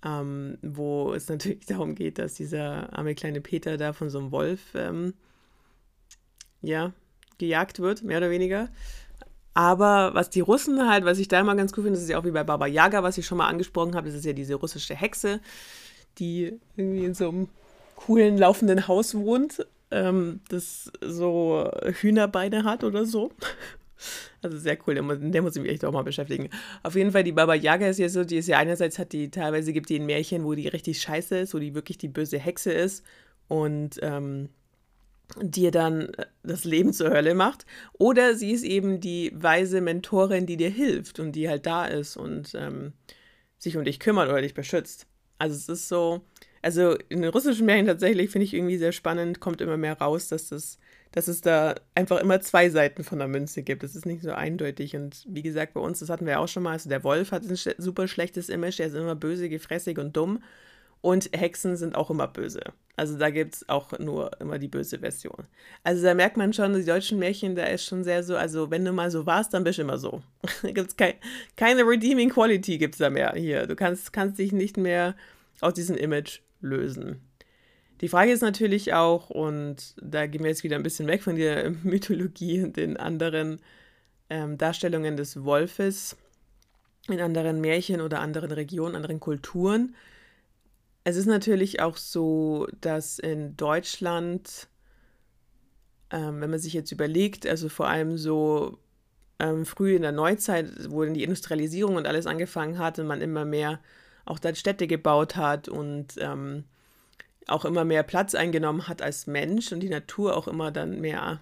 ähm, 0.05 0.59
wo 0.63 1.13
es 1.13 1.29
natürlich 1.29 1.67
darum 1.67 1.95
geht, 1.95 2.19
dass 2.19 2.35
dieser 2.35 2.97
arme 2.97 3.15
kleine 3.15 3.41
Peter 3.41 3.77
da 3.77 3.93
von 3.93 4.09
so 4.09 4.19
einem 4.19 4.31
Wolf, 4.31 4.61
ähm, 4.75 5.15
ja, 6.63 6.93
gejagt 7.39 7.81
wird, 7.81 8.03
mehr 8.03 8.19
oder 8.19 8.31
weniger. 8.31 8.69
Aber 9.55 10.15
was 10.15 10.31
die 10.31 10.41
Russen 10.41 10.89
halt, 10.89 11.05
was 11.05 11.19
ich 11.19 11.29
da 11.29 11.41
immer 11.41 11.55
ganz 11.55 11.73
cool 11.73 11.85
finde, 11.85 11.93
das 11.93 12.03
ist 12.03 12.11
ja 12.11 12.19
auch 12.19 12.25
wie 12.25 12.33
bei 12.33 12.43
Baba 12.43 12.67
Yaga, 12.67 13.03
was 13.03 13.19
ich 13.19 13.27
schon 13.27 13.39
mal 13.39 13.49
angesprochen 13.49 13.95
habe, 13.95 14.09
das 14.09 14.17
ist 14.17 14.25
ja 14.25 14.33
diese 14.33 14.57
russische 14.57 14.97
Hexe, 14.97 15.41
die 16.19 16.59
irgendwie 16.77 17.05
in 17.05 17.15
so 17.15 17.29
einem 17.29 17.49
coolen 17.95 18.37
laufenden 18.37 18.89
Haus 18.89 19.15
wohnt, 19.15 19.65
ähm, 19.93 20.41
das 20.49 20.91
so 21.01 21.71
Hühnerbeine 22.01 22.65
hat 22.65 22.83
oder 22.83 23.07
so. 23.07 23.31
Also 24.43 24.59
sehr 24.59 24.77
cool, 24.87 24.95
der 24.95 25.03
muss, 25.03 25.17
der 25.21 25.41
muss 25.41 25.57
ich 25.57 25.63
mich 25.63 25.71
echt 25.71 25.85
auch 25.85 25.93
mal 25.93 26.03
beschäftigen. 26.03 26.51
Auf 26.83 26.97
jeden 26.97 27.13
Fall, 27.13 27.25
die 27.25 27.33
Baba 27.33 27.55
Yaga 27.55 27.87
ist 27.87 27.99
ja 27.99 28.09
so, 28.11 28.25
die 28.25 28.37
ist 28.37 28.49
ja 28.49 28.59
einerseits 28.59 28.99
hat 28.99 29.13
die, 29.13 29.31
teilweise 29.31 29.73
gibt 29.73 29.89
die 29.89 29.99
ein 29.99 30.05
Märchen, 30.05 30.45
wo 30.45 30.55
die 30.55 30.69
richtig 30.69 31.01
scheiße 31.01 31.39
ist, 31.39 31.55
wo 31.55 31.59
die 31.59 31.75
wirklich 31.75 31.97
die 31.97 32.09
böse 32.09 32.39
Hexe 32.39 32.73
ist. 32.73 33.05
Und 33.49 33.99
ähm, 34.03 34.51
dir 35.41 35.71
dann 35.71 36.09
äh, 36.15 36.27
das 36.43 36.65
Leben 36.65 36.93
zur 36.93 37.11
Hölle 37.11 37.35
macht. 37.35 37.67
Oder 37.95 38.35
sie 38.35 38.53
ist 38.53 38.65
eben 38.65 39.01
die 39.01 39.33
weise 39.35 39.81
Mentorin, 39.81 40.47
die 40.47 40.57
dir 40.57 40.71
hilft 40.71 41.21
und 41.21 41.33
die 41.33 41.49
halt 41.49 41.67
da 41.67 41.87
ist 41.87 42.17
und 42.17 42.55
ähm, 42.55 42.93
sich 43.59 43.77
um 43.77 43.85
dich 43.85 44.01
kümmert 44.01 44.29
oder 44.29 44.43
dich 44.43 44.55
beschützt. 44.55 45.07
Also 45.39 45.57
es 45.57 45.69
ist 45.69 45.89
so, 45.89 46.23
also 46.63 46.97
in 47.09 47.23
den 47.23 47.31
russischen 47.31 47.67
Märchen 47.67 47.87
tatsächlich 47.87 48.31
finde 48.31 48.45
ich 48.45 48.55
irgendwie 48.55 48.79
sehr 48.79 48.93
spannend, 48.93 49.41
kommt 49.41 49.61
immer 49.61 49.77
mehr 49.77 49.99
raus, 49.99 50.29
dass 50.29 50.49
das, 50.49 50.79
dass 51.13 51.29
es 51.29 51.41
da 51.41 51.75
einfach 51.95 52.21
immer 52.21 52.41
zwei 52.41 52.71
Seiten 52.71 53.05
von 53.05 53.19
der 53.19 53.29
Münze 53.29 53.63
gibt. 53.63 53.83
Es 53.83 53.97
ist 53.97 54.07
nicht 54.07 54.23
so 54.23 54.33
eindeutig. 54.33 54.95
Und 54.97 55.25
wie 55.29 55.43
gesagt, 55.43 55.75
bei 55.75 55.81
uns, 55.81 55.99
das 55.99 56.09
hatten 56.09 56.27
wir 56.27 56.41
auch 56.41 56.49
schon 56.49 56.63
mal, 56.63 56.73
also 56.73 56.89
der 56.89 57.05
Wolf 57.05 57.33
hat 57.33 57.43
ein 57.45 57.57
super 57.79 58.09
schlechtes 58.09 58.49
Image, 58.49 58.79
der 58.79 58.87
ist 58.87 58.95
immer 58.95 59.17
böse, 59.17 59.49
gefräßig 59.49 59.99
und 59.99 60.17
dumm. 60.17 60.43
Und 61.05 61.29
Hexen 61.37 61.77
sind 61.77 61.97
auch 61.97 62.09
immer 62.09 62.27
böse. 62.27 62.63
Also 62.97 63.19
da 63.19 63.29
gibt 63.29 63.57
es 63.57 63.69
auch 63.69 63.99
nur 63.99 64.41
immer 64.41 64.59
die 64.59 64.69
böse 64.69 65.01
Version. 65.01 65.45
Also 65.83 66.03
da 66.03 66.15
merkt 66.15 66.39
man 66.39 66.55
schon, 66.55 66.73
die 66.73 66.83
deutschen 66.83 67.19
Märchen, 67.19 67.55
da 67.55 67.65
ist 67.65 67.85
schon 67.85 68.05
sehr 68.05 68.23
so, 68.23 68.39
also 68.39 68.71
wenn 68.71 68.87
du 68.87 68.93
mal 68.93 69.11
so 69.11 69.27
warst, 69.27 69.53
dann 69.53 69.65
bist 69.65 69.77
du 69.77 69.83
immer 69.83 69.99
so. 69.99 70.23
da 70.63 70.71
gibt's 70.73 70.97
kein, 70.97 71.13
keine 71.59 71.83
Redeeming 71.83 72.31
Quality 72.31 72.79
gibt 72.79 72.95
es 72.95 73.01
da 73.01 73.11
mehr 73.11 73.35
hier. 73.37 73.67
Du 73.67 73.77
kannst, 73.77 74.15
kannst 74.15 74.39
dich 74.39 74.53
nicht 74.53 74.79
mehr 74.79 75.15
aus 75.61 75.75
diesem 75.75 75.99
Image 75.99 76.41
lösen. 76.63 77.21
Die 78.01 78.09
Frage 78.09 78.33
ist 78.33 78.41
natürlich 78.41 78.95
auch, 78.95 79.29
und 79.29 79.97
da 80.01 80.27
gehen 80.27 80.43
wir 80.43 80.49
jetzt 80.49 80.65
wieder 80.65 80.77
ein 80.77 80.83
bisschen 80.83 81.07
weg 81.07 81.23
von 81.23 81.37
der 81.37 81.71
Mythologie 81.83 82.63
und 82.63 82.79
den 82.79 82.97
anderen 82.97 83.61
ähm, 84.31 84.57
Darstellungen 84.57 85.19
des 85.19 85.45
Wolfes 85.45 86.17
in 87.09 87.21
anderen 87.21 87.61
Märchen 87.61 88.01
oder 88.01 88.21
anderen 88.21 88.53
Regionen, 88.53 88.97
anderen 88.97 89.21
Kulturen. 89.21 89.95
Es 91.05 91.17
ist 91.17 91.27
natürlich 91.27 91.81
auch 91.81 91.99
so, 91.99 92.67
dass 92.81 93.19
in 93.19 93.57
Deutschland, 93.59 94.69
ähm, 96.11 96.41
wenn 96.41 96.51
man 96.51 96.59
sich 96.59 96.73
jetzt 96.73 96.93
überlegt, 96.93 97.47
also 97.47 97.69
vor 97.69 97.89
allem 97.89 98.17
so 98.17 98.79
ähm, 99.39 99.67
früh 99.67 99.95
in 99.95 100.03
der 100.03 100.13
Neuzeit, 100.13 100.91
wo 100.91 101.05
dann 101.05 101.13
die 101.13 101.23
Industrialisierung 101.23 101.97
und 101.97 102.07
alles 102.07 102.27
angefangen 102.27 102.79
hat 102.79 102.99
und 102.99 103.07
man 103.07 103.21
immer 103.21 103.45
mehr 103.45 103.81
auch 104.25 104.39
dann 104.39 104.55
Städte 104.55 104.87
gebaut 104.87 105.37
hat 105.37 105.69
und 105.69 106.15
ähm, 106.19 106.65
auch 107.47 107.67
immer 107.67 107.85
mehr 107.85 108.03
Platz 108.03 108.35
eingenommen 108.35 108.89
hat 108.89 109.03
als 109.03 109.27
Mensch 109.27 109.73
und 109.73 109.81
die 109.81 109.91
Natur 109.91 110.35
auch 110.35 110.49
immer 110.49 110.71
dann 110.71 111.03
mehr, 111.03 111.41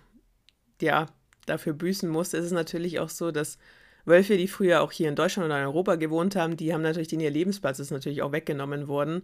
ja, 0.80 1.06
dafür 1.46 1.72
büßen 1.72 2.08
musste, 2.08 2.36
ist 2.36 2.46
es 2.46 2.52
natürlich 2.52 2.98
auch 2.98 3.08
so, 3.08 3.30
dass 3.30 3.58
Wölfe, 4.04 4.36
die 4.36 4.48
früher 4.48 4.82
auch 4.82 4.90
hier 4.90 5.08
in 5.08 5.14
Deutschland 5.14 5.46
oder 5.46 5.60
in 5.60 5.66
Europa 5.66 5.94
gewohnt 5.94 6.34
haben, 6.34 6.56
die 6.56 6.74
haben 6.74 6.82
natürlich 6.82 7.08
den 7.08 7.20
ihr 7.20 7.30
Lebensplatz 7.30 7.78
ist 7.78 7.92
natürlich 7.92 8.22
auch 8.22 8.32
weggenommen 8.32 8.88
worden 8.88 9.22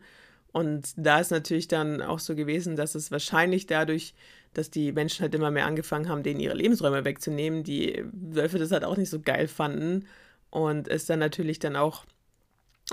und 0.52 0.92
da 0.96 1.20
ist 1.20 1.30
natürlich 1.30 1.68
dann 1.68 2.02
auch 2.02 2.18
so 2.18 2.34
gewesen, 2.34 2.76
dass 2.76 2.94
es 2.94 3.11
wahrscheinlich 3.11 3.66
dadurch, 3.66 4.14
dass 4.54 4.70
die 4.70 4.92
Menschen 4.92 5.22
halt 5.22 5.34
immer 5.34 5.50
mehr 5.50 5.66
angefangen 5.66 6.08
haben, 6.08 6.22
denen 6.22 6.40
ihre 6.40 6.54
Lebensräume 6.54 7.04
wegzunehmen, 7.04 7.64
die 7.64 8.04
Wölfe 8.12 8.58
das 8.58 8.72
halt 8.72 8.84
auch 8.84 8.96
nicht 8.96 9.11
so 9.11 9.20
geil 9.20 9.46
fanden 9.48 10.06
und 10.50 10.88
es 10.88 11.06
dann 11.06 11.18
natürlich 11.18 11.58
dann 11.58 11.76
auch 11.76 12.06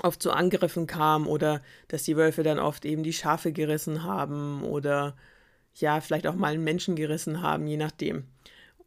oft 0.02 0.22
zu 0.22 0.32
Angriffen 0.32 0.86
kam 0.86 1.26
oder 1.26 1.62
dass 1.88 2.02
die 2.02 2.16
Wölfe 2.16 2.42
dann 2.42 2.58
oft 2.58 2.84
eben 2.84 3.02
die 3.02 3.14
Schafe 3.14 3.52
gerissen 3.52 4.02
haben 4.02 4.62
oder 4.62 5.16
ja, 5.74 6.00
vielleicht 6.00 6.26
auch 6.26 6.34
mal 6.34 6.52
einen 6.52 6.64
Menschen 6.64 6.96
gerissen 6.96 7.42
haben, 7.42 7.66
je 7.66 7.76
nachdem. 7.76 8.24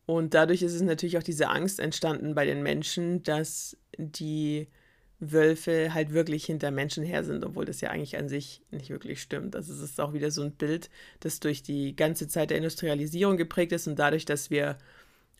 Und 0.06 0.34
dadurch 0.34 0.64
ist 0.64 0.74
es 0.74 0.82
natürlich 0.82 1.18
auch 1.18 1.24
diese 1.24 1.50
Angst 1.50 1.80
entstanden 1.80 2.34
bei 2.34 2.46
den 2.46 2.64
Menschen, 2.64 3.22
dass 3.24 3.78
die 3.98 4.68
Wölfe 5.20 5.94
halt 5.94 6.14
wirklich 6.14 6.46
hinter 6.46 6.72
Menschen 6.72 7.04
her 7.04 7.24
sind, 7.24 7.46
obwohl 7.46 7.66
das 7.66 7.82
ja 7.82 7.90
eigentlich 7.90 8.18
an 8.18 8.30
sich 8.30 8.62
nicht 8.72 8.90
wirklich 8.90 9.22
stimmt. 9.22 9.56
Also 9.56 9.74
es 9.74 9.82
ist 9.82 10.00
auch 10.00 10.14
wieder 10.14 10.32
so 10.32 10.42
ein 10.44 10.52
Bild, 10.52 10.90
das 11.20 11.40
durch 11.40 11.62
die 11.62 11.96
ganze 11.96 12.28
Zeit 12.28 12.52
der 12.52 12.58
Industrialisierung 12.58 13.36
geprägt 13.36 13.74
ist 13.74 13.88
und 13.88 14.00
dadurch, 14.00 14.26
dass 14.26 14.50
wir 14.50 14.78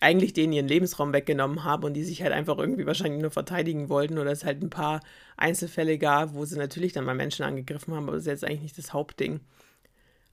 eigentlich 0.02 0.34
denen 0.34 0.54
ihren 0.54 0.68
Lebensraum 0.68 1.14
weggenommen 1.14 1.64
haben 1.64 1.84
und 1.84 1.94
die 1.94 2.04
sich 2.04 2.22
halt 2.22 2.34
einfach 2.34 2.58
irgendwie 2.58 2.86
wahrscheinlich 2.86 3.22
nur 3.22 3.32
verteidigen 3.32 3.90
wollten 3.90 4.18
oder 4.18 4.32
es 4.32 4.46
halt 4.46 4.62
ein 4.62 4.70
paar 4.70 5.02
Einzelfälle 5.38 5.98
gab, 5.98 6.34
wo 6.34 6.46
sie 6.46 6.58
natürlich 6.58 6.94
dann 6.94 7.06
mal 7.06 7.16
Menschen 7.16 7.44
angegriffen 7.44 7.94
haben, 7.94 8.08
aber 8.08 8.14
das 8.14 8.24
ist 8.24 8.28
jetzt 8.28 8.46
eigentlich 8.46 8.62
nicht 8.62 8.78
das 8.78 8.94
Hauptding. 8.94 9.42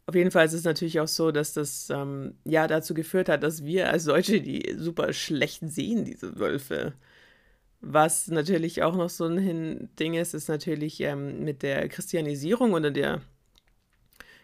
Auf 0.07 0.15
jeden 0.15 0.31
Fall 0.31 0.47
ist 0.47 0.53
es 0.53 0.65
natürlich 0.65 1.01
auch 1.01 1.09
so, 1.09 1.33
dass 1.33 1.53
das 1.53 1.91
ähm, 1.91 2.35
ja 2.45 2.69
dazu 2.69 2.95
geführt 2.95 3.29
hat, 3.29 3.43
dass 3.43 3.65
wir 3.65 3.91
als 3.91 4.05
Deutsche 4.05 4.41
die 4.41 4.77
super 4.79 5.13
schlecht 5.13 5.63
sehen, 5.69 6.05
diese 6.05 6.39
Wölfe. 6.39 6.95
Was 7.89 8.27
natürlich 8.27 8.83
auch 8.83 8.97
noch 8.97 9.11
so 9.11 9.27
ein 9.27 9.89
Ding 9.99 10.15
ist, 10.15 10.35
ist 10.35 10.49
natürlich 10.49 11.01
ähm, 11.01 11.45
mit 11.45 11.63
der 11.63 11.89
Christianisierung 11.89 12.73
oder 12.73 12.91
der, 12.91 13.21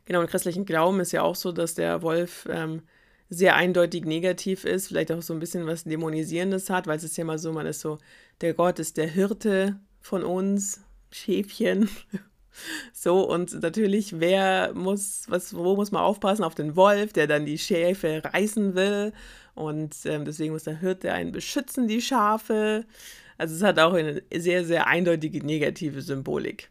genau, 0.05 0.21
im 0.21 0.29
christlichen 0.29 0.65
Glauben 0.65 1.01
ist 1.01 1.11
ja 1.11 1.23
auch 1.23 1.35
so, 1.35 1.51
dass 1.51 1.75
der 1.75 2.03
Wolf 2.03 2.47
ähm, 2.49 2.83
sehr 3.29 3.57
eindeutig 3.57 4.05
negativ 4.05 4.65
ist, 4.65 4.89
vielleicht 4.89 5.11
auch 5.11 5.23
so 5.23 5.33
ein 5.33 5.41
bisschen 5.41 5.67
was 5.67 5.83
Dämonisierendes 5.83 6.71
hat, 6.71 6.87
weil 6.87 6.99
es 6.99 7.05
ist 7.05 7.17
ja 7.17 7.23
immer 7.23 7.39
so, 7.39 7.53
man 7.53 7.67
ist 7.67 7.81
so, 7.81 7.99
der 8.43 8.55
Gott 8.55 8.79
ist 8.79 8.97
der 8.97 9.09
Hirte 9.09 9.81
von 10.01 10.23
uns, 10.23 10.81
Schäfchen. 11.11 11.89
So, 12.93 13.27
und 13.27 13.63
natürlich, 13.63 14.21
wer 14.21 14.75
muss, 14.75 15.25
was, 15.29 15.57
wo 15.57 15.75
muss 15.75 15.91
man 15.91 16.03
aufpassen? 16.03 16.45
Auf 16.45 16.55
den 16.55 16.77
Wolf, 16.77 17.15
der 17.15 17.27
dann 17.27 17.47
die 17.47 17.57
Schäfe 17.57 18.21
reißen 18.23 18.75
will. 18.75 19.15
Und 19.55 19.97
ähm, 20.05 20.27
deswegen 20.27 20.53
muss 20.53 20.65
der 20.65 20.79
Hirte 20.79 21.15
einen 21.15 21.33
beschützen, 21.33 21.89
die 21.89 22.03
Schafe. 22.03 22.85
Also 23.43 23.57
es 23.57 23.63
hat 23.65 23.81
auch 23.81 23.95
eine 23.95 24.23
sehr, 24.33 24.65
sehr 24.65 24.87
eindeutige 24.87 25.45
negative 25.45 26.01
Symbolik. 26.01 26.71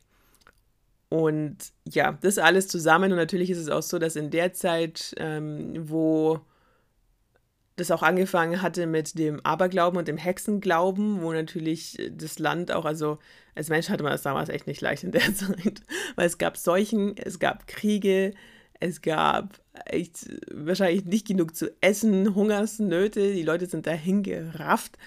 Und 1.10 1.58
ja, 1.86 2.18
das 2.22 2.38
alles 2.38 2.70
zusammen. 2.70 3.12
Und 3.12 3.18
natürlich 3.18 3.50
ist 3.50 3.58
es 3.58 3.68
auch 3.68 3.82
so, 3.82 4.00
dass 4.00 4.16
in 4.16 4.30
der 4.30 4.54
Zeit, 4.54 5.14
ähm, 5.18 5.74
wo 5.90 6.40
das 7.76 7.92
auch 7.92 8.04
angefangen 8.04 8.62
hatte 8.62 8.88
mit 8.88 9.20
dem 9.20 9.46
Aberglauben 9.46 10.00
und 10.00 10.08
dem 10.08 10.16
Hexenglauben, 10.16 11.22
wo 11.22 11.34
natürlich 11.34 11.98
das 12.10 12.40
Land 12.40 12.72
auch, 12.72 12.86
also 12.86 13.20
als 13.54 13.68
Mensch 13.68 13.90
hatte 13.90 14.04
man 14.04 14.14
das 14.14 14.22
damals 14.22 14.48
echt 14.48 14.66
nicht 14.66 14.80
leicht 14.80 15.04
in 15.04 15.12
der 15.12 15.36
Zeit, 15.36 15.82
weil 16.16 16.28
es 16.28 16.38
gab 16.38 16.56
Seuchen, 16.56 17.18
es 17.18 17.40
gab 17.40 17.68
Kriege, 17.68 18.32
es 18.80 19.02
gab 19.02 19.60
echt 19.84 20.30
wahrscheinlich 20.50 21.04
nicht 21.04 21.28
genug 21.28 21.54
zu 21.54 21.70
essen, 21.82 22.34
Hungersnöte, 22.34 23.34
die 23.34 23.44
Leute 23.44 23.66
sind 23.66 23.88
dahin 23.88 24.24
gerafft. 24.24 24.98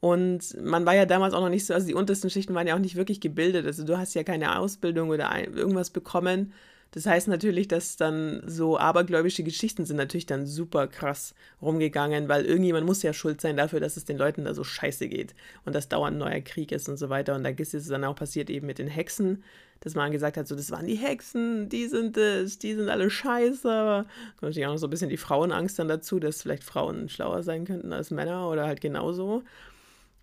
Und 0.00 0.60
man 0.62 0.86
war 0.86 0.94
ja 0.94 1.06
damals 1.06 1.34
auch 1.34 1.40
noch 1.40 1.48
nicht 1.48 1.66
so, 1.66 1.74
also 1.74 1.86
die 1.86 1.94
untersten 1.94 2.30
Schichten 2.30 2.54
waren 2.54 2.66
ja 2.66 2.74
auch 2.74 2.80
nicht 2.80 2.96
wirklich 2.96 3.20
gebildet. 3.20 3.66
Also 3.66 3.84
du 3.84 3.98
hast 3.98 4.14
ja 4.14 4.22
keine 4.22 4.58
Ausbildung 4.58 5.10
oder 5.10 5.36
irgendwas 5.36 5.90
bekommen. 5.90 6.52
Das 6.92 7.04
heißt 7.04 7.28
natürlich, 7.28 7.68
dass 7.68 7.96
dann 7.96 8.42
so 8.46 8.78
abergläubische 8.78 9.42
Geschichten 9.42 9.84
sind 9.84 9.98
natürlich 9.98 10.24
dann 10.24 10.46
super 10.46 10.86
krass 10.86 11.34
rumgegangen, 11.60 12.28
weil 12.28 12.46
irgendjemand 12.46 12.86
muss 12.86 13.02
ja 13.02 13.12
schuld 13.12 13.42
sein 13.42 13.58
dafür, 13.58 13.80
dass 13.80 13.98
es 13.98 14.06
den 14.06 14.16
Leuten 14.16 14.46
da 14.46 14.54
so 14.54 14.64
scheiße 14.64 15.06
geht 15.08 15.34
und 15.66 15.74
dass 15.74 15.90
dauernd 15.90 16.16
ein 16.16 16.18
neuer 16.18 16.40
Krieg 16.40 16.72
ist 16.72 16.88
und 16.88 16.96
so 16.96 17.10
weiter. 17.10 17.34
Und 17.34 17.44
da 17.44 17.50
ist 17.50 17.74
es 17.74 17.88
dann 17.88 18.04
auch 18.04 18.16
passiert 18.16 18.48
eben 18.48 18.66
mit 18.66 18.78
den 18.78 18.88
Hexen, 18.88 19.44
dass 19.80 19.96
man 19.96 20.12
gesagt 20.12 20.38
hat, 20.38 20.48
so 20.48 20.56
das 20.56 20.70
waren 20.70 20.86
die 20.86 20.94
Hexen, 20.94 21.68
die 21.68 21.88
sind 21.88 22.16
es, 22.16 22.58
die 22.58 22.74
sind 22.74 22.88
alle 22.88 23.10
scheiße. 23.10 24.06
Kommt 24.38 24.42
natürlich 24.42 24.66
auch 24.66 24.72
noch 24.72 24.78
so 24.78 24.86
ein 24.86 24.90
bisschen 24.90 25.10
die 25.10 25.18
Frauenangst 25.18 25.78
dann 25.78 25.88
dazu, 25.88 26.18
dass 26.18 26.40
vielleicht 26.40 26.64
Frauen 26.64 27.10
schlauer 27.10 27.42
sein 27.42 27.66
könnten 27.66 27.92
als 27.92 28.10
Männer 28.10 28.48
oder 28.48 28.66
halt 28.66 28.80
genauso. 28.80 29.42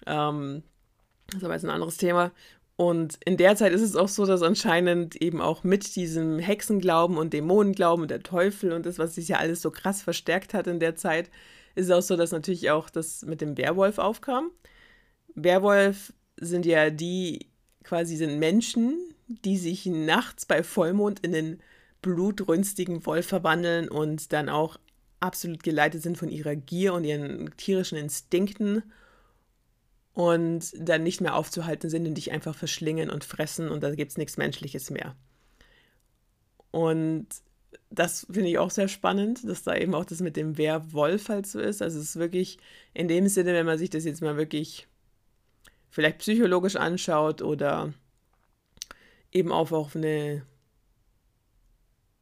Ähm, 0.06 0.64
das 1.28 1.38
ist 1.38 1.44
aber 1.44 1.54
jetzt 1.54 1.66
ein 1.66 1.72
anderes 1.72 1.98
Thema. 1.98 2.32
Und 2.78 3.18
in 3.26 3.38
der 3.38 3.56
Zeit 3.56 3.72
ist 3.72 3.82
es 3.82 3.96
auch 3.96 4.10
so, 4.10 4.26
dass 4.26 4.42
anscheinend 4.42 5.16
eben 5.16 5.40
auch 5.40 5.64
mit 5.64 5.96
diesem 5.96 6.40
Hexenglauben 6.40 7.18
und 7.18 7.32
Dämonenglauben 7.34 8.04
und 8.04 8.12
der 8.12 8.24
Teufel 8.24 8.74
und 8.74 8.86
das, 8.86 9.00
was 9.00 9.16
sich 9.16 9.30
ja 9.30 9.38
alles 9.38 9.62
so 9.62 9.72
krass 9.72 10.02
verstärkt 10.02 10.54
hat 10.54 10.68
in 10.68 10.82
der 10.82 10.96
Zeit, 10.96 11.30
ist 11.76 11.86
es 11.86 11.92
auch 11.92 12.02
so, 12.02 12.18
dass 12.18 12.32
natürlich 12.32 12.72
auch 12.72 12.90
das 12.90 13.24
mit 13.24 13.40
dem 13.40 13.58
Werwolf 13.58 13.98
aufkam. 13.98 14.52
Werwolf 15.36 16.14
sind 16.38 16.66
ja 16.66 16.90
die 16.90 17.48
quasi 17.84 18.18
sind 18.18 18.40
Menschen, 18.40 18.98
die 19.28 19.58
sich 19.58 19.86
nachts 19.86 20.46
bei 20.46 20.64
Vollmond 20.64 21.20
in 21.22 21.32
den 21.32 21.60
blutrünstigen 22.02 23.06
Wolf 23.06 23.28
verwandeln 23.28 23.88
und 23.90 24.34
dann 24.34 24.50
auch 24.50 24.78
absolut 25.20 25.64
geleitet 25.64 26.02
sind 26.04 26.18
von 26.18 26.30
ihrer 26.30 26.56
Gier 26.56 26.94
und 26.94 27.04
ihren 27.04 27.56
tierischen 27.58 27.98
Instinkten 27.98 28.84
und 30.16 30.72
dann 30.80 31.04
nicht 31.04 31.20
mehr 31.20 31.36
aufzuhalten 31.36 31.90
sind 31.90 32.08
und 32.08 32.16
dich 32.16 32.32
einfach 32.32 32.56
verschlingen 32.56 33.10
und 33.10 33.26
fressen 33.26 33.70
und 33.70 33.84
da 33.84 33.94
gibt 33.94 34.12
es 34.12 34.18
nichts 34.18 34.38
Menschliches 34.38 34.90
mehr. 34.90 35.14
Und 36.72 37.28
das 37.90 38.26
finde 38.32 38.50
ich 38.50 38.58
auch 38.58 38.72
sehr 38.72 38.88
spannend, 38.88 39.48
dass 39.48 39.64
da 39.64 39.76
eben 39.76 39.94
auch 39.94 40.06
das 40.06 40.22
mit 40.22 40.38
dem 40.38 40.58
Werwolf 40.58 41.28
halt 41.28 41.46
so 41.46 41.60
ist. 41.60 41.82
Also 41.82 42.00
es 42.00 42.06
ist 42.12 42.16
wirklich 42.16 42.58
in 42.94 43.10
dem 43.10 43.28
Sinne, 43.28 43.54
wenn 43.54 43.66
man 43.66 43.78
sich 43.78 43.90
das 43.90 44.06
jetzt 44.06 44.22
mal 44.22 44.38
wirklich 44.38 44.88
vielleicht 45.90 46.20
psychologisch 46.20 46.78
anschaut 46.78 47.42
oder 47.42 47.94
eben 49.34 49.52
auch 49.52 49.74
auf 49.74 49.98
eine 49.98 50.44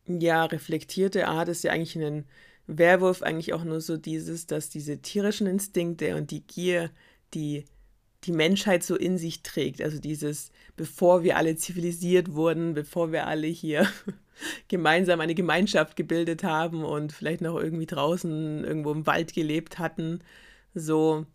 ja 0.08 0.46
reflektierte 0.46 1.28
Art 1.28 1.48
ist 1.48 1.64
ja 1.64 1.72
eigentlich 1.72 1.96
ein 1.96 2.26
Werwolf 2.66 3.22
eigentlich 3.22 3.54
auch 3.54 3.64
nur 3.64 3.82
so 3.82 3.98
dieses, 3.98 4.48
dass 4.48 4.72
diese 4.72 4.98
tierischen 4.98 5.46
Instinkte 5.46 6.16
und 6.16 6.32
die 6.32 6.42
Gier, 6.42 6.90
die 7.36 7.66
die 8.26 8.32
Menschheit 8.32 8.84
so 8.84 8.96
in 8.96 9.18
sich 9.18 9.44
trägt. 9.44 9.82
Also 9.82 10.00
dieses, 10.00 10.52
bevor 10.76 11.24
wir 11.24 11.38
alle 11.38 11.56
zivilisiert 11.56 12.34
wurden, 12.34 12.74
bevor 12.74 13.12
wir 13.12 13.28
alle 13.28 13.48
hier 13.48 13.88
gemeinsam 14.68 15.20
eine 15.20 15.36
Gemeinschaft 15.36 15.96
gebildet 15.96 16.44
haben 16.44 16.84
und 16.84 17.12
vielleicht 17.12 17.42
noch 17.42 17.60
irgendwie 17.60 17.86
draußen 17.86 18.64
irgendwo 18.64 18.92
im 18.92 19.06
Wald 19.06 19.34
gelebt 19.34 19.80
hatten, 19.80 20.20
so 20.74 21.26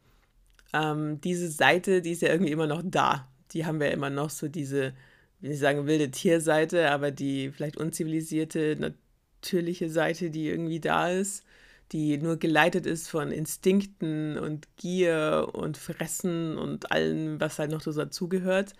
ähm, 0.72 1.20
diese 1.20 1.50
Seite, 1.50 2.02
die 2.02 2.12
ist 2.12 2.22
ja 2.22 2.30
irgendwie 2.30 2.52
immer 2.52 2.66
noch 2.66 2.82
da. 2.84 3.28
Die 3.52 3.64
haben 3.64 3.80
wir 3.80 3.90
immer 3.90 4.10
noch 4.10 4.30
so 4.30 4.48
diese, 4.48 4.92
wie 5.40 5.52
ich 5.52 5.58
sagen, 5.58 5.86
wilde 5.86 6.10
Tierseite, 6.10 6.90
aber 6.90 7.10
die 7.10 7.50
vielleicht 7.50 7.76
unzivilisierte, 7.76 8.76
natürliche 8.78 9.88
Seite, 9.88 10.30
die 10.30 10.48
irgendwie 10.48 10.80
da 10.80 11.08
ist 11.10 11.44
die 11.92 12.18
nur 12.18 12.36
geleitet 12.36 12.86
ist 12.86 13.08
von 13.08 13.32
Instinkten 13.32 14.38
und 14.38 14.68
Gier 14.76 15.48
und 15.52 15.76
Fressen 15.78 16.58
und 16.58 16.92
allem, 16.92 17.40
was 17.40 17.58
halt 17.58 17.70
noch 17.70 17.80
so 17.80 17.92
dazugehört. 17.92 18.74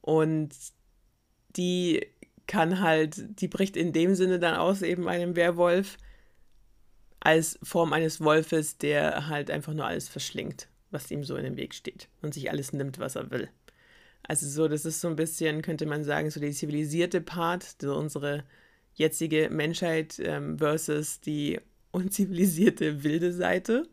Und 0.00 0.54
die 1.56 2.06
kann 2.46 2.80
halt, 2.80 3.40
die 3.40 3.48
bricht 3.48 3.76
in 3.76 3.92
dem 3.92 4.14
Sinne 4.14 4.38
dann 4.38 4.54
aus 4.56 4.82
eben 4.82 5.08
einem 5.08 5.34
Werwolf 5.36 5.96
als 7.20 7.58
Form 7.62 7.92
eines 7.92 8.20
Wolfes, 8.20 8.78
der 8.78 9.26
halt 9.28 9.50
einfach 9.50 9.74
nur 9.74 9.86
alles 9.86 10.08
verschlingt, 10.08 10.68
was 10.90 11.10
ihm 11.10 11.24
so 11.24 11.36
in 11.36 11.44
den 11.44 11.56
Weg 11.56 11.74
steht 11.74 12.08
und 12.22 12.34
sich 12.34 12.50
alles 12.50 12.72
nimmt, 12.72 12.98
was 13.00 13.16
er 13.16 13.30
will. 13.30 13.48
Also 14.22 14.46
so, 14.46 14.68
das 14.68 14.84
ist 14.84 15.00
so 15.00 15.08
ein 15.08 15.16
bisschen, 15.16 15.62
könnte 15.62 15.86
man 15.86 16.04
sagen, 16.04 16.30
so 16.30 16.40
die 16.40 16.52
zivilisierte 16.52 17.20
Part, 17.20 17.76
so 17.80 17.96
unsere 17.96 18.44
jetzige 18.94 19.50
Menschheit 19.50 20.20
ähm, 20.20 20.58
versus 20.58 21.20
die 21.20 21.60
unzivilisierte 21.96 23.02
wilde 23.02 23.32
Seite. 23.32 23.88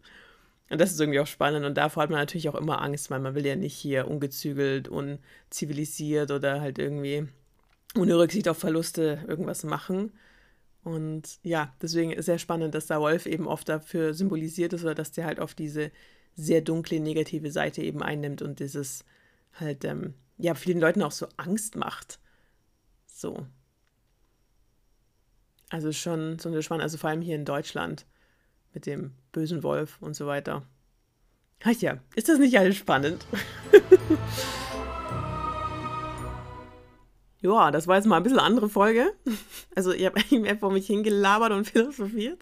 Und 0.69 0.79
das 0.81 0.91
ist 0.91 0.99
irgendwie 0.99 1.19
auch 1.19 1.27
spannend 1.27 1.65
und 1.65 1.75
davor 1.75 2.03
hat 2.03 2.09
man 2.09 2.19
natürlich 2.19 2.49
auch 2.49 2.55
immer 2.55 2.81
Angst, 2.81 3.11
weil 3.11 3.19
man 3.19 3.35
will 3.35 3.45
ja 3.45 3.55
nicht 3.55 3.75
hier 3.75 4.07
ungezügelt, 4.07 4.87
unzivilisiert 4.87 6.31
oder 6.31 6.61
halt 6.61 6.79
irgendwie 6.79 7.27
ohne 7.95 8.17
Rücksicht 8.17 8.47
auf 8.47 8.57
Verluste 8.57 9.23
irgendwas 9.27 9.63
machen. 9.63 10.11
Und 10.83 11.39
ja, 11.43 11.73
deswegen 11.81 12.11
ist 12.11 12.25
sehr 12.25 12.39
spannend, 12.39 12.75
dass 12.75 12.87
der 12.87 12.99
Wolf 12.99 13.25
eben 13.25 13.47
oft 13.47 13.69
dafür 13.69 14.13
symbolisiert 14.13 14.73
ist 14.73 14.83
oder 14.83 14.95
dass 14.95 15.11
der 15.11 15.25
halt 15.25 15.39
auf 15.39 15.53
diese 15.53 15.91
sehr 16.35 16.61
dunkle, 16.61 16.99
negative 16.99 17.51
Seite 17.51 17.81
eben 17.81 18.01
einnimmt 18.01 18.41
und 18.41 18.59
dieses 18.59 19.05
halt, 19.53 19.85
ähm, 19.85 20.15
ja, 20.37 20.55
vielen 20.55 20.79
Leuten 20.79 21.03
auch 21.03 21.11
so 21.11 21.27
Angst 21.37 21.75
macht. 21.75 22.19
So. 23.05 23.45
Also 25.73 25.91
schon 25.91 26.37
so 26.37 26.49
eine 26.49 26.61
spannend, 26.61 26.83
also 26.83 26.99
vor 26.99 27.09
allem 27.09 27.23
hier 27.23 27.33
in 27.33 27.45
Deutschland 27.45 28.05
mit 28.75 28.85
dem 28.85 29.15
bösen 29.31 29.63
Wolf 29.63 29.97
und 30.01 30.15
so 30.15 30.27
weiter. 30.27 30.61
Ach 31.63 31.71
ja, 31.71 31.97
ist 32.13 32.29
das 32.29 32.37
nicht 32.37 32.55
alles 32.59 32.77
spannend? 32.77 33.25
ja, 37.41 37.71
das 37.71 37.87
war 37.87 37.95
jetzt 37.95 38.05
mal 38.05 38.17
ein 38.17 38.23
bisschen 38.23 38.37
andere 38.37 38.69
Folge. 38.69 39.13
Also 39.73 39.93
ich 39.93 40.05
habe 40.05 40.15
eigentlich 40.17 40.41
mehr 40.41 40.59
vor 40.59 40.71
mich 40.71 40.85
hingelabert 40.85 41.51
und 41.51 41.67
philosophiert. 41.67 42.37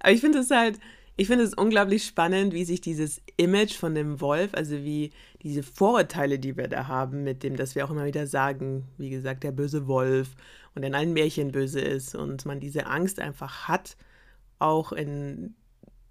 Aber 0.00 0.12
ich 0.12 0.22
finde 0.22 0.38
es 0.38 0.50
halt, 0.50 0.80
ich 1.16 1.26
finde 1.26 1.44
es 1.44 1.52
unglaublich 1.52 2.06
spannend, 2.06 2.54
wie 2.54 2.64
sich 2.64 2.80
dieses 2.80 3.20
Image 3.36 3.74
von 3.74 3.94
dem 3.94 4.22
Wolf, 4.22 4.54
also 4.54 4.76
wie 4.76 5.10
diese 5.42 5.62
Vorurteile, 5.62 6.38
die 6.38 6.56
wir 6.56 6.68
da 6.68 6.88
haben, 6.88 7.24
mit 7.24 7.42
dem, 7.42 7.56
dass 7.56 7.74
wir 7.74 7.84
auch 7.84 7.90
immer 7.90 8.06
wieder 8.06 8.26
sagen, 8.26 8.88
wie 8.96 9.10
gesagt, 9.10 9.44
der 9.44 9.52
böse 9.52 9.86
Wolf 9.86 10.30
und 10.74 10.82
in 10.82 10.94
allen 10.94 11.12
Märchen 11.12 11.52
böse 11.52 11.80
ist 11.80 12.14
und 12.14 12.46
man 12.46 12.60
diese 12.60 12.86
Angst 12.86 13.20
einfach 13.20 13.68
hat, 13.68 13.96
auch 14.58 14.92
in, 14.92 15.54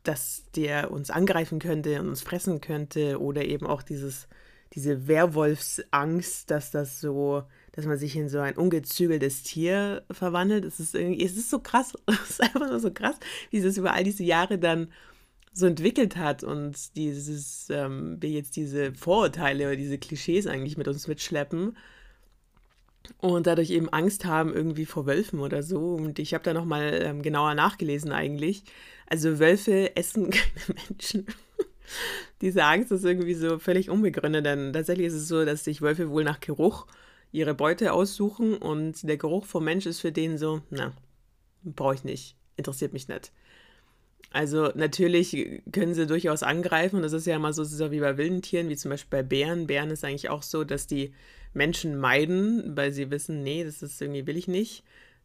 dass 0.04 0.44
der 0.56 0.92
uns 0.92 1.10
angreifen 1.10 1.60
könnte 1.60 2.00
und 2.00 2.10
uns 2.10 2.22
fressen 2.22 2.62
könnte 2.62 3.20
oder 3.20 3.46
eben 3.46 3.66
auch 3.66 3.82
dieses, 3.82 4.28
diese 4.74 5.08
Werwolfsangst, 5.08 6.50
dass 6.52 6.72
das 6.72 7.02
so, 7.02 7.44
dass 7.72 7.86
man 7.86 7.98
sich 7.98 8.16
in 8.16 8.30
so 8.30 8.40
ein 8.40 8.56
ungezügeltes 8.56 9.44
Tier 9.44 10.04
verwandelt. 10.12 10.66
Es 10.66 10.80
ist 10.80 10.96
irgendwie, 10.96 11.24
es 11.24 11.38
ist 11.38 11.50
so 11.50 11.60
krass, 11.60 11.94
es 12.08 12.32
ist 12.32 12.42
einfach 12.42 12.70
nur 12.70 12.80
so 12.80 12.92
krass, 12.92 13.16
wie 13.50 13.58
es 13.58 13.78
über 13.78 13.94
all 13.94 14.04
diese 14.04 14.24
Jahre 14.24 14.60
dann 14.60 14.92
so 15.54 15.66
entwickelt 15.66 16.16
hat 16.16 16.44
und 16.44 16.96
dieses, 16.96 17.68
ähm, 17.70 18.18
wir 18.22 18.30
jetzt 18.30 18.56
diese 18.56 18.94
Vorurteile 18.94 19.68
oder 19.68 19.76
diese 19.76 19.98
Klischees 19.98 20.48
eigentlich 20.48 20.78
mit 20.78 20.88
uns 20.88 21.08
mitschleppen 21.08 21.76
und 23.18 23.48
dadurch 23.48 23.70
eben 23.70 23.90
Angst 23.90 24.26
haben 24.26 24.54
irgendwie 24.54 24.86
vor 24.86 25.06
Wölfen 25.06 25.40
oder 25.40 25.64
so. 25.64 25.96
Und 25.96 26.20
ich 26.20 26.34
habe 26.34 26.44
da 26.44 26.54
nochmal 26.54 27.02
ähm, 27.04 27.22
genauer 27.22 27.54
nachgelesen 27.56 28.12
eigentlich. 28.12 28.64
Also 29.08 29.40
Wölfe 29.40 29.96
essen 29.96 30.30
keine 30.32 30.80
Menschen. 30.90 31.26
Diese 32.42 32.64
Angst 32.64 32.92
ist 32.92 33.04
irgendwie 33.04 33.34
so 33.34 33.60
völlig 33.60 33.90
unbegründet, 33.90 34.46
denn 34.46 34.74
tatsächlich 34.74 35.08
ist 35.08 35.14
es 35.14 35.28
so, 35.28 35.46
dass 35.46 35.64
sich 35.64 35.82
Wölfe 35.82 36.10
wohl 36.10 36.24
nach 36.24 36.40
Geruch 36.40 36.88
ihre 37.32 37.54
Beute 37.54 37.94
aussuchen 37.94 38.58
und 38.58 39.08
der 39.08 39.18
Geruch 39.18 39.46
vom 39.46 39.64
Mensch 39.64 39.86
ist 39.86 40.00
für 40.00 40.12
den 40.12 40.38
so, 40.38 40.62
na, 40.70 40.94
brauche 41.64 41.96
ich 41.96 42.04
nicht, 42.04 42.36
interessiert 42.58 42.94
mich 42.94 43.08
nicht. 43.08 43.32
Also 44.34 44.72
natürlich 44.76 45.62
können 45.72 45.94
sie 45.94 46.08
durchaus 46.08 46.42
angreifen 46.42 46.98
und 46.98 47.02
das 47.02 47.14
ist 47.14 47.28
ja 47.28 47.36
immer 47.36 47.52
so, 47.52 47.62
es 47.62 47.74
ist 47.74 47.82
ja 47.82 47.92
wie 47.92 48.00
bei 48.00 48.18
wilden 48.18 48.42
Tieren, 48.42 48.70
wie 48.70 48.78
zum 48.78 48.90
Beispiel 48.90 49.20
bei 49.20 49.24
Bären. 49.24 49.68
Bären 49.68 49.90
ist 49.90 50.06
eigentlich 50.06 50.30
auch 50.30 50.44
so, 50.44 50.64
dass 50.64 50.88
die 50.88 51.14
Menschen 51.54 51.98
meiden, 51.98 52.76
weil 52.76 52.92
sie 52.92 53.12
wissen, 53.12 53.44
nee, 53.44 53.64
das 53.64 53.82
ist 53.82 54.02
irgendwie 54.02 54.28
will 54.28 54.38
ich 54.38 54.48
nicht 54.48 54.84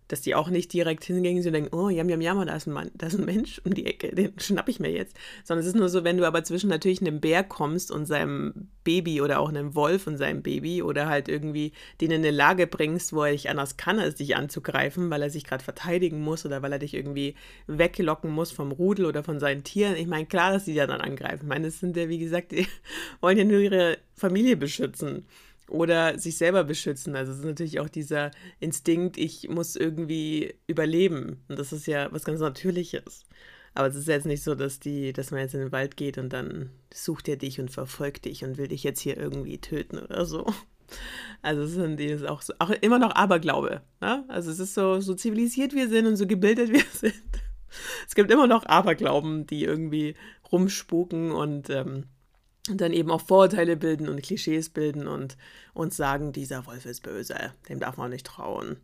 dass 0.08 0.20
die 0.20 0.34
auch 0.34 0.48
nicht 0.48 0.72
direkt 0.72 1.04
hingehen 1.04 1.44
und 1.44 1.52
denken, 1.52 1.74
oh, 1.74 1.88
jam, 1.88 2.08
jam, 2.08 2.20
jam, 2.20 2.46
da 2.46 2.54
ist 2.54 2.66
ein 2.66 2.72
Mann, 2.72 2.90
da 2.94 3.08
ist 3.08 3.18
ein 3.18 3.24
Mensch 3.24 3.60
um 3.64 3.74
die 3.74 3.86
Ecke, 3.86 4.14
den 4.14 4.38
schnapp 4.38 4.68
ich 4.68 4.78
mir 4.78 4.90
jetzt. 4.90 5.16
Sondern 5.44 5.62
es 5.62 5.68
ist 5.68 5.76
nur 5.76 5.88
so, 5.88 6.04
wenn 6.04 6.16
du 6.16 6.26
aber 6.26 6.44
zwischen 6.44 6.70
natürlich 6.70 7.00
einem 7.00 7.20
Bär 7.20 7.42
kommst 7.42 7.90
und 7.90 8.06
seinem 8.06 8.68
Baby 8.84 9.20
oder 9.20 9.40
auch 9.40 9.48
einem 9.48 9.74
Wolf 9.74 10.06
und 10.06 10.16
seinem 10.16 10.42
Baby 10.42 10.82
oder 10.82 11.08
halt 11.08 11.28
irgendwie 11.28 11.72
den 12.00 12.12
in 12.12 12.20
eine 12.20 12.30
Lage 12.30 12.66
bringst, 12.66 13.12
wo 13.12 13.24
er 13.24 13.32
nicht 13.32 13.50
anders 13.50 13.76
kann, 13.76 13.98
als 13.98 14.14
dich 14.16 14.36
anzugreifen, 14.36 15.10
weil 15.10 15.22
er 15.22 15.30
sich 15.30 15.44
gerade 15.44 15.64
verteidigen 15.64 16.22
muss 16.22 16.46
oder 16.46 16.62
weil 16.62 16.72
er 16.72 16.78
dich 16.78 16.94
irgendwie 16.94 17.34
weglocken 17.66 18.30
muss 18.30 18.52
vom 18.52 18.70
Rudel 18.70 19.06
oder 19.06 19.24
von 19.24 19.40
seinen 19.40 19.64
Tieren. 19.64 19.96
Ich 19.96 20.06
meine, 20.06 20.26
klar, 20.26 20.52
dass 20.52 20.66
die 20.66 20.74
da 20.74 20.86
dann 20.86 21.00
angreifen. 21.00 21.42
Ich 21.42 21.48
meine, 21.48 21.66
das 21.66 21.80
sind 21.80 21.96
ja, 21.96 22.08
wie 22.08 22.18
gesagt, 22.18 22.52
die 22.52 22.68
wollen 23.20 23.38
ja 23.38 23.44
nur 23.44 23.58
ihre 23.58 23.98
Familie 24.14 24.56
beschützen 24.56 25.26
oder 25.68 26.18
sich 26.18 26.36
selber 26.36 26.64
beschützen. 26.64 27.16
Also 27.16 27.32
es 27.32 27.38
ist 27.38 27.44
natürlich 27.44 27.80
auch 27.80 27.88
dieser 27.88 28.30
Instinkt, 28.60 29.16
ich 29.16 29.48
muss 29.48 29.76
irgendwie 29.76 30.54
überleben. 30.66 31.44
Und 31.48 31.58
das 31.58 31.72
ist 31.72 31.86
ja 31.86 32.12
was 32.12 32.24
ganz 32.24 32.40
Natürliches. 32.40 33.24
Aber 33.74 33.88
es 33.88 33.94
ist 33.94 34.08
jetzt 34.08 34.26
nicht 34.26 34.42
so, 34.42 34.54
dass 34.54 34.80
die, 34.80 35.12
dass 35.12 35.30
man 35.30 35.40
jetzt 35.40 35.54
in 35.54 35.60
den 35.60 35.72
Wald 35.72 35.96
geht 35.96 36.16
und 36.16 36.32
dann 36.32 36.70
sucht 36.92 37.28
er 37.28 37.36
dich 37.36 37.60
und 37.60 37.70
verfolgt 37.70 38.24
dich 38.24 38.42
und 38.42 38.56
will 38.56 38.68
dich 38.68 38.82
jetzt 38.84 39.00
hier 39.00 39.18
irgendwie 39.18 39.58
töten 39.58 39.98
oder 39.98 40.24
so. 40.24 40.46
Also 41.42 41.62
es 41.62 41.72
sind 41.72 41.98
die 41.98 42.26
auch 42.26 42.42
so, 42.42 42.54
auch 42.58 42.70
immer 42.70 42.98
noch 42.98 43.14
Aberglaube. 43.14 43.82
Ne? 44.00 44.24
Also 44.28 44.50
es 44.50 44.58
ist 44.58 44.74
so, 44.74 45.00
so 45.00 45.14
zivilisiert 45.14 45.74
wir 45.74 45.88
sind 45.88 46.06
und 46.06 46.16
so 46.16 46.26
gebildet 46.26 46.72
wir 46.72 46.84
sind. 46.92 47.14
Es 48.06 48.14
gibt 48.14 48.30
immer 48.30 48.46
noch 48.46 48.64
Aberglauben, 48.64 49.46
die 49.46 49.64
irgendwie 49.64 50.14
rumspuken 50.50 51.32
und 51.32 51.68
ähm, 51.70 52.04
und 52.68 52.80
dann 52.80 52.92
eben 52.92 53.10
auch 53.10 53.20
Vorurteile 53.20 53.76
bilden 53.76 54.08
und 54.08 54.22
Klischees 54.22 54.68
bilden 54.68 55.06
und 55.06 55.36
uns 55.74 55.96
sagen, 55.96 56.32
dieser 56.32 56.66
Wolf 56.66 56.86
ist 56.86 57.02
böse, 57.02 57.52
dem 57.68 57.80
darf 57.80 57.96
man 57.96 58.10
nicht 58.10 58.26
trauen. 58.26 58.76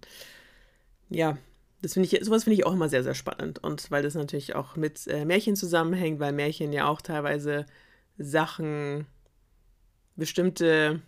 Ja, 1.08 1.36
das 1.82 1.94
finde 1.94 2.08
ich, 2.08 2.24
sowas 2.24 2.44
finde 2.44 2.54
ich 2.54 2.64
auch 2.64 2.72
immer 2.72 2.88
sehr, 2.88 3.02
sehr 3.02 3.14
spannend. 3.14 3.58
Und 3.62 3.90
weil 3.90 4.02
das 4.02 4.14
natürlich 4.14 4.54
auch 4.54 4.76
mit 4.76 5.06
äh, 5.08 5.24
Märchen 5.24 5.56
zusammenhängt, 5.56 6.20
weil 6.20 6.32
Märchen 6.32 6.72
ja 6.72 6.86
auch 6.86 7.00
teilweise 7.00 7.66
Sachen, 8.18 9.06
bestimmte, 10.14 11.00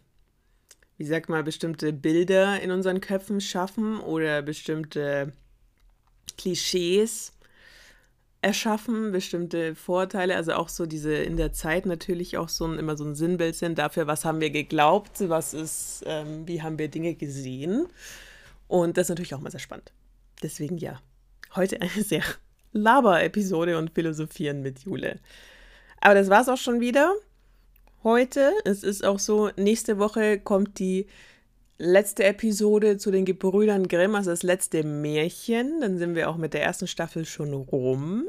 wie 0.96 1.04
sagt 1.04 1.28
man, 1.28 1.44
bestimmte 1.44 1.92
Bilder 1.92 2.60
in 2.60 2.70
unseren 2.70 3.00
Köpfen 3.00 3.40
schaffen 3.40 4.00
oder 4.00 4.42
bestimmte 4.42 5.32
Klischees 6.36 7.33
erschaffen, 8.44 9.10
bestimmte 9.10 9.74
Vorteile, 9.74 10.36
also 10.36 10.52
auch 10.52 10.68
so 10.68 10.84
diese 10.84 11.14
in 11.14 11.38
der 11.38 11.54
Zeit 11.54 11.86
natürlich 11.86 12.36
auch 12.36 12.50
so 12.50 12.66
ein, 12.66 12.78
immer 12.78 12.94
so 12.94 13.04
ein 13.04 13.14
Sinnbild 13.14 13.56
sind 13.56 13.78
dafür, 13.78 14.06
was 14.06 14.26
haben 14.26 14.40
wir 14.40 14.50
geglaubt, 14.50 15.28
was 15.28 15.54
ist, 15.54 16.04
ähm, 16.06 16.46
wie 16.46 16.62
haben 16.62 16.78
wir 16.78 16.88
Dinge 16.88 17.14
gesehen. 17.14 17.86
Und 18.68 18.98
das 18.98 19.06
ist 19.06 19.08
natürlich 19.08 19.34
auch 19.34 19.40
mal 19.40 19.50
sehr 19.50 19.60
spannend. 19.60 19.92
Deswegen 20.42 20.76
ja, 20.76 21.00
heute 21.56 21.80
eine 21.80 21.90
sehr 21.90 22.22
Laber-Episode 22.72 23.78
und 23.78 23.94
Philosophieren 23.94 24.60
mit 24.60 24.80
Jule. 24.80 25.20
Aber 26.02 26.14
das 26.14 26.28
war 26.28 26.42
es 26.42 26.48
auch 26.50 26.58
schon 26.58 26.80
wieder. 26.80 27.14
Heute, 28.02 28.52
es 28.66 28.82
ist 28.82 29.06
auch 29.06 29.18
so, 29.18 29.50
nächste 29.56 29.98
Woche 29.98 30.38
kommt 30.38 30.78
die 30.78 31.06
letzte 31.78 32.24
Episode 32.24 32.98
zu 32.98 33.10
den 33.10 33.24
Gebrüdern 33.24 33.88
Grimm, 33.88 34.14
also 34.14 34.30
das 34.30 34.42
letzte 34.42 34.84
Märchen. 34.84 35.80
Dann 35.80 35.98
sind 35.98 36.14
wir 36.14 36.30
auch 36.30 36.36
mit 36.36 36.54
der 36.54 36.62
ersten 36.62 36.86
Staffel 36.86 37.24
schon 37.24 37.52
rum. 37.52 38.26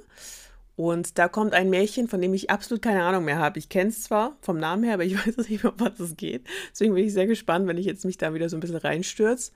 Und 0.75 1.17
da 1.17 1.29
kommt 1.29 1.53
ein 1.53 1.69
Märchen, 1.69 2.07
von 2.07 2.21
dem 2.21 2.33
ich 2.33 2.49
absolut 2.49 2.81
keine 2.81 3.03
Ahnung 3.03 3.23
mehr 3.23 3.39
habe. 3.39 3.59
Ich 3.59 3.69
kenne 3.69 3.89
es 3.89 4.03
zwar 4.03 4.35
vom 4.41 4.57
Namen 4.57 4.83
her, 4.83 4.95
aber 4.95 5.05
ich 5.05 5.15
weiß 5.27 5.37
nicht 5.37 5.63
mehr, 5.63 5.71
um 5.71 5.79
was 5.79 5.99
es 5.99 6.17
geht. 6.17 6.45
Deswegen 6.71 6.93
bin 6.93 7.05
ich 7.05 7.13
sehr 7.13 7.27
gespannt, 7.27 7.67
wenn 7.67 7.77
ich 7.77 7.85
jetzt 7.85 8.05
mich 8.05 8.17
da 8.17 8.33
wieder 8.33 8.49
so 8.49 8.57
ein 8.57 8.59
bisschen 8.59 8.75
reinstürze. 8.77 9.51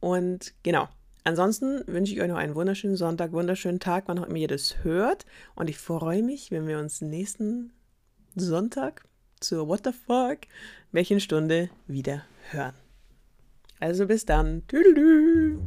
Und 0.00 0.54
genau. 0.62 0.88
Ansonsten 1.22 1.82
wünsche 1.86 2.14
ich 2.14 2.20
euch 2.22 2.28
noch 2.28 2.36
einen 2.36 2.54
wunderschönen 2.54 2.96
Sonntag, 2.96 3.32
wunderschönen 3.32 3.78
Tag, 3.78 4.04
wann 4.06 4.18
auch 4.18 4.26
immer 4.26 4.36
ihr 4.36 4.48
das 4.48 4.82
hört. 4.82 5.26
Und 5.54 5.68
ich 5.68 5.76
freue 5.76 6.22
mich, 6.22 6.50
wenn 6.50 6.66
wir 6.66 6.78
uns 6.78 7.02
nächsten 7.02 7.72
Sonntag 8.36 9.04
zur 9.38 9.68
What 9.68 9.82
the 9.84 9.92
Fuck 9.92 10.40
Märchenstunde 10.92 11.68
wieder 11.86 12.24
hören. 12.50 12.79
Also 13.80 14.06
bis 14.06 14.26
dann. 14.26 14.62
Tüdelü. 14.68 15.58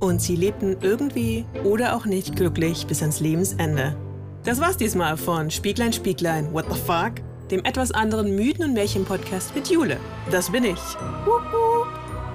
Und 0.00 0.20
sie 0.20 0.34
lebten 0.34 0.76
irgendwie 0.80 1.46
oder 1.62 1.96
auch 1.96 2.06
nicht 2.06 2.34
glücklich 2.34 2.86
bis 2.88 3.00
ans 3.02 3.20
Lebensende. 3.20 3.96
Das 4.44 4.60
war's 4.60 4.76
diesmal 4.76 5.16
von 5.16 5.48
Spieglein, 5.50 5.92
Spieglein, 5.92 6.52
What 6.52 6.66
the 6.68 6.78
Fuck? 6.78 7.12
Dem 7.52 7.64
etwas 7.64 7.92
anderen 7.92 8.34
Mythen- 8.34 8.64
und 8.64 8.74
Märchen-Podcast 8.74 9.54
mit 9.54 9.68
Jule. 9.68 9.98
Das 10.32 10.50
bin 10.50 10.64
ich. 10.64 10.80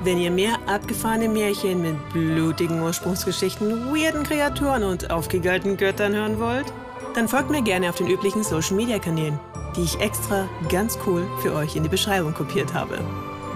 Wenn 0.04 0.20
ihr 0.20 0.32
mehr 0.32 0.56
abgefahrene 0.68 1.28
Märchen 1.28 1.82
mit 1.82 1.96
blutigen 2.14 2.82
Ursprungsgeschichten, 2.82 3.92
weirden 3.92 4.24
Kreaturen 4.24 4.84
und 4.84 5.12
aufgegalten 5.12 5.76
Göttern 5.76 6.14
hören 6.14 6.40
wollt, 6.40 6.72
dann 7.16 7.28
folgt 7.28 7.50
mir 7.50 7.64
gerne 7.64 7.90
auf 7.90 7.96
den 7.96 8.08
üblichen 8.08 8.44
Social-Media-Kanälen, 8.44 9.40
die 9.76 9.84
ich 9.84 10.00
extra 10.00 10.48
ganz 10.70 10.98
cool 11.06 11.26
für 11.42 11.54
euch 11.54 11.76
in 11.76 11.84
die 11.84 11.90
Beschreibung 11.90 12.34
kopiert 12.34 12.74
habe. 12.74 13.00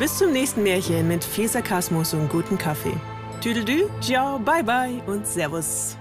Bis 0.01 0.17
zum 0.17 0.33
nächsten 0.33 0.63
Märchen 0.63 1.07
mit 1.07 1.23
viel 1.23 1.47
Sarkasmus 1.47 2.15
und 2.15 2.27
guten 2.27 2.57
Kaffee. 2.57 2.95
Tüdelü, 3.39 3.87
ciao, 4.01 4.39
bye 4.39 4.63
bye 4.63 4.99
und 5.05 5.27
Servus. 5.27 5.95